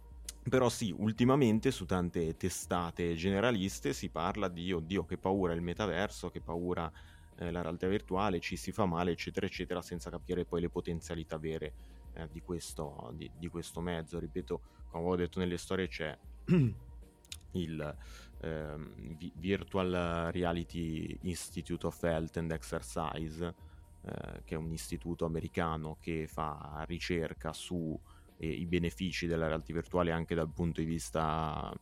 Però 0.44 0.70
sì, 0.70 0.94
ultimamente 0.98 1.72
su 1.72 1.86
tante 1.86 2.36
testate 2.36 3.16
generaliste 3.16 3.94
si 3.94 4.10
parla 4.10 4.48
di 4.48 4.72
oddio 4.72 5.06
che 5.06 5.18
paura 5.18 5.54
il 5.54 5.62
metaverso, 5.62 6.30
che 6.30 6.42
paura 6.42 6.92
eh, 7.42 7.50
la 7.50 7.62
realtà 7.62 7.88
virtuale, 7.88 8.40
ci 8.40 8.56
si 8.56 8.72
fa 8.72 8.86
male, 8.86 9.12
eccetera, 9.12 9.48
eccetera, 9.48 9.82
senza 9.82 10.12
capire 10.12 10.46
poi 10.46 10.62
le 10.62 10.70
potenzialità 10.70 11.38
vere 11.38 11.74
eh, 12.14 12.30
di, 12.32 12.42
questo, 12.42 13.12
di, 13.16 13.30
di, 13.36 13.48
questo, 13.48 13.82
mezzo. 13.82 14.20
Ripeto, 14.20 14.62
come 14.90 15.02
avevo 15.02 15.16
detto 15.16 15.40
nelle 15.40 15.58
storie, 15.58 15.88
c'è 15.88 16.16
il 17.54 17.98
ehm, 18.42 19.18
Virtual 19.36 20.30
Reality 20.32 21.18
Institute 21.22 21.88
of 21.88 22.04
Health 22.04 22.38
and 22.38 22.52
Exercise, 22.52 23.56
eh, 24.04 24.42
che 24.46 24.54
è 24.54 24.58
un 24.58 24.72
istituto 24.72 25.26
americano 25.26 25.98
che 26.00 26.28
fa 26.28 26.84
ricerca 26.88 27.54
sui 27.54 27.98
eh, 28.38 28.66
benefici 28.68 29.26
della 29.26 29.48
realtà 29.48 29.74
virtuale 29.74 30.12
anche 30.12 30.36
dal 30.36 30.50
punto 30.50 30.80
di 30.80 30.86
vista 30.86 31.74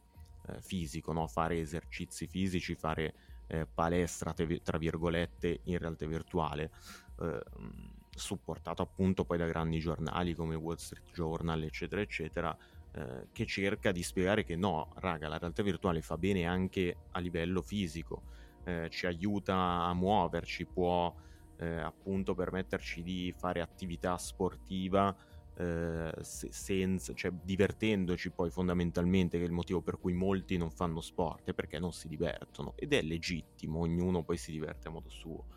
eh, 0.48 0.62
fisico, 0.62 1.12
no? 1.12 1.28
fare 1.28 1.60
esercizi 1.60 2.28
fisici, 2.28 2.76
fare 2.76 3.14
eh, 3.50 3.66
palestra 3.66 4.34
tra 4.34 4.78
virgolette 4.78 5.62
in 5.64 5.78
realtà 5.78 6.06
virtuale 6.06 6.72
eh, 7.20 7.42
supportato 8.10 8.82
appunto 8.82 9.26
poi 9.26 9.38
da 9.38 9.46
grandi 9.46 9.80
giornali 9.80 10.36
come 10.36 10.56
Wall 10.56 10.76
Street 10.76 11.12
Journal 11.12 11.64
eccetera 11.64 12.02
eccetera 12.02 12.56
eh, 12.92 13.28
che 13.32 13.46
cerca 13.46 13.92
di 13.92 14.04
spiegare 14.04 14.44
che 14.44 14.56
no 14.56 14.92
raga 14.96 15.28
la 15.28 15.38
realtà 15.38 15.64
virtuale 15.64 16.02
fa 16.02 16.18
bene 16.18 16.46
anche 16.46 16.96
a 17.12 17.20
livello 17.20 17.62
fisico 17.62 18.24
eh, 18.66 18.90
ci 18.92 19.08
aiuta 19.08 19.56
a 19.56 19.94
muoverci 19.94 20.66
può 20.66 21.14
eh, 21.58 21.80
appunto 21.80 22.36
permetterci 22.36 23.02
di 23.02 23.34
fare 23.36 23.62
attività 23.62 24.18
sportiva 24.18 25.16
eh, 25.60 26.14
senza, 26.22 27.14
cioè, 27.14 27.32
divertendoci 27.32 28.32
poi 28.32 28.50
fondamentalmente, 28.50 29.38
che 29.38 29.44
è 29.44 29.48
il 29.48 29.52
motivo 29.52 29.82
per 29.82 30.00
cui 30.00 30.14
molti 30.14 30.56
non 30.56 30.72
fanno 30.72 31.02
sport, 31.02 31.50
è 31.50 31.54
perché 31.54 31.80
non 31.80 31.92
si 31.92 32.08
divertono 32.08 32.74
ed 32.78 32.94
è 32.94 33.02
legittimo, 33.02 33.80
ognuno 33.80 34.24
poi 34.24 34.38
si 34.38 34.52
diverte 34.52 34.88
a 34.88 34.92
modo 34.92 35.10
suo. 35.10 35.48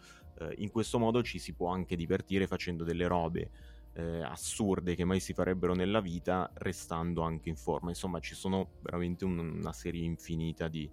Eh, 0.41 0.55
in 0.59 0.71
questo 0.71 0.99
modo 0.99 1.23
ci 1.23 1.39
si 1.39 1.53
può 1.53 1.69
anche 1.69 1.95
divertire 1.95 2.49
facendo 2.49 2.83
delle 2.83 3.07
robe 3.07 3.51
eh, 3.93 4.23
assurde 4.23 4.97
che 4.97 5.05
mai 5.05 5.21
si 5.21 5.35
farebbero 5.35 5.73
nella 5.75 6.01
vita, 6.01 6.51
restando 6.55 7.23
anche 7.23 7.49
in 7.49 7.57
forma. 7.57 7.91
Insomma, 7.91 8.19
ci 8.19 8.35
sono 8.35 8.73
veramente 8.81 9.25
un, 9.25 9.39
una 9.39 9.73
serie 9.73 10.03
infinita 10.03 10.67
di, 10.67 10.91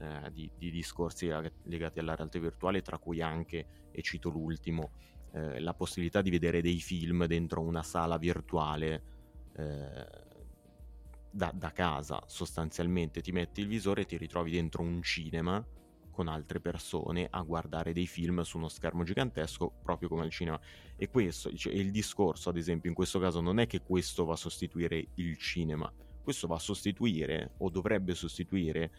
eh, 0.00 0.30
di, 0.32 0.50
di 0.58 0.70
discorsi 0.70 1.30
legati 1.62 1.98
alla 1.98 2.14
realtà 2.14 2.38
virtuale, 2.38 2.82
tra 2.82 2.98
cui 2.98 3.22
anche, 3.22 3.88
e 3.90 4.02
cito 4.02 4.28
l'ultimo, 4.28 4.90
eh, 5.32 5.60
la 5.60 5.74
possibilità 5.74 6.22
di 6.22 6.30
vedere 6.30 6.60
dei 6.60 6.80
film 6.80 7.24
dentro 7.26 7.60
una 7.60 7.82
sala 7.82 8.18
virtuale 8.18 9.02
eh, 9.56 10.06
da, 11.30 11.52
da, 11.54 11.72
casa 11.72 12.22
sostanzialmente. 12.26 13.20
Ti 13.20 13.32
metti 13.32 13.60
il 13.60 13.68
visore 13.68 14.02
e 14.02 14.06
ti 14.06 14.16
ritrovi 14.16 14.50
dentro 14.50 14.82
un 14.82 15.02
cinema 15.02 15.64
con 16.10 16.28
altre 16.28 16.60
persone 16.60 17.28
a 17.30 17.40
guardare 17.42 17.92
dei 17.92 18.06
film 18.06 18.40
su 18.42 18.58
uno 18.58 18.68
schermo 18.68 19.04
gigantesco 19.04 19.72
proprio 19.82 20.08
come 20.08 20.22
al 20.22 20.30
cinema. 20.30 20.60
E 20.96 21.08
questo 21.08 21.54
cioè, 21.54 21.72
il 21.72 21.90
discorso 21.90 22.48
ad 22.48 22.56
esempio 22.56 22.88
in 22.88 22.96
questo 22.96 23.18
caso 23.18 23.40
non 23.40 23.58
è 23.58 23.66
che 23.66 23.80
questo 23.80 24.24
va 24.24 24.34
a 24.34 24.36
sostituire 24.36 25.08
il 25.14 25.36
cinema. 25.38 25.90
Questo 26.22 26.46
va 26.46 26.56
a 26.56 26.60
sostituire 26.60 27.52
o 27.58 27.70
dovrebbe 27.70 28.14
sostituire 28.14 28.90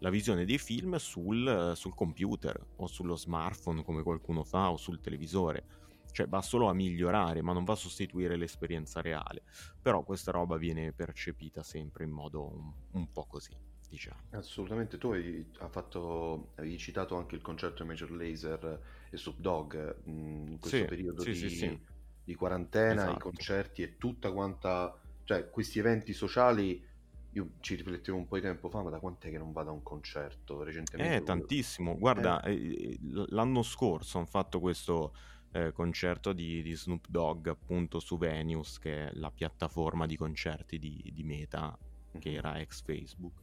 la 0.00 0.10
visione 0.10 0.44
dei 0.44 0.58
film 0.58 0.96
sul, 0.96 1.72
sul, 1.74 1.94
computer 1.94 2.58
o 2.76 2.86
sullo 2.86 3.16
smartphone 3.16 3.82
come 3.82 4.02
qualcuno 4.02 4.44
fa 4.44 4.70
o 4.70 4.76
sul 4.76 5.00
televisore. 5.00 5.78
Cioè 6.12 6.26
va 6.26 6.42
solo 6.42 6.68
a 6.68 6.74
migliorare, 6.74 7.40
ma 7.40 7.52
non 7.52 7.64
va 7.64 7.74
a 7.74 7.76
sostituire 7.76 8.36
l'esperienza 8.36 9.00
reale. 9.00 9.42
Però 9.80 10.02
questa 10.02 10.32
roba 10.32 10.56
viene 10.56 10.92
percepita 10.92 11.62
sempre 11.62 12.04
in 12.04 12.10
modo 12.10 12.52
un, 12.52 12.72
un 12.92 13.12
po' 13.12 13.26
così, 13.26 13.56
diciamo. 13.88 14.22
Assolutamente, 14.30 14.98
tu 14.98 15.12
hai, 15.12 15.46
fatto, 15.68 16.52
hai, 16.56 16.76
citato 16.78 17.16
anche 17.16 17.36
il 17.36 17.42
concerto 17.42 17.84
di 17.84 17.88
Major 17.90 18.10
Laser 18.10 18.80
e 19.08 19.16
Snoop 19.16 19.38
Dogg 19.38 19.74
in 20.04 20.56
questo 20.58 20.78
sì, 20.78 20.84
periodo 20.84 21.22
sì, 21.22 21.30
di, 21.30 21.48
sì, 21.50 21.80
di, 22.24 22.34
quarantena, 22.34 23.02
esatto. 23.02 23.16
i 23.16 23.20
concerti 23.20 23.82
e 23.82 23.96
tutta 23.96 24.32
quanta... 24.32 24.98
Cioè, 25.22 25.48
questi 25.48 25.78
eventi 25.78 26.12
sociali 26.12 26.84
io 27.32 27.50
ci 27.60 27.76
riflettevo 27.76 28.16
un 28.16 28.26
po' 28.26 28.36
di 28.36 28.42
tempo 28.42 28.68
fa, 28.68 28.82
ma 28.82 28.90
da 28.90 28.98
quant'è 28.98 29.30
che 29.30 29.38
non 29.38 29.52
vado 29.52 29.70
a 29.70 29.72
un 29.72 29.82
concerto 29.82 30.62
recentemente? 30.62 31.16
Eh, 31.16 31.22
tantissimo. 31.22 31.96
Guarda, 31.96 32.42
eh. 32.42 32.54
eh 32.54 32.98
l'anno 33.28 33.62
scorso 33.62 34.18
hanno 34.18 34.26
fatto 34.26 34.58
questo 34.58 35.14
eh, 35.52 35.72
concerto 35.72 36.32
di, 36.32 36.62
di, 36.62 36.74
Snoop 36.74 37.06
Dogg 37.08 37.48
appunto 37.48 38.00
su 38.00 38.18
Venus, 38.18 38.78
che 38.78 39.08
è 39.08 39.10
la 39.14 39.30
piattaforma 39.30 40.06
di 40.06 40.16
concerti 40.16 40.78
di, 40.78 41.10
di 41.12 41.22
Meta, 41.22 41.76
che 42.18 42.32
era 42.32 42.58
ex 42.58 42.82
Facebook. 42.82 43.40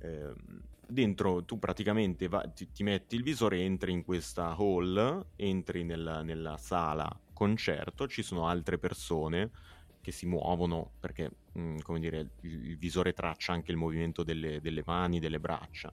Eh, 0.00 0.32
dentro 0.86 1.44
tu 1.44 1.58
praticamente 1.58 2.28
va, 2.28 2.42
ti, 2.42 2.70
ti, 2.70 2.82
metti 2.82 3.16
il 3.16 3.22
visore, 3.22 3.60
entri 3.60 3.92
in 3.92 4.04
questa 4.04 4.54
hall, 4.56 5.26
entri 5.36 5.82
nella, 5.84 6.22
nella 6.22 6.58
sala 6.58 7.08
concerto, 7.32 8.06
ci 8.06 8.22
sono 8.22 8.48
altre 8.48 8.78
persone 8.78 9.50
che 10.08 10.12
si 10.12 10.26
muovono 10.26 10.92
perché, 10.98 11.30
mh, 11.52 11.60
mm, 11.60 11.78
come 11.80 12.00
dire, 12.00 12.30
il, 12.40 12.64
il, 12.64 12.78
visore 12.78 13.12
traccia 13.12 13.52
anche 13.52 13.70
il 13.70 13.76
movimento 13.76 14.22
delle, 14.22 14.60
delle 14.62 14.82
mani, 14.86 15.20
delle 15.20 15.38
braccia. 15.38 15.92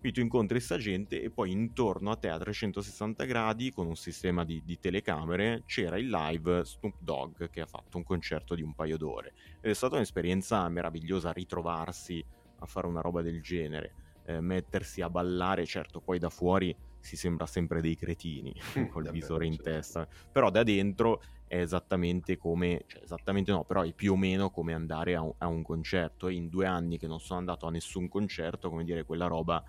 Qui 0.00 0.12
tu 0.12 0.20
incontri 0.20 0.56
questa 0.56 0.76
gente 0.76 1.22
e 1.22 1.30
poi 1.30 1.50
intorno 1.50 2.10
a 2.10 2.16
te 2.16 2.28
a 2.28 2.38
360 2.38 3.24
gradi 3.24 3.72
con 3.72 3.86
un 3.86 3.96
sistema 3.96 4.44
di, 4.44 4.62
di, 4.64 4.78
telecamere 4.78 5.62
c'era 5.66 5.98
il 5.98 6.08
live 6.08 6.64
Snoop 6.64 6.96
Dogg 7.00 7.48
che 7.50 7.60
ha 7.60 7.66
fatto 7.66 7.96
un 7.96 8.04
concerto 8.04 8.54
di 8.54 8.62
un 8.62 8.74
paio 8.74 8.96
d'ore. 8.96 9.32
Ed 9.60 9.70
è 9.70 9.74
stata 9.74 9.96
un'esperienza 9.96 10.68
meravigliosa 10.68 11.32
ritrovarsi 11.32 12.24
a 12.60 12.66
fare 12.66 12.86
una 12.86 13.00
roba 13.00 13.22
del 13.22 13.40
genere, 13.40 14.20
eh, 14.24 14.40
mettersi 14.40 15.00
a 15.00 15.10
ballare, 15.10 15.64
certo 15.64 16.00
poi 16.00 16.18
da 16.18 16.28
fuori 16.28 16.74
si 17.08 17.16
sembra 17.16 17.46
sempre 17.46 17.80
dei 17.80 17.96
cretini 17.96 18.54
col 18.92 19.10
visore 19.10 19.46
in 19.46 19.54
certo. 19.54 19.70
testa, 19.70 20.08
però 20.30 20.50
da 20.50 20.62
dentro 20.62 21.22
è 21.46 21.58
esattamente 21.58 22.36
come, 22.36 22.84
cioè 22.86 23.02
esattamente 23.02 23.50
no, 23.50 23.64
però 23.64 23.82
è 23.82 23.92
più 23.94 24.12
o 24.12 24.16
meno 24.16 24.50
come 24.50 24.74
andare 24.74 25.14
a 25.14 25.22
un, 25.22 25.32
a 25.38 25.46
un, 25.46 25.62
concerto 25.62 26.28
e 26.28 26.34
in 26.34 26.48
due 26.48 26.66
anni 26.66 26.98
che 26.98 27.06
non 27.06 27.20
sono 27.20 27.38
andato 27.38 27.66
a 27.66 27.70
nessun 27.70 28.08
concerto, 28.08 28.68
come 28.68 28.84
dire, 28.84 29.04
quella 29.04 29.26
roba 29.26 29.64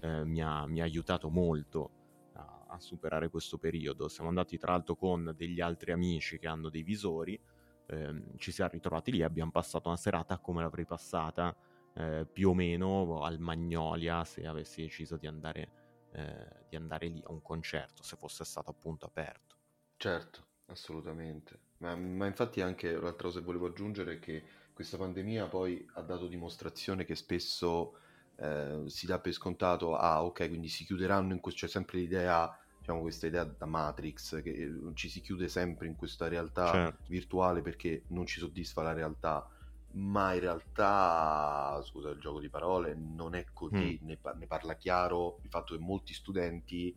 eh, 0.00 0.24
mi, 0.24 0.40
ha, 0.40 0.66
mi, 0.66 0.80
ha, 0.80 0.84
aiutato 0.84 1.28
molto 1.28 1.90
a, 2.34 2.66
a, 2.68 2.78
superare 2.78 3.28
questo 3.28 3.58
periodo. 3.58 4.06
Siamo 4.06 4.28
andati 4.28 4.56
tra 4.56 4.70
l'altro 4.70 4.94
con 4.94 5.34
degli 5.36 5.60
altri 5.60 5.90
amici 5.90 6.38
che 6.38 6.46
hanno 6.46 6.68
dei 6.68 6.84
visori, 6.84 7.38
eh, 7.86 8.22
ci 8.36 8.52
siamo 8.52 8.70
ritrovati 8.72 9.10
lì, 9.10 9.22
abbiamo 9.22 9.50
passato 9.50 9.88
una 9.88 9.96
serata 9.96 10.38
come 10.38 10.62
l'avrei 10.62 10.86
passata 10.86 11.54
eh, 11.94 12.26
più 12.30 12.50
o 12.50 12.54
meno 12.54 13.22
al 13.22 13.38
Magnolia 13.38 14.24
se 14.24 14.46
avessi 14.46 14.82
deciso 14.82 15.16
di 15.16 15.26
andare, 15.26 15.70
eh, 16.14 16.64
di 16.68 16.76
andare 16.76 17.06
lì 17.08 17.22
a 17.24 17.32
un 17.32 17.42
concerto, 17.42 18.02
se 18.02 18.16
fosse 18.16 18.44
stato 18.44 18.70
appunto 18.70 19.06
aperto. 19.06 19.56
Certo. 19.96 20.52
Assolutamente, 20.66 21.58
ma, 21.78 21.94
ma 21.94 22.24
infatti 22.24 22.62
anche 22.62 22.92
l'altra 22.92 23.28
cosa 23.28 23.40
che 23.40 23.44
volevo 23.44 23.66
aggiungere 23.66 24.14
è 24.14 24.18
che 24.18 24.42
questa 24.72 24.96
pandemia 24.96 25.46
poi 25.46 25.86
ha 25.92 26.00
dato 26.00 26.26
dimostrazione 26.26 27.04
che 27.04 27.14
spesso 27.14 27.98
eh, 28.36 28.84
si 28.86 29.04
dà 29.04 29.18
per 29.18 29.32
scontato, 29.32 29.94
ah 29.94 30.24
ok, 30.24 30.48
quindi 30.48 30.68
si 30.68 30.84
chiuderanno 30.84 31.34
in 31.34 31.40
questo, 31.40 31.66
c'è 31.66 31.72
sempre 31.72 31.98
l'idea, 31.98 32.58
diciamo 32.78 33.02
questa 33.02 33.26
idea 33.26 33.44
da 33.44 33.66
Matrix, 33.66 34.42
che 34.42 34.72
ci 34.94 35.10
si 35.10 35.20
chiude 35.20 35.48
sempre 35.48 35.86
in 35.86 35.96
questa 35.96 36.28
realtà 36.28 36.70
certo. 36.70 37.04
virtuale 37.08 37.60
perché 37.60 38.04
non 38.08 38.24
ci 38.24 38.40
soddisfa 38.40 38.82
la 38.82 38.94
realtà, 38.94 39.46
ma 39.94 40.34
in 40.34 40.40
realtà, 40.40 41.80
scusa 41.84 42.10
il 42.10 42.18
gioco 42.18 42.40
di 42.40 42.48
parole, 42.48 42.94
non 42.94 43.34
è 43.34 43.44
così, 43.52 44.00
mm. 44.02 44.06
ne, 44.06 44.18
ne 44.36 44.46
parla 44.46 44.74
chiaro 44.74 45.38
il 45.42 45.50
fatto 45.50 45.74
che 45.74 45.80
molti 45.80 46.14
studenti 46.14 46.94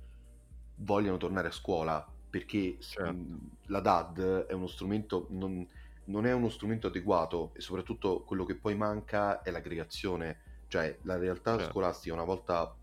vogliono 0.77 1.17
tornare 1.17 1.47
a 1.47 1.51
scuola 1.51 2.05
perché 2.29 2.77
certo. 2.79 3.11
mh, 3.11 3.49
la 3.67 3.79
DAD 3.79 4.45
è 4.47 4.53
uno 4.53 4.67
strumento, 4.67 5.27
non, 5.29 5.67
non, 6.05 6.25
è 6.25 6.33
uno 6.33 6.49
strumento 6.49 6.87
adeguato 6.87 7.51
e 7.53 7.61
soprattutto 7.61 8.23
quello 8.23 8.45
che 8.45 8.55
poi 8.55 8.75
manca 8.75 9.41
è 9.41 9.51
l'aggregazione, 9.51 10.39
cioè 10.67 10.97
la 11.03 11.17
realtà 11.17 11.55
certo. 11.57 11.71
scolastica 11.71 12.13
una 12.13 12.23
volta, 12.23 12.75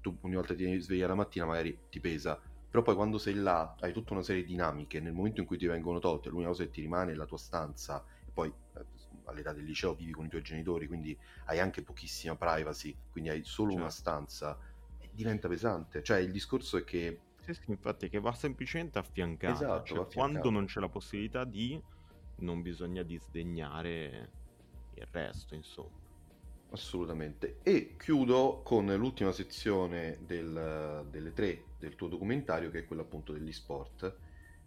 tu 0.00 0.16
ogni 0.20 0.34
volta 0.34 0.54
ti 0.54 0.80
svegli 0.80 1.04
la 1.04 1.14
mattina 1.14 1.46
magari 1.46 1.76
ti 1.90 2.00
pesa, 2.00 2.40
però 2.70 2.82
poi 2.82 2.94
quando 2.94 3.18
sei 3.18 3.34
là 3.34 3.74
hai 3.80 3.92
tutta 3.92 4.12
una 4.12 4.22
serie 4.22 4.42
di 4.42 4.48
dinamiche, 4.48 5.00
nel 5.00 5.12
momento 5.12 5.40
in 5.40 5.46
cui 5.46 5.58
ti 5.58 5.66
vengono 5.66 5.98
tolte 5.98 6.28
l'unica 6.28 6.48
cosa 6.48 6.64
che 6.64 6.70
ti 6.70 6.80
rimane 6.80 7.12
è 7.12 7.14
la 7.14 7.26
tua 7.26 7.38
stanza 7.38 8.04
e 8.24 8.30
poi 8.32 8.48
eh, 8.48 8.84
all'età 9.24 9.52
del 9.52 9.64
liceo 9.64 9.94
vivi 9.94 10.12
con 10.12 10.26
i 10.26 10.28
tuoi 10.28 10.42
genitori, 10.42 10.86
quindi 10.86 11.18
hai 11.46 11.58
anche 11.58 11.82
pochissima 11.82 12.36
privacy, 12.36 12.96
quindi 13.10 13.30
hai 13.30 13.44
solo 13.44 13.70
certo. 13.70 13.82
una 13.82 13.90
stanza, 13.90 14.58
e 14.98 15.10
diventa 15.12 15.48
pesante, 15.48 16.02
cioè 16.02 16.18
il 16.18 16.30
discorso 16.30 16.76
è 16.76 16.84
che 16.84 17.20
sì, 17.42 17.54
sì, 17.54 17.70
infatti 17.70 18.08
che 18.08 18.20
va 18.20 18.32
semplicemente 18.32 19.00
affiancata. 19.00 19.54
Esatto, 19.54 19.94
cioè, 19.94 20.06
quando 20.14 20.48
non 20.48 20.66
c'è 20.66 20.78
la 20.78 20.88
possibilità 20.88 21.44
di, 21.44 21.80
non 22.36 22.62
bisogna 22.62 23.02
disdegnare 23.02 24.30
il 24.94 25.08
resto, 25.10 25.56
insomma. 25.56 25.90
Assolutamente. 26.70 27.58
E 27.64 27.96
chiudo 27.98 28.62
con 28.62 28.86
l'ultima 28.94 29.32
sezione 29.32 30.18
del, 30.24 31.06
delle 31.10 31.32
tre 31.32 31.64
del 31.78 31.96
tuo 31.96 32.06
documentario, 32.06 32.70
che 32.70 32.80
è 32.80 32.84
quella 32.84 33.02
appunto 33.02 33.32
degli 33.32 33.52
sport, 33.52 34.16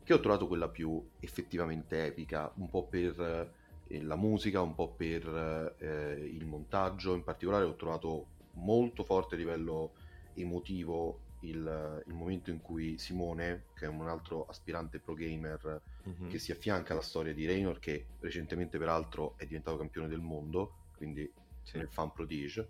che 0.04 0.14
ho 0.14 0.20
trovato 0.20 0.48
quella 0.48 0.70
più 0.70 1.04
effettivamente 1.20 2.06
epica, 2.06 2.52
un 2.58 2.70
po' 2.70 2.88
per 2.88 3.54
la 4.02 4.16
musica, 4.16 4.62
un 4.62 4.76
po' 4.76 4.90
per 4.90 5.76
eh, 5.80 6.30
il 6.32 6.46
montaggio, 6.46 7.14
in 7.14 7.24
particolare 7.24 7.66
ho 7.66 7.76
trovato 7.76 8.28
molto 8.54 9.04
forte 9.04 9.36
a 9.36 9.38
livello 9.38 9.94
emotivo 10.34 11.20
il, 11.42 12.04
il, 12.08 12.14
momento 12.14 12.50
in 12.50 12.62
cui 12.62 12.98
Simone, 12.98 13.66
che 13.76 13.86
è 13.86 13.88
un 13.88 14.08
altro 14.08 14.46
aspirante 14.48 15.00
pro 15.00 15.14
gamer, 15.14 15.82
mm-hmm. 16.08 16.30
che 16.30 16.40
si 16.40 16.52
affianca 16.52 16.94
alla 16.94 17.02
storia 17.02 17.34
di 17.34 17.46
Raynor, 17.46 17.80
che 17.80 18.06
recentemente 18.20 18.78
peraltro 18.78 19.36
è 19.38 19.46
diventato 19.46 19.78
campione 19.78 20.08
del 20.08 20.22
mondo, 20.22 20.74
quindi 20.98 21.32
sì. 21.62 21.78
nel 21.78 21.90
fan 21.90 22.12
prodige, 22.12 22.68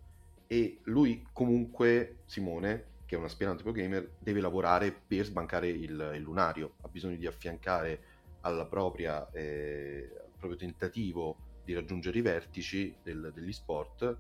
e 0.48 0.80
lui 0.84 1.26
comunque, 1.32 2.18
Simone, 2.26 2.94
che 3.06 3.16
è 3.16 3.18
un 3.18 3.26
aspirante 3.26 3.64
pro 3.64 3.72
gamer, 3.72 4.16
deve 4.20 4.42
lavorare 4.42 4.92
per 4.92 5.26
sbancare 5.26 5.70
il, 5.70 6.12
il 6.16 6.22
lunario, 6.22 6.74
ha 6.82 6.88
bisogno 6.88 7.16
di 7.16 7.28
affiancare 7.28 8.14
alla 8.42 8.66
propria, 8.66 9.30
eh, 9.32 10.10
proprio 10.48 10.68
tentativo 10.68 11.38
di 11.64 11.74
raggiungere 11.74 12.18
i 12.18 12.22
vertici 12.22 12.96
del, 13.02 13.32
degli 13.34 13.54
sport 13.54 14.18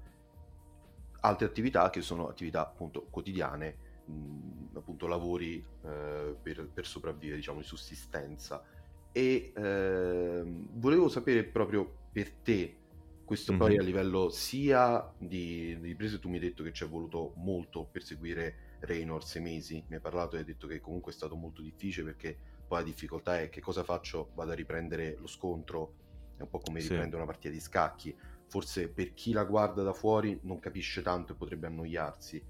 altre 1.25 1.45
attività 1.47 1.89
che 1.89 2.01
sono 2.01 2.27
attività 2.27 2.61
appunto 2.61 3.07
quotidiane 3.09 3.77
mh, 4.05 4.77
appunto 4.77 5.07
lavori 5.07 5.63
eh, 5.83 6.35
per, 6.41 6.69
per, 6.71 6.85
sopravvivere, 6.85 7.37
diciamo, 7.37 7.59
di 7.59 7.65
sussistenza. 7.65 8.63
E 9.11 9.51
eh, 9.55 10.43
volevo 10.73 11.09
sapere 11.09 11.43
proprio 11.43 12.09
per 12.11 12.31
te, 12.31 12.77
questo 13.23 13.53
mm-hmm. 13.53 13.61
poi 13.61 13.77
a 13.77 13.81
livello 13.81 14.29
sia 14.29 15.11
di, 15.17 15.77
di 15.79 15.87
riprese, 15.87 16.19
tu 16.19 16.29
mi 16.29 16.35
hai 16.35 16.41
detto 16.41 16.63
che 16.63 16.73
ci 16.73 16.83
è 16.83 16.87
voluto 16.87 17.33
molto 17.37 17.85
per 17.85 18.03
seguire 18.03 18.77
Raynor 18.81 19.23
sei 19.23 19.41
mesi, 19.41 19.83
mi 19.87 19.95
hai 19.95 20.01
parlato 20.01 20.35
e 20.35 20.39
hai 20.39 20.45
detto 20.45 20.67
che 20.67 20.79
comunque 20.79 21.11
è 21.11 21.15
stato 21.15 21.35
molto 21.35 21.61
difficile 21.61 22.11
perché 22.11 22.37
poi 22.67 22.79
la 22.79 22.85
difficoltà 22.85 23.39
è 23.39 23.49
che 23.49 23.61
cosa 23.61 23.83
faccio? 23.83 24.31
Vado 24.35 24.51
a 24.51 24.55
riprendere 24.55 25.15
lo 25.19 25.27
scontro, 25.27 25.93
è 26.37 26.41
un 26.41 26.49
po' 26.49 26.59
come 26.59 26.79
sì. 26.79 26.89
riprendere 26.89 27.21
una 27.21 27.31
partita 27.31 27.53
di 27.53 27.59
scacchi. 27.59 28.15
Forse 28.47 28.89
per 28.89 29.13
chi 29.13 29.31
la 29.31 29.43
guarda 29.43 29.83
da 29.83 29.93
fuori 29.93 30.39
non 30.43 30.59
capisce 30.59 31.01
tanto 31.01 31.33
e 31.33 31.35
potrebbe 31.35 31.67
annoiarsi 31.67 32.43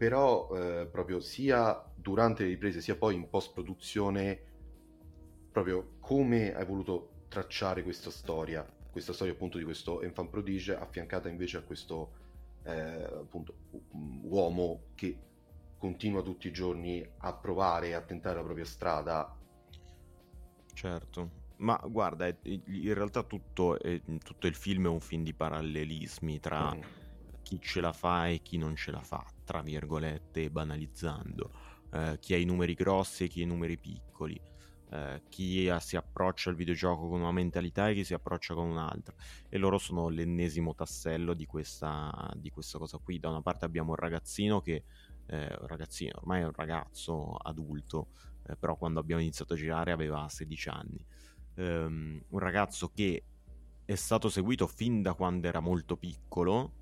però 0.00 0.48
eh, 0.56 0.86
proprio 0.86 1.20
sia 1.20 1.78
durante 1.94 2.42
le 2.44 2.48
riprese 2.48 2.80
sia 2.80 2.96
poi 2.96 3.16
in 3.16 3.28
post 3.28 3.52
produzione 3.52 4.40
proprio 5.52 5.96
come 6.00 6.54
hai 6.54 6.64
voluto 6.64 7.24
tracciare 7.28 7.82
questa 7.82 8.10
storia 8.10 8.66
questa 8.90 9.12
storia 9.12 9.34
appunto 9.34 9.58
di 9.58 9.64
questo 9.64 10.00
enfant 10.00 10.30
prodige 10.30 10.74
affiancata 10.74 11.28
invece 11.28 11.58
a 11.58 11.60
questo 11.60 12.12
eh, 12.62 12.72
appunto 12.72 13.54
uomo 14.22 14.84
che 14.94 15.18
continua 15.76 16.22
tutti 16.22 16.46
i 16.46 16.52
giorni 16.52 17.06
a 17.18 17.34
provare 17.34 17.88
e 17.88 17.92
a 17.92 18.00
tentare 18.00 18.36
la 18.36 18.42
propria 18.42 18.64
strada 18.64 19.36
certo 20.72 21.39
ma 21.60 21.80
guarda, 21.86 22.26
in 22.44 22.94
realtà 22.94 23.22
tutto, 23.22 23.78
tutto, 24.22 24.46
il 24.46 24.54
film 24.54 24.86
è 24.86 24.88
un 24.88 25.00
film 25.00 25.24
di 25.24 25.32
parallelismi 25.32 26.40
tra 26.40 26.74
mm. 26.74 26.80
chi 27.42 27.60
ce 27.60 27.80
la 27.80 27.92
fa 27.92 28.28
e 28.28 28.42
chi 28.42 28.58
non 28.58 28.76
ce 28.76 28.90
la 28.90 29.02
fa 29.02 29.24
tra 29.50 29.62
virgolette, 29.62 30.48
banalizzando, 30.48 31.50
eh, 31.90 32.18
chi 32.20 32.34
ha 32.34 32.36
i 32.36 32.44
numeri 32.44 32.74
grossi 32.74 33.24
e 33.24 33.26
chi 33.26 33.40
ha 33.40 33.42
i 33.42 33.48
numeri 33.48 33.76
piccoli, 33.76 34.40
eh, 34.90 35.22
chi 35.28 35.68
ha, 35.68 35.80
si 35.80 35.96
approccia 35.96 36.50
al 36.50 36.54
videogioco 36.54 37.08
con 37.08 37.20
una 37.20 37.32
mentalità 37.32 37.88
e 37.88 37.94
chi 37.94 38.04
si 38.04 38.14
approccia 38.14 38.54
con 38.54 38.68
un'altra. 38.68 39.12
E 39.48 39.58
loro 39.58 39.76
sono 39.78 40.08
l'ennesimo 40.08 40.72
tassello 40.76 41.34
di 41.34 41.46
questa, 41.46 42.30
di 42.36 42.50
questa 42.50 42.78
cosa 42.78 42.98
qui. 42.98 43.18
Da 43.18 43.28
una 43.28 43.42
parte 43.42 43.64
abbiamo 43.64 43.90
un 43.90 43.96
ragazzino 43.96 44.60
che, 44.60 44.84
eh, 45.26 45.48
ragazzino, 45.66 46.12
ormai 46.18 46.42
è 46.42 46.44
un 46.44 46.52
ragazzo 46.54 47.34
adulto, 47.34 48.10
eh, 48.46 48.54
però 48.54 48.76
quando 48.76 49.00
abbiamo 49.00 49.20
iniziato 49.20 49.54
a 49.54 49.56
girare 49.56 49.90
aveva 49.90 50.28
16 50.28 50.68
anni. 50.68 51.04
Um, 51.60 52.22
un 52.30 52.38
ragazzo 52.38 52.90
che 52.94 53.22
è 53.84 53.94
stato 53.94 54.30
seguito 54.30 54.66
fin 54.66 55.02
da 55.02 55.12
quando 55.12 55.46
era 55.46 55.60
molto 55.60 55.98
piccolo 55.98 56.72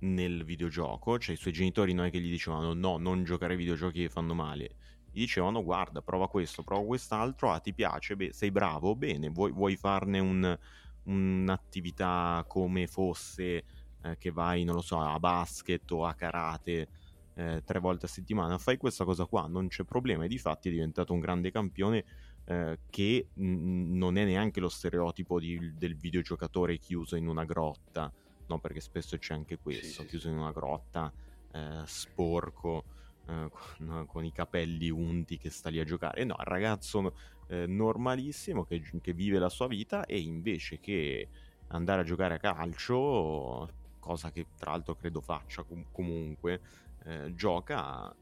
nel 0.00 0.44
videogioco, 0.44 1.18
cioè 1.18 1.34
i 1.34 1.38
suoi 1.38 1.52
genitori 1.52 1.94
non 1.94 2.04
è 2.04 2.10
che 2.10 2.20
gli 2.20 2.30
dicevano 2.30 2.72
no, 2.72 2.96
non 2.96 3.24
giocare 3.24 3.54
ai 3.54 3.58
videogiochi 3.58 4.02
che 4.02 4.08
fanno 4.08 4.32
male, 4.34 4.76
gli 5.10 5.18
dicevano 5.18 5.64
guarda, 5.64 6.00
prova 6.00 6.28
questo, 6.28 6.62
prova 6.62 6.86
quest'altro, 6.86 7.50
ah 7.50 7.58
ti 7.58 7.74
piace, 7.74 8.14
beh, 8.14 8.32
sei 8.32 8.52
bravo, 8.52 8.94
bene, 8.94 9.30
vuoi, 9.30 9.50
vuoi 9.50 9.74
farne 9.74 10.20
un, 10.20 10.58
un'attività 11.04 12.44
come 12.46 12.86
fosse 12.86 13.64
eh, 14.02 14.16
che 14.16 14.30
vai, 14.30 14.62
non 14.62 14.76
lo 14.76 14.82
so, 14.82 15.00
a 15.00 15.18
basket 15.18 15.90
o 15.90 16.06
a 16.06 16.14
karate 16.14 16.88
eh, 17.34 17.62
tre 17.64 17.80
volte 17.80 18.06
a 18.06 18.08
settimana, 18.08 18.58
fai 18.58 18.76
questa 18.76 19.04
cosa 19.04 19.24
qua, 19.24 19.48
non 19.48 19.66
c'è 19.66 19.82
problema, 19.82 20.24
e 20.24 20.28
di 20.28 20.38
fatti 20.38 20.68
è 20.68 20.72
diventato 20.72 21.12
un 21.12 21.20
grande 21.20 21.50
campione 21.50 22.04
eh, 22.50 22.80
che 22.90 23.28
n- 23.34 23.96
non 23.96 24.16
è 24.16 24.24
neanche 24.24 24.58
lo 24.58 24.68
stereotipo 24.68 25.38
di, 25.38 25.72
del 25.76 25.96
videogiocatore 25.96 26.78
chiuso 26.78 27.14
in 27.14 27.28
una 27.28 27.44
grotta, 27.44 28.12
no? 28.48 28.58
Perché 28.58 28.80
spesso 28.80 29.16
c'è 29.16 29.34
anche 29.34 29.58
questo, 29.58 30.02
sì, 30.02 30.08
chiuso 30.08 30.28
in 30.28 30.36
una 30.36 30.50
grotta, 30.50 31.12
eh, 31.52 31.82
sporco, 31.86 32.82
eh, 33.28 33.48
con, 33.50 34.04
con, 34.04 34.24
i 34.24 34.32
capelli 34.32 34.90
unti 34.90 35.38
che 35.38 35.48
sta 35.48 35.68
lì 35.68 35.78
a 35.78 35.84
giocare. 35.84 36.24
No, 36.24 36.34
il 36.40 36.46
ragazzo 36.46 37.14
eh, 37.46 37.66
normalissimo 37.68 38.64
che, 38.64 38.82
che, 39.00 39.12
vive 39.12 39.38
la 39.38 39.48
sua 39.48 39.68
vita 39.68 40.04
e 40.04 40.18
invece 40.18 40.80
che 40.80 41.28
andare 41.68 42.00
a 42.00 42.04
giocare 42.04 42.34
a 42.34 42.38
calcio, 42.38 43.68
cosa 44.00 44.32
che 44.32 44.48
tra 44.56 44.72
l'altro 44.72 44.96
credo 44.96 45.20
faccia 45.20 45.62
com- 45.62 45.86
comunque, 45.92 46.60
eh, 47.04 47.32
gioca 47.32 48.12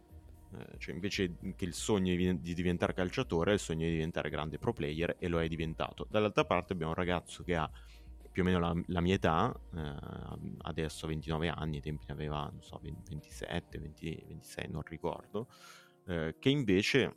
cioè 0.79 0.95
invece 0.95 1.37
che 1.57 1.65
il 1.65 1.75
sogno 1.75 2.15
di 2.15 2.55
diventare 2.55 2.95
calciatore, 2.95 3.53
il 3.53 3.59
sogno 3.59 3.87
di 3.87 3.93
diventare 3.93 4.31
grande 4.31 4.59
pro 4.59 4.73
player 4.73 5.17
e 5.19 5.29
lo 5.29 5.41
è 5.41 5.49
diventato. 5.49 6.07
Dall'altra 6.11 6.45
parte 6.45 6.73
abbiamo 6.73 6.93
un 6.93 6.99
ragazzo 6.99 7.43
che 7.43 7.55
ha 7.55 7.71
più 8.31 8.43
o 8.43 8.45
meno 8.47 8.59
la, 8.59 8.83
la 8.87 9.01
mia 9.01 9.15
età, 9.15 9.53
eh, 9.75 9.95
adesso 10.63 11.07
ha 11.07 11.09
29 11.09 11.49
anni, 11.49 11.77
ai 11.77 11.83
tempi 11.83 12.05
ne 12.09 12.15
aveva, 12.15 12.53
so, 12.61 12.81
27, 12.83 13.79
20, 13.79 14.25
26, 14.29 14.69
non 14.71 14.83
ricordo, 14.87 15.49
eh, 16.07 16.37
che 16.39 16.49
invece 16.49 17.17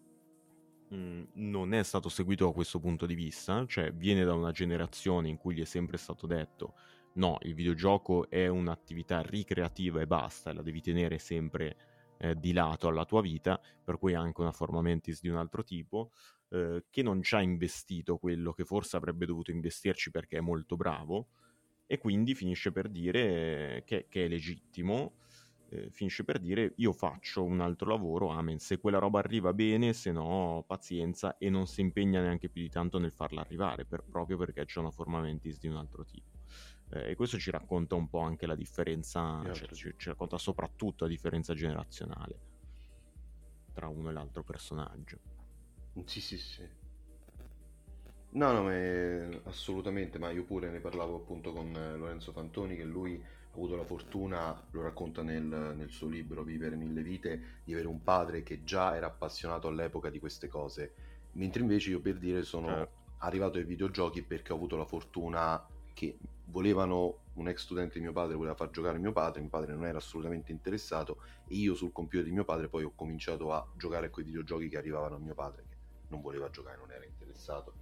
mm, 0.94 1.24
non 1.34 1.74
è 1.74 1.84
stato 1.84 2.10
seguito 2.10 2.46
da 2.46 2.52
questo 2.52 2.80
punto 2.80 3.06
di 3.06 3.14
vista, 3.14 3.66
cioè 3.68 3.94
viene 3.94 4.24
da 4.24 4.34
una 4.34 4.52
generazione 4.52 5.30
in 5.30 5.38
cui 5.38 5.56
gli 5.56 5.62
è 5.62 5.66
sempre 5.66 5.98
stato 5.98 6.26
detto 6.26 6.74
no, 7.14 7.38
il 7.42 7.54
videogioco 7.54 8.30
è 8.30 8.48
un'attività 8.48 9.22
ricreativa 9.22 10.02
e 10.02 10.08
basta, 10.08 10.54
la 10.54 10.62
devi 10.62 10.82
tenere 10.82 11.18
sempre 11.18 11.76
eh, 12.22 12.36
di 12.36 12.54
lato 12.54 12.88
alla 12.88 13.06
tua 13.06 13.22
vita, 13.22 13.60
per 13.84 13.98
cui 13.98 14.14
anche 14.14 14.42
una 14.42 14.52
forma 14.52 14.82
mentis 14.82 15.22
di 15.22 15.28
un 15.28 15.38
altro 15.38 15.64
tipo, 15.64 16.12
eh, 16.50 16.86
che 16.90 17.02
non 17.02 17.22
ci 17.24 17.36
ha 17.36 17.42
investito 17.42 18.18
quello 18.18 18.54
che 18.54 18.64
forse 18.64 18.96
avrebbe 18.96 19.26
dovuto 19.26 19.52
investirci 19.52 20.12
perché 20.12 20.38
è 20.38 20.42
molto 20.42 20.76
bravo 20.76 21.28
e 21.88 21.98
quindi 21.98 22.36
finisce 22.36 22.72
per 22.72 22.90
dire 22.90 23.84
che, 23.86 24.06
che 24.08 24.26
è 24.26 24.28
legittimo, 24.28 25.16
eh, 25.70 25.90
finisce 25.90 26.24
per 26.24 26.40
dire 26.40 26.74
io 26.78 26.94
faccio 26.94 27.44
un 27.44 27.60
altro 27.60 27.90
lavoro, 27.90 28.30
amen, 28.30 28.60
se 28.60 28.78
quella 28.78 29.00
roba 29.00 29.20
arriva 29.20 29.52
bene, 29.54 29.94
se 29.94 30.12
no 30.12 30.64
pazienza 30.68 31.38
e 31.38 31.50
non 31.50 31.66
si 31.66 31.82
impegna 31.82 32.22
neanche 32.22 32.50
più 32.50 32.62
di 32.62 32.70
tanto 32.70 33.00
nel 33.00 33.12
farla 33.12 33.42
arrivare, 33.42 33.86
per, 33.86 34.04
proprio 34.04 34.38
perché 34.38 34.64
c'è 34.66 34.80
una 34.80 34.92
forma 34.92 35.20
mentis 35.20 35.60
di 35.60 35.68
un 35.68 35.76
altro 35.76 36.06
tipo. 36.06 36.41
Eh, 36.94 37.12
e 37.12 37.16
questo 37.16 37.38
ci 37.38 37.52
racconta 37.52 37.96
un 37.96 38.10
po' 38.10 38.20
anche 38.20 38.46
la 38.46 38.56
differenza, 38.56 39.42
cioè, 39.54 39.68
ci, 39.70 39.94
ci 39.98 40.10
racconta 40.10 40.38
soprattutto 40.38 41.06
la 41.06 41.10
differenza 41.10 41.54
generazionale 41.54 42.39
tra 43.74 43.88
uno 43.88 44.10
e 44.10 44.14
l'altro 44.14 44.44
personaggio. 44.44 45.18
Sì, 46.06 46.20
sì, 46.20 46.38
sì. 46.38 46.68
No, 48.34 48.52
no, 48.52 48.64
ma 48.64 49.39
assolutamente, 49.44 50.18
ma 50.18 50.32
io 50.32 50.44
pure 50.44 50.70
ne 50.70 50.80
parlavo 50.80 51.18
appunto 51.18 51.52
con 51.52 51.74
eh, 51.76 51.96
Lorenzo 51.98 52.32
Fantoni, 52.32 52.76
che 52.76 52.84
lui 52.84 53.22
ha 53.22 53.54
avuto 53.54 53.76
la 53.76 53.84
fortuna, 53.84 54.68
lo 54.72 54.82
racconta 54.82 55.22
nel, 55.22 55.44
nel 55.44 55.89
suo 55.89 56.08
libro 56.08 56.44
Vivere 56.44 56.76
mille 56.76 57.02
vite, 57.02 57.62
di 57.64 57.74
avere 57.74 57.88
un 57.88 58.02
padre 58.02 58.44
che 58.44 58.64
già 58.64 58.96
era 58.96 59.08
appassionato 59.08 59.68
all'epoca 59.68 60.10
di 60.10 60.20
queste 60.20 60.48
cose, 60.48 60.94
mentre 61.34 61.62
invece 61.62 61.89
io 61.89 62.00
per 62.02 62.18
dire 62.18 62.44
sono 62.44 62.68
Certo. 62.68 62.92
arrivato 63.18 63.58
ai 63.58 63.66
videogiochi 63.66 64.24
perché 64.24 64.54
ho 64.54 64.56
avuto 64.56 64.78
la 64.78 64.86
fortuna 64.86 65.66
che 65.94 66.18
volevano 66.46 67.20
un 67.34 67.48
ex 67.48 67.64
studente 67.64 67.94
di 67.96 68.02
mio 68.02 68.12
padre 68.12 68.36
voleva 68.36 68.56
far 68.56 68.70
giocare 68.72 68.98
mio 69.00 69.14
padre, 69.14 69.39
mio 69.42 69.50
padre 69.50 69.74
non 69.74 69.86
era 69.86 69.98
assolutamente 69.98 70.52
interessato 70.52 71.20
e 71.46 71.56
io 71.56 71.76
sul 71.76 71.92
computer 71.92 72.26
di 72.26 72.32
mio 72.32 72.44
padre 72.44 72.68
poi 72.68 72.84
ho 72.84 72.94
cominciato 72.94 73.54
a 73.54 73.66
giocare 73.76 74.08
a 74.08 74.10
quei 74.10 74.26
videogiochi 74.26 74.68
che 74.68 74.78
arrivavano 74.78 75.16
a 75.16 75.20
mio 75.20 75.34
padre, 75.34 75.66
che 75.70 75.78
non 76.08 76.22
voleva 76.22 76.50
giocare, 76.50 76.78
non 76.78 76.92
era 76.92 77.06
interessato, 77.06 77.74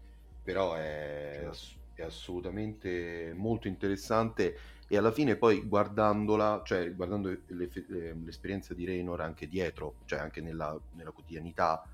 però 0.43 0.75
è, 0.75 1.45
ass- 1.47 1.77
è 1.93 2.03
assolutamente 2.03 3.33
molto 3.35 3.67
interessante 3.67 4.55
e 4.87 4.97
alla 4.97 5.11
fine 5.11 5.35
poi 5.35 5.61
guardandola, 5.67 6.61
cioè 6.63 6.93
guardando 6.95 7.29
l'esperienza 7.47 8.73
di 8.73 8.85
Raynor 8.85 9.21
anche 9.21 9.47
dietro, 9.47 9.97
cioè 10.05 10.19
anche 10.19 10.41
nella, 10.41 10.79
nella 10.91 11.11
quotidianità, 11.11 11.87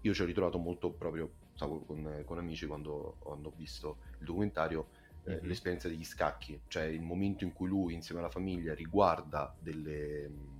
io 0.00 0.14
ci 0.14 0.22
ho 0.22 0.24
ritrovato 0.24 0.58
molto 0.58 0.92
proprio, 0.92 1.30
stavo 1.54 1.84
con, 1.84 2.22
con 2.24 2.38
amici 2.38 2.66
quando, 2.66 3.16
quando 3.20 3.48
ho 3.48 3.52
visto 3.54 3.98
il 4.18 4.26
documentario, 4.26 4.88
mm-hmm. 5.28 5.44
l'esperienza 5.46 5.88
degli 5.88 6.04
scacchi, 6.04 6.60
cioè 6.68 6.84
il 6.84 7.02
momento 7.02 7.44
in 7.44 7.52
cui 7.52 7.68
lui 7.68 7.94
insieme 7.94 8.20
alla 8.20 8.30
famiglia 8.30 8.74
riguarda 8.74 9.54
delle 9.60 10.58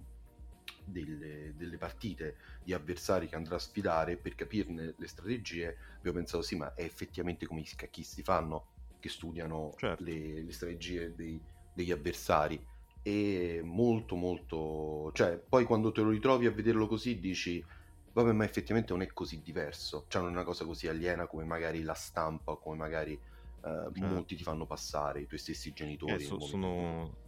delle, 0.91 1.55
delle, 1.57 1.79
partite 1.79 2.37
di 2.63 2.73
avversari 2.73 3.29
che 3.29 3.37
andrà 3.37 3.57
a 3.57 3.61
sfidare 3.61 4.17
per 4.17 4.35
capirne 4.35 4.95
le 4.97 5.07
strategie, 5.07 5.77
abbiamo 5.97 6.19
pensato 6.19 6.43
sì, 6.43 6.57
ma 6.57 6.75
è 6.75 6.83
effettivamente 6.83 7.47
come 7.47 7.61
i 7.61 7.67
scacchisti 7.67 8.23
fanno. 8.23 8.67
che 8.99 9.09
studiano 9.09 9.73
Certo. 9.79 10.03
le, 10.03 10.43
le 10.43 10.53
strategie 10.53 11.15
dei- 11.15 11.41
degli 11.73 11.91
avversari. 11.91 12.63
E 13.03 13.63
molto, 13.65 14.15
molto... 14.15 15.11
Cioè, 15.15 15.39
poi 15.39 15.65
quando 15.65 15.91
te 15.91 16.03
lo 16.03 16.11
ritrovi 16.11 16.45
a 16.45 16.51
vederlo 16.51 16.87
così 16.87 17.19
dici, 17.19 17.65
vabbè, 18.13 18.33
ma 18.33 18.45
effettivamente 18.45 18.93
non 18.93 19.01
è 19.01 19.07
così 19.07 19.41
diverso. 19.43 20.05
Cioè, 20.09 20.21
non 20.21 20.33
è 20.33 20.35
una 20.35 20.45
cosa 20.45 20.67
così 20.67 20.87
aliena 20.87 21.27
come 21.27 21.45
magari 21.45 21.83
la 21.83 21.95
stampa, 21.95 22.57
come 22.57 22.77
magari 22.77 23.19
eh, 23.63 23.91
molti 23.95 24.37
ti 24.37 24.43
fanno 24.43 24.67
passare, 24.67 25.23
i 25.23 25.27
tuoi 25.27 25.41
stessi 25.41 25.73
genitori. 25.73 26.25
Eh, 26.25 26.27
so- 26.27 26.41
sono, 26.41 27.19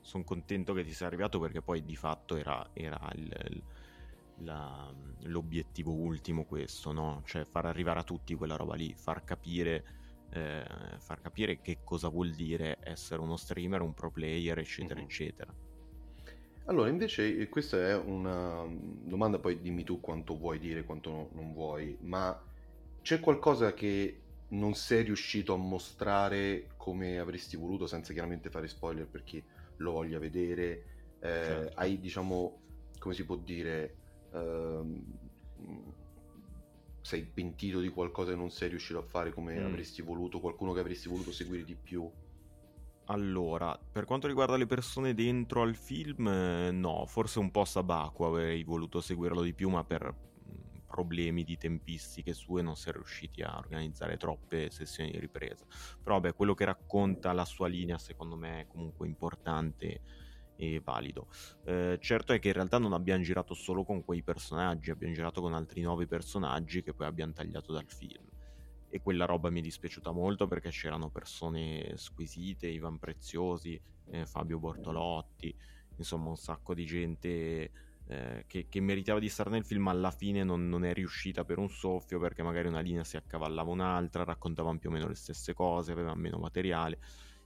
son 0.00 0.24
contento 0.24 0.72
che 0.72 0.84
ti 0.84 0.92
sia 0.92 1.06
arrivato 1.06 1.38
perché 1.38 1.62
poi 1.62 1.84
di 1.84 1.96
fatto 1.96 2.36
era, 2.36 2.70
era 2.72 2.98
il- 3.14 3.32
il- 3.50 3.64
la- 4.40 4.92
l'obiettivo 5.20 5.94
ultimo 5.94 6.44
questo, 6.44 6.92
no? 6.92 7.22
Cioè 7.24 7.44
far 7.44 7.66
arrivare 7.66 8.00
a 8.00 8.04
tutti 8.04 8.34
quella 8.34 8.56
roba 8.56 8.74
lì, 8.74 8.94
far 8.94 9.24
capire, 9.24 9.84
eh, 10.30 10.64
far 10.98 11.20
capire 11.20 11.60
che 11.60 11.80
cosa 11.82 12.08
vuol 12.08 12.34
dire 12.34 12.78
essere 12.80 13.20
uno 13.22 13.36
streamer, 13.36 13.80
un 13.82 13.94
pro 13.94 14.10
player, 14.10 14.58
eccetera, 14.58 15.00
Mhm. 15.00 15.00
eccetera. 15.00 15.54
Allora, 16.68 16.88
invece, 16.88 17.36
eh, 17.38 17.48
questa 17.48 17.76
è 17.78 17.96
una 17.96 18.64
domanda, 18.68 19.38
poi 19.38 19.60
dimmi 19.60 19.84
tu 19.84 20.00
quanto 20.00 20.36
vuoi 20.36 20.58
dire, 20.58 20.84
quanto 20.84 21.10
no- 21.10 21.28
non 21.32 21.52
vuoi, 21.52 21.96
ma 22.00 22.36
c'è 23.00 23.20
qualcosa 23.20 23.72
che 23.72 24.25
non 24.48 24.74
sei 24.74 25.02
riuscito 25.04 25.54
a 25.54 25.56
mostrare 25.56 26.68
come 26.76 27.18
avresti 27.18 27.56
voluto, 27.56 27.86
senza 27.86 28.12
chiaramente 28.12 28.50
fare 28.50 28.68
spoiler 28.68 29.08
per 29.08 29.24
chi 29.24 29.44
lo 29.76 29.92
voglia 29.92 30.18
vedere? 30.18 30.84
Eh, 31.18 31.28
Certo. 31.44 31.80
hai, 31.80 31.98
diciamo, 32.00 32.60
come 32.98 33.14
si 33.14 33.24
può 33.24 33.36
dire, 33.36 33.96
ehm, 34.32 35.04
sei 37.00 37.24
pentito 37.32 37.80
di 37.80 37.88
qualcosa 37.88 38.30
che 38.32 38.36
non 38.36 38.50
sei 38.50 38.68
riuscito 38.68 38.98
a 38.98 39.02
fare 39.02 39.32
come 39.32 39.60
Mm. 39.60 39.64
avresti 39.64 40.02
voluto, 40.02 40.40
qualcuno 40.40 40.72
che 40.72 40.80
avresti 40.80 41.08
voluto 41.08 41.30
seguire 41.32 41.64
di 41.64 41.76
più? 41.76 42.10
Allora, 43.08 43.78
per 43.92 44.04
quanto 44.04 44.26
riguarda 44.26 44.56
le 44.56 44.66
persone 44.66 45.14
dentro 45.14 45.62
al 45.62 45.76
film, 45.76 46.26
eh, 46.26 46.70
no, 46.72 47.06
forse 47.06 47.38
un 47.38 47.50
po' 47.52 47.64
Sabaku 47.64 48.24
avrei 48.24 48.64
voluto 48.64 49.00
seguirlo 49.00 49.42
di 49.42 49.54
più, 49.54 49.68
ma 49.70 49.84
per 49.84 50.12
problemi 50.86 51.44
di 51.44 51.56
tempistiche 51.56 52.32
sue 52.32 52.62
non 52.62 52.76
si 52.76 52.88
è 52.88 52.92
riusciti 52.92 53.42
a 53.42 53.56
organizzare 53.56 54.16
troppe 54.16 54.70
sessioni 54.70 55.10
di 55.10 55.18
ripresa. 55.18 55.64
Però 56.02 56.20
vabbè, 56.20 56.34
quello 56.34 56.54
che 56.54 56.64
racconta 56.64 57.32
la 57.32 57.44
sua 57.44 57.68
linea 57.68 57.98
secondo 57.98 58.36
me 58.36 58.60
è 58.60 58.66
comunque 58.66 59.06
importante 59.06 60.00
e 60.56 60.80
valido. 60.82 61.28
Eh, 61.64 61.98
certo 62.00 62.32
è 62.32 62.38
che 62.38 62.48
in 62.48 62.54
realtà 62.54 62.78
non 62.78 62.92
abbiamo 62.92 63.22
girato 63.22 63.54
solo 63.54 63.84
con 63.84 64.04
quei 64.04 64.22
personaggi, 64.22 64.90
abbiamo 64.90 65.14
girato 65.14 65.40
con 65.40 65.52
altri 65.52 65.82
nove 65.82 66.06
personaggi 66.06 66.82
che 66.82 66.94
poi 66.94 67.06
abbiamo 67.06 67.32
tagliato 67.32 67.72
dal 67.72 67.86
film 67.86 68.24
e 68.88 69.00
quella 69.02 69.26
roba 69.26 69.50
mi 69.50 69.60
è 69.60 69.62
dispiaciuta 69.62 70.10
molto 70.10 70.46
perché 70.46 70.70
c'erano 70.70 71.10
persone 71.10 71.92
squisite, 71.96 72.66
Ivan 72.66 72.98
Preziosi, 72.98 73.78
eh, 74.10 74.26
Fabio 74.26 74.58
Bortolotti, 74.58 75.54
insomma 75.96 76.30
un 76.30 76.36
sacco 76.36 76.74
di 76.74 76.86
gente 76.86 77.70
eh, 78.08 78.44
che, 78.46 78.66
che 78.68 78.80
meritava 78.80 79.18
di 79.18 79.28
stare 79.28 79.50
nel 79.50 79.64
film, 79.64 79.88
alla 79.88 80.10
fine 80.10 80.44
non, 80.44 80.68
non 80.68 80.84
è 80.84 80.92
riuscita 80.92 81.44
per 81.44 81.58
un 81.58 81.68
soffio 81.68 82.18
perché 82.18 82.42
magari 82.42 82.68
una 82.68 82.80
linea 82.80 83.04
si 83.04 83.16
accavallava 83.16 83.70
un'altra, 83.70 84.24
raccontavano 84.24 84.78
più 84.78 84.90
o 84.90 84.92
meno 84.92 85.08
le 85.08 85.14
stesse 85.14 85.54
cose, 85.54 85.92
avevano 85.92 86.14
meno 86.20 86.38
materiale, 86.38 86.98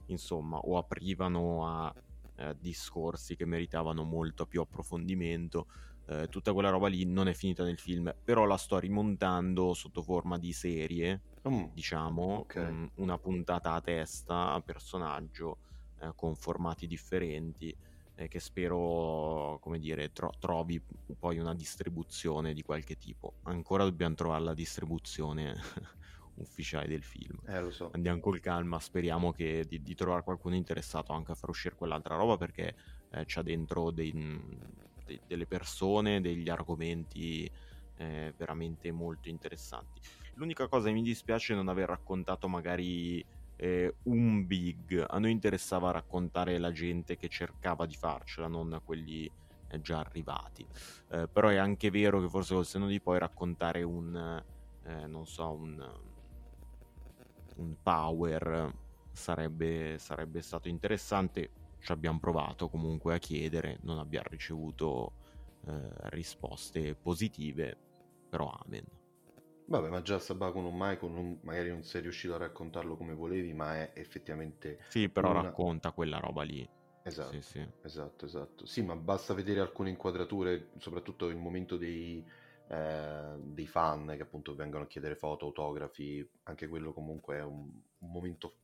insomma, 0.05 0.57
o 0.57 0.77
aprivano 0.77 1.67
a 1.67 1.93
eh, 2.35 2.55
discorsi 2.59 3.35
che 3.35 3.45
meritavano 3.45 4.03
molto 4.03 4.45
più 4.45 4.61
approfondimento. 4.61 5.67
Eh, 6.05 6.27
tutta 6.29 6.53
quella 6.53 6.69
roba 6.69 6.87
lì 6.87 7.05
non 7.05 7.27
è 7.27 7.33
finita 7.33 7.63
nel 7.63 7.79
film, 7.79 8.13
però 8.23 8.45
la 8.45 8.57
sto 8.57 8.77
rimontando 8.79 9.73
sotto 9.73 10.01
forma 10.01 10.37
di 10.37 10.51
serie, 10.53 11.23
Mm, 11.47 11.65
diciamo, 11.71 12.39
Ok. 12.39 12.57
mm, 12.59 12.85
una 12.95 13.17
puntata 13.17 13.73
a 13.73 13.81
testa, 13.81 14.51
a 14.53 14.61
personaggio, 14.61 15.59
eh, 15.99 16.11
con 16.15 16.35
formati 16.35 16.85
differenti, 16.87 17.75
eh, 18.21 18.27
che 18.27 18.39
spero, 18.39 19.57
come 19.61 19.79
dire, 19.79 20.11
tro- 20.11 20.33
trovi 20.37 20.81
poi 21.17 21.39
una 21.39 21.55
distribuzione 21.55 22.53
di 22.53 22.61
qualche 22.61 22.95
tipo. 22.95 23.35
Ancora 23.43 23.83
dobbiamo 23.83 24.15
trovare 24.15 24.43
la 24.43 24.53
distribuzione 24.53 25.55
ufficiale 26.35 26.87
del 26.87 27.03
film. 27.03 27.39
eh, 27.47 27.71
so. 27.71 27.89
Andiamo 27.93 28.19
col 28.19 28.39
calma, 28.39 28.79
speriamo 28.79 29.31
che 29.31 29.65
di, 29.67 29.81
di 29.81 29.95
trovare 29.95 30.23
qualcuno 30.23 30.55
interessato 30.55 31.13
anche 31.13 31.31
a 31.31 31.35
far 31.35 31.49
uscire 31.49 31.75
quell'altra 31.75 32.15
roba 32.15 32.37
perché 32.37 32.75
eh, 33.09 33.23
c'ha 33.25 33.41
dentro 33.41 33.91
dei- 33.91 34.13
de- 34.13 35.21
delle 35.25 35.47
persone, 35.47 36.21
degli 36.21 36.49
argomenti 36.49 37.51
eh, 37.95 38.33
veramente 38.37 38.91
molto 38.91 39.29
interessanti. 39.29 39.99
L'unica 40.35 40.67
cosa 40.67 40.87
che 40.87 40.93
mi 40.93 41.01
dispiace 41.01 41.53
è 41.53 41.55
non 41.55 41.67
aver 41.69 41.89
raccontato 41.89 42.47
magari 42.47 43.25
eh, 43.61 43.93
un 44.03 44.47
big. 44.47 45.05
A 45.07 45.19
noi 45.19 45.29
interessava 45.29 45.91
raccontare 45.91 46.57
la 46.57 46.71
gente 46.71 47.15
che 47.15 47.27
cercava 47.27 47.85
di 47.85 47.95
farcela, 47.95 48.47
non 48.47 48.81
quelli 48.83 49.31
eh, 49.67 49.81
già 49.81 49.99
arrivati. 49.99 50.65
Eh, 51.09 51.27
però 51.27 51.49
è 51.49 51.57
anche 51.57 51.91
vero 51.91 52.19
che 52.19 52.27
forse 52.27 52.55
col 52.55 52.65
senno 52.65 52.87
di 52.87 52.99
poi 52.99 53.19
raccontare 53.19 53.83
un, 53.83 54.43
eh, 54.83 55.05
non 55.05 55.27
so, 55.27 55.51
un, 55.51 55.99
un 57.57 57.75
power 57.83 58.73
sarebbe, 59.11 59.99
sarebbe 59.99 60.41
stato 60.41 60.67
interessante. 60.67 61.51
Ci 61.77 61.91
abbiamo 61.91 62.17
provato 62.17 62.67
comunque 62.67 63.13
a 63.13 63.19
chiedere, 63.19 63.77
non 63.83 63.99
abbiamo 63.99 64.27
ricevuto 64.29 65.13
eh, 65.67 66.09
risposte 66.09 66.95
positive, 66.95 67.77
però 68.27 68.49
amen. 68.65 69.00
Vabbè, 69.65 69.89
ma 69.89 70.01
già 70.03 70.19
Sabaku 70.19 70.59
non 70.59 70.75
Maiko 70.77 71.07
non- 71.07 71.39
magari 71.43 71.69
non 71.69 71.83
sei 71.83 72.01
riuscito 72.01 72.35
a 72.35 72.37
raccontarlo 72.37 72.95
come 72.97 73.13
volevi, 73.15 73.53
ma 73.53 73.75
è 73.75 73.91
effettivamente 73.95 74.79
Sì, 74.85 75.09
però 75.09 75.31
una- 75.31 75.31
racconta 75.31 75.91
quella 75.91 76.19
roba 76.19 76.43
lì. 76.43 76.69
Esatto, 77.03 77.37
Sì, 77.37 77.41
sì. 77.41 77.67
esatto, 77.81 78.25
esatto. 78.25 78.65
Sì, 78.65 78.83
ma 78.83 78.95
basta 78.95 79.33
vedere 79.33 79.59
alcune 79.59 79.89
inquadrature, 79.89 80.71
soprattutto 80.77 81.29
il 81.29 81.37
momento 81.37 81.75
dei, 81.77 82.25
eh, 82.67 83.35
dei 83.39 83.67
fan 83.67 84.13
che 84.15 84.21
appunto 84.21 84.53
vengono 84.55 84.83
a 84.83 84.87
chiedere 84.87 85.15
foto, 85.15 85.45
autografi, 85.47 86.27
anche 86.43 86.67
quello 86.67 86.93
comunque 86.93 87.37
è 87.37 87.43
un, 87.43 87.69
un 87.99 88.11
momento... 88.11 88.57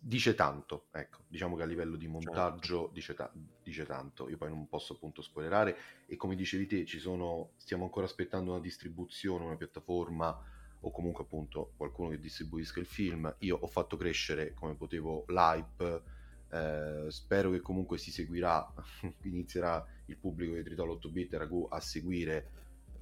Dice 0.00 0.34
tanto, 0.34 0.86
ecco, 0.90 1.18
diciamo 1.28 1.56
che 1.56 1.62
a 1.62 1.66
livello 1.66 1.96
di 1.96 2.08
montaggio 2.08 2.90
dice, 2.92 3.14
ta- 3.14 3.30
dice 3.62 3.84
tanto, 3.84 4.28
io 4.28 4.36
poi 4.36 4.48
non 4.48 4.68
posso 4.68 4.94
appunto 4.94 5.22
spoilerare 5.22 5.76
e 6.06 6.16
come 6.16 6.34
dicevi 6.34 6.66
te 6.66 6.84
ci 6.84 6.98
sono, 6.98 7.50
stiamo 7.56 7.84
ancora 7.84 8.06
aspettando 8.06 8.50
una 8.50 8.60
distribuzione, 8.60 9.44
una 9.44 9.56
piattaforma 9.56 10.36
o 10.80 10.90
comunque 10.90 11.24
appunto 11.24 11.72
qualcuno 11.76 12.08
che 12.08 12.18
distribuisca 12.18 12.80
il 12.80 12.86
film. 12.86 13.32
Io 13.40 13.56
ho 13.56 13.66
fatto 13.66 13.96
crescere 13.96 14.54
come 14.54 14.74
potevo 14.74 15.24
l'hype, 15.28 16.02
eh, 16.50 17.06
spero 17.08 17.50
che 17.50 17.60
comunque 17.60 17.98
si 17.98 18.10
seguirà, 18.10 18.72
inizierà 19.22 19.84
il 20.06 20.16
pubblico 20.16 20.54
di 20.54 20.62
Tritolo 20.62 20.92
8 20.94 21.10
bit 21.10 21.32
e 21.32 21.38
Ragù 21.38 21.66
a 21.70 21.80
seguire 21.80 22.50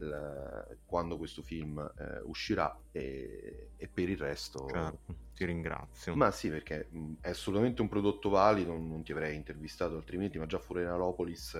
l- 0.01 0.79
quando 0.85 1.17
questo 1.17 1.43
film 1.43 1.79
eh, 1.79 2.21
uscirà 2.25 2.77
e, 2.91 3.71
e 3.77 3.89
per 3.89 4.09
il 4.09 4.19
resto... 4.19 4.67
Certo, 4.69 5.15
ti 5.35 5.45
ringrazio. 5.45 6.15
Ma 6.17 6.31
sì, 6.31 6.51
perché 6.51 6.89
mh, 6.91 7.15
è 7.21 7.31
assolutamente 7.31 7.81
un 7.83 7.89
prodotto 7.89 8.29
valido, 8.29 8.73
non 8.73 9.03
ti 9.03 9.13
avrei 9.13 9.37
intervistato 9.37 9.97
altrimenti, 9.97 10.39
ma 10.39 10.47
già 10.47 10.59
Furenalopolis 10.59 11.55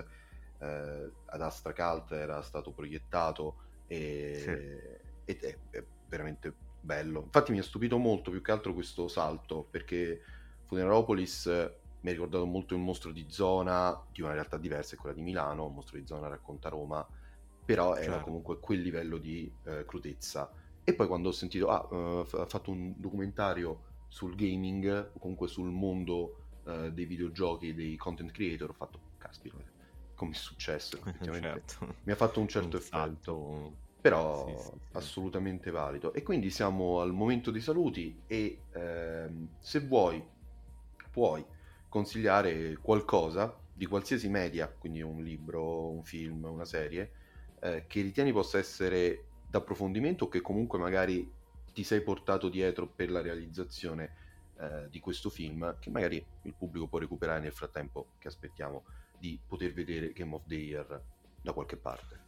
eh, 0.59 1.11
ad 1.25 1.41
Astra 1.41 1.73
Cult 1.73 2.11
era 2.11 2.41
stato 2.41 2.71
proiettato 2.71 3.55
e, 3.87 5.01
ed 5.25 5.41
è, 5.41 5.57
è 5.71 5.83
veramente 6.07 6.53
bello. 6.79 7.23
Infatti 7.23 7.51
mi 7.51 7.59
ha 7.59 7.63
stupito 7.63 7.97
molto 7.97 8.31
più 8.31 8.41
che 8.41 8.51
altro 8.51 8.73
questo 8.73 9.07
salto, 9.07 9.63
perché 9.69 10.21
Funeralopolis 10.65 11.45
mi 12.01 12.09
ha 12.09 12.13
ricordato 12.13 12.45
molto 12.45 12.73
il 12.73 12.79
mostro 12.81 13.11
di 13.11 13.25
zona, 13.29 13.99
di 14.11 14.21
una 14.21 14.33
realtà 14.33 14.57
diversa, 14.57 14.95
è 14.95 14.97
quella 14.97 15.15
di 15.15 15.21
Milano, 15.21 15.67
il 15.67 15.73
mostro 15.73 15.97
di 15.97 16.05
zona 16.05 16.27
racconta 16.27 16.69
Roma, 16.69 17.07
però 17.71 17.95
era 17.95 18.19
Certo. 18.19 18.19
comunque 18.19 18.59
quel 18.59 18.81
livello 18.81 19.17
di 19.17 19.57
eh, 19.63 19.85
crudezza. 19.85 20.51
E 20.83 20.93
poi 20.93 21.07
quando 21.07 21.29
ho 21.29 21.31
sentito, 21.31 21.67
ah, 21.69 22.25
f- 22.25 22.33
ha 22.33 22.45
fatto 22.45 22.71
un 22.71 22.93
documentario 22.97 23.83
sul 24.07 24.35
gaming, 24.35 25.11
o 25.13 25.19
comunque 25.19 25.47
sul 25.47 25.69
mondo 25.71 26.47
eh, 26.65 26.91
dei 26.91 27.05
videogiochi 27.05 27.73
dei 27.73 27.95
content 27.95 28.31
creator, 28.31 28.71
ho 28.71 28.73
fatto, 28.73 29.03
caspita, 29.17 29.57
come 30.13 30.31
è 30.31 30.35
successo? 30.35 30.99
Effettivamente 31.05 31.63
certo. 31.63 31.95
mi 32.03 32.11
ha 32.11 32.15
fatto 32.15 32.41
un 32.41 32.47
certo 32.49 32.75
effetto, 32.77 33.77
però 34.01 34.51
Sì, 34.55 34.55
sì, 34.57 34.75
sì. 34.89 34.91
assolutamente 34.91 35.71
valido. 35.71 36.13
E 36.13 36.23
quindi 36.23 36.49
siamo 36.49 36.99
al 36.99 37.13
momento 37.13 37.51
dei 37.51 37.61
saluti 37.61 38.21
e 38.27 38.65
ehm, 38.73 39.55
se 39.59 39.79
vuoi 39.87 40.21
puoi 41.11 41.45
consigliare 41.87 42.77
qualcosa 42.77 43.61
di 43.71 43.85
qualsiasi 43.85 44.29
media, 44.29 44.71
quindi 44.73 45.01
un 45.01 45.21
libro, 45.21 45.91
un 45.91 46.03
film, 46.03 46.43
una 46.45 46.65
serie, 46.65 47.11
eh, 47.61 47.85
che 47.87 48.01
ritieni 48.01 48.31
possa 48.31 48.57
essere 48.57 49.25
d'approfondimento 49.47 50.25
o 50.25 50.27
che 50.27 50.41
comunque 50.41 50.79
magari 50.79 51.29
ti 51.73 51.83
sei 51.83 52.01
portato 52.01 52.49
dietro 52.49 52.87
per 52.87 53.09
la 53.09 53.21
realizzazione 53.21 54.15
eh, 54.59 54.89
di 54.89 54.99
questo 54.99 55.29
film, 55.29 55.77
che 55.79 55.89
magari 55.89 56.23
il 56.43 56.53
pubblico 56.53 56.87
può 56.87 56.99
recuperare 56.99 57.39
nel 57.39 57.53
frattempo 57.53 58.11
che 58.17 58.27
aspettiamo 58.27 58.83
di 59.17 59.39
poter 59.45 59.73
vedere 59.73 60.11
Game 60.11 60.33
of 60.35 60.45
the 60.45 60.55
Year 60.55 61.01
da 61.41 61.53
qualche 61.53 61.77
parte. 61.77 62.19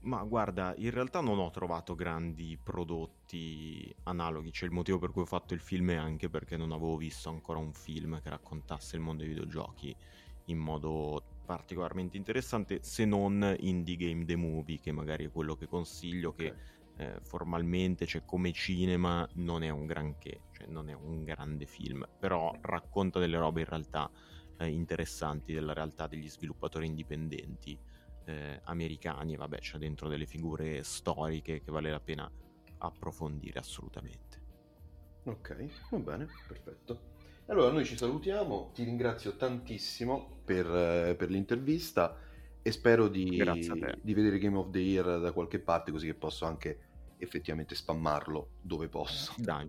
Ma 0.00 0.22
guarda, 0.24 0.74
in 0.78 0.90
realtà 0.90 1.20
non 1.20 1.38
ho 1.38 1.50
trovato 1.50 1.94
grandi 1.94 2.58
prodotti 2.60 3.94
analoghi, 4.04 4.50
cioè 4.50 4.68
il 4.68 4.74
motivo 4.74 4.98
per 4.98 5.12
cui 5.12 5.22
ho 5.22 5.26
fatto 5.26 5.54
il 5.54 5.60
film 5.60 5.90
è 5.90 5.94
anche 5.94 6.28
perché 6.28 6.56
non 6.56 6.72
avevo 6.72 6.96
visto 6.96 7.28
ancora 7.28 7.60
un 7.60 7.72
film 7.72 8.20
che 8.20 8.28
raccontasse 8.28 8.96
il 8.96 9.02
mondo 9.02 9.22
dei 9.22 9.32
videogiochi 9.32 9.94
in 10.46 10.58
modo 10.58 11.22
particolarmente 11.44 12.16
interessante, 12.16 12.80
se 12.82 13.04
non 13.04 13.54
Indie 13.60 13.96
Game 13.96 14.24
The 14.24 14.36
Movie, 14.36 14.80
che 14.80 14.92
magari 14.92 15.26
è 15.26 15.30
quello 15.30 15.56
che 15.56 15.66
consiglio, 15.66 16.30
okay. 16.30 16.46
che 16.46 16.56
eh, 16.96 17.20
formalmente, 17.22 18.06
cioè 18.06 18.24
come 18.24 18.52
cinema, 18.52 19.28
non 19.34 19.62
è 19.62 19.70
un 19.70 19.86
granché, 19.86 20.42
cioè 20.52 20.66
non 20.68 20.88
è 20.88 20.92
un 20.92 21.24
grande 21.24 21.66
film, 21.66 22.06
però 22.18 22.54
racconta 22.60 23.18
delle 23.18 23.38
robe 23.38 23.60
in 23.60 23.66
realtà 23.66 24.10
eh, 24.58 24.68
interessanti 24.68 25.52
della 25.52 25.72
realtà 25.72 26.06
degli 26.06 26.28
sviluppatori 26.28 26.86
indipendenti 26.86 27.78
eh, 28.24 28.60
americani, 28.64 29.36
vabbè 29.36 29.58
c'è 29.58 29.78
dentro 29.78 30.08
delle 30.08 30.26
figure 30.26 30.82
storiche 30.82 31.60
che 31.60 31.70
vale 31.72 31.90
la 31.90 32.00
pena 32.00 32.30
approfondire 32.78 33.58
assolutamente. 33.58 34.40
Ok, 35.24 35.88
va 35.90 35.98
bene, 35.98 36.26
perfetto. 36.46 37.11
Allora 37.52 37.70
noi 37.70 37.84
ci 37.84 37.98
salutiamo, 37.98 38.70
ti 38.72 38.82
ringrazio 38.82 39.36
tantissimo 39.36 40.38
per, 40.42 40.64
eh, 40.64 41.14
per 41.14 41.28
l'intervista 41.28 42.18
e 42.62 42.72
spero 42.72 43.08
di, 43.08 43.28
di, 44.00 44.14
vedere 44.14 44.38
Game 44.38 44.56
of 44.56 44.70
the 44.70 44.78
Year 44.78 45.20
da 45.20 45.32
qualche 45.32 45.58
parte 45.58 45.92
così 45.92 46.06
che 46.06 46.14
posso 46.14 46.46
anche 46.46 46.78
effettivamente 47.18 47.74
spammarlo 47.74 48.52
dove 48.62 48.88
posso. 48.88 49.34
Dai, 49.36 49.68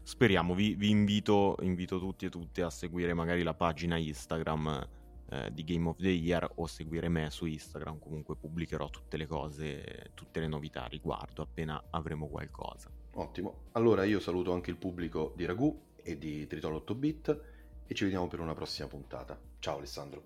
speriamo, 0.00 0.54
vi, 0.54 0.76
vi 0.76 0.90
invito, 0.90 1.56
invito, 1.62 1.98
tutti 1.98 2.26
e 2.26 2.28
tutte 2.28 2.62
a 2.62 2.70
seguire 2.70 3.14
magari 3.14 3.42
la 3.42 3.54
pagina 3.54 3.96
Instagram 3.96 4.88
eh, 5.30 5.50
di 5.52 5.64
Game 5.64 5.88
of 5.88 5.96
the 5.96 6.10
Year 6.10 6.48
o 6.54 6.68
seguire 6.68 7.08
me 7.08 7.30
su 7.30 7.46
Instagram, 7.46 7.98
comunque 7.98 8.36
pubblicherò 8.36 8.88
tutte 8.90 9.16
le 9.16 9.26
cose, 9.26 10.12
tutte 10.14 10.38
le 10.38 10.46
novità 10.46 10.84
a 10.84 10.86
riguardo 10.86 11.42
appena 11.42 11.82
avremo 11.90 12.28
qualcosa. 12.28 12.88
Ottimo, 13.14 13.62
allora 13.72 14.04
io 14.04 14.20
saluto 14.20 14.52
anche 14.52 14.70
il 14.70 14.76
pubblico 14.76 15.32
di 15.34 15.44
Ragù 15.46 15.92
e 16.04 16.16
di 16.16 16.46
Tritolo 16.46 16.76
8 16.76 16.94
bit 16.94 17.40
e 17.86 17.94
ci 17.94 18.04
vediamo 18.04 18.28
per 18.28 18.38
una 18.38 18.54
prossima 18.54 18.86
puntata. 18.86 19.36
Ciao 19.58 19.78
Alessandro. 19.78 20.22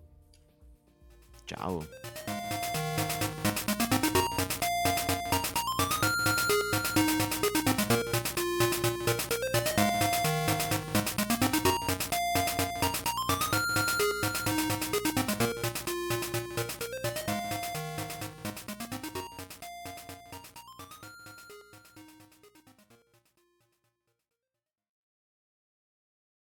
Ciao. 1.45 2.48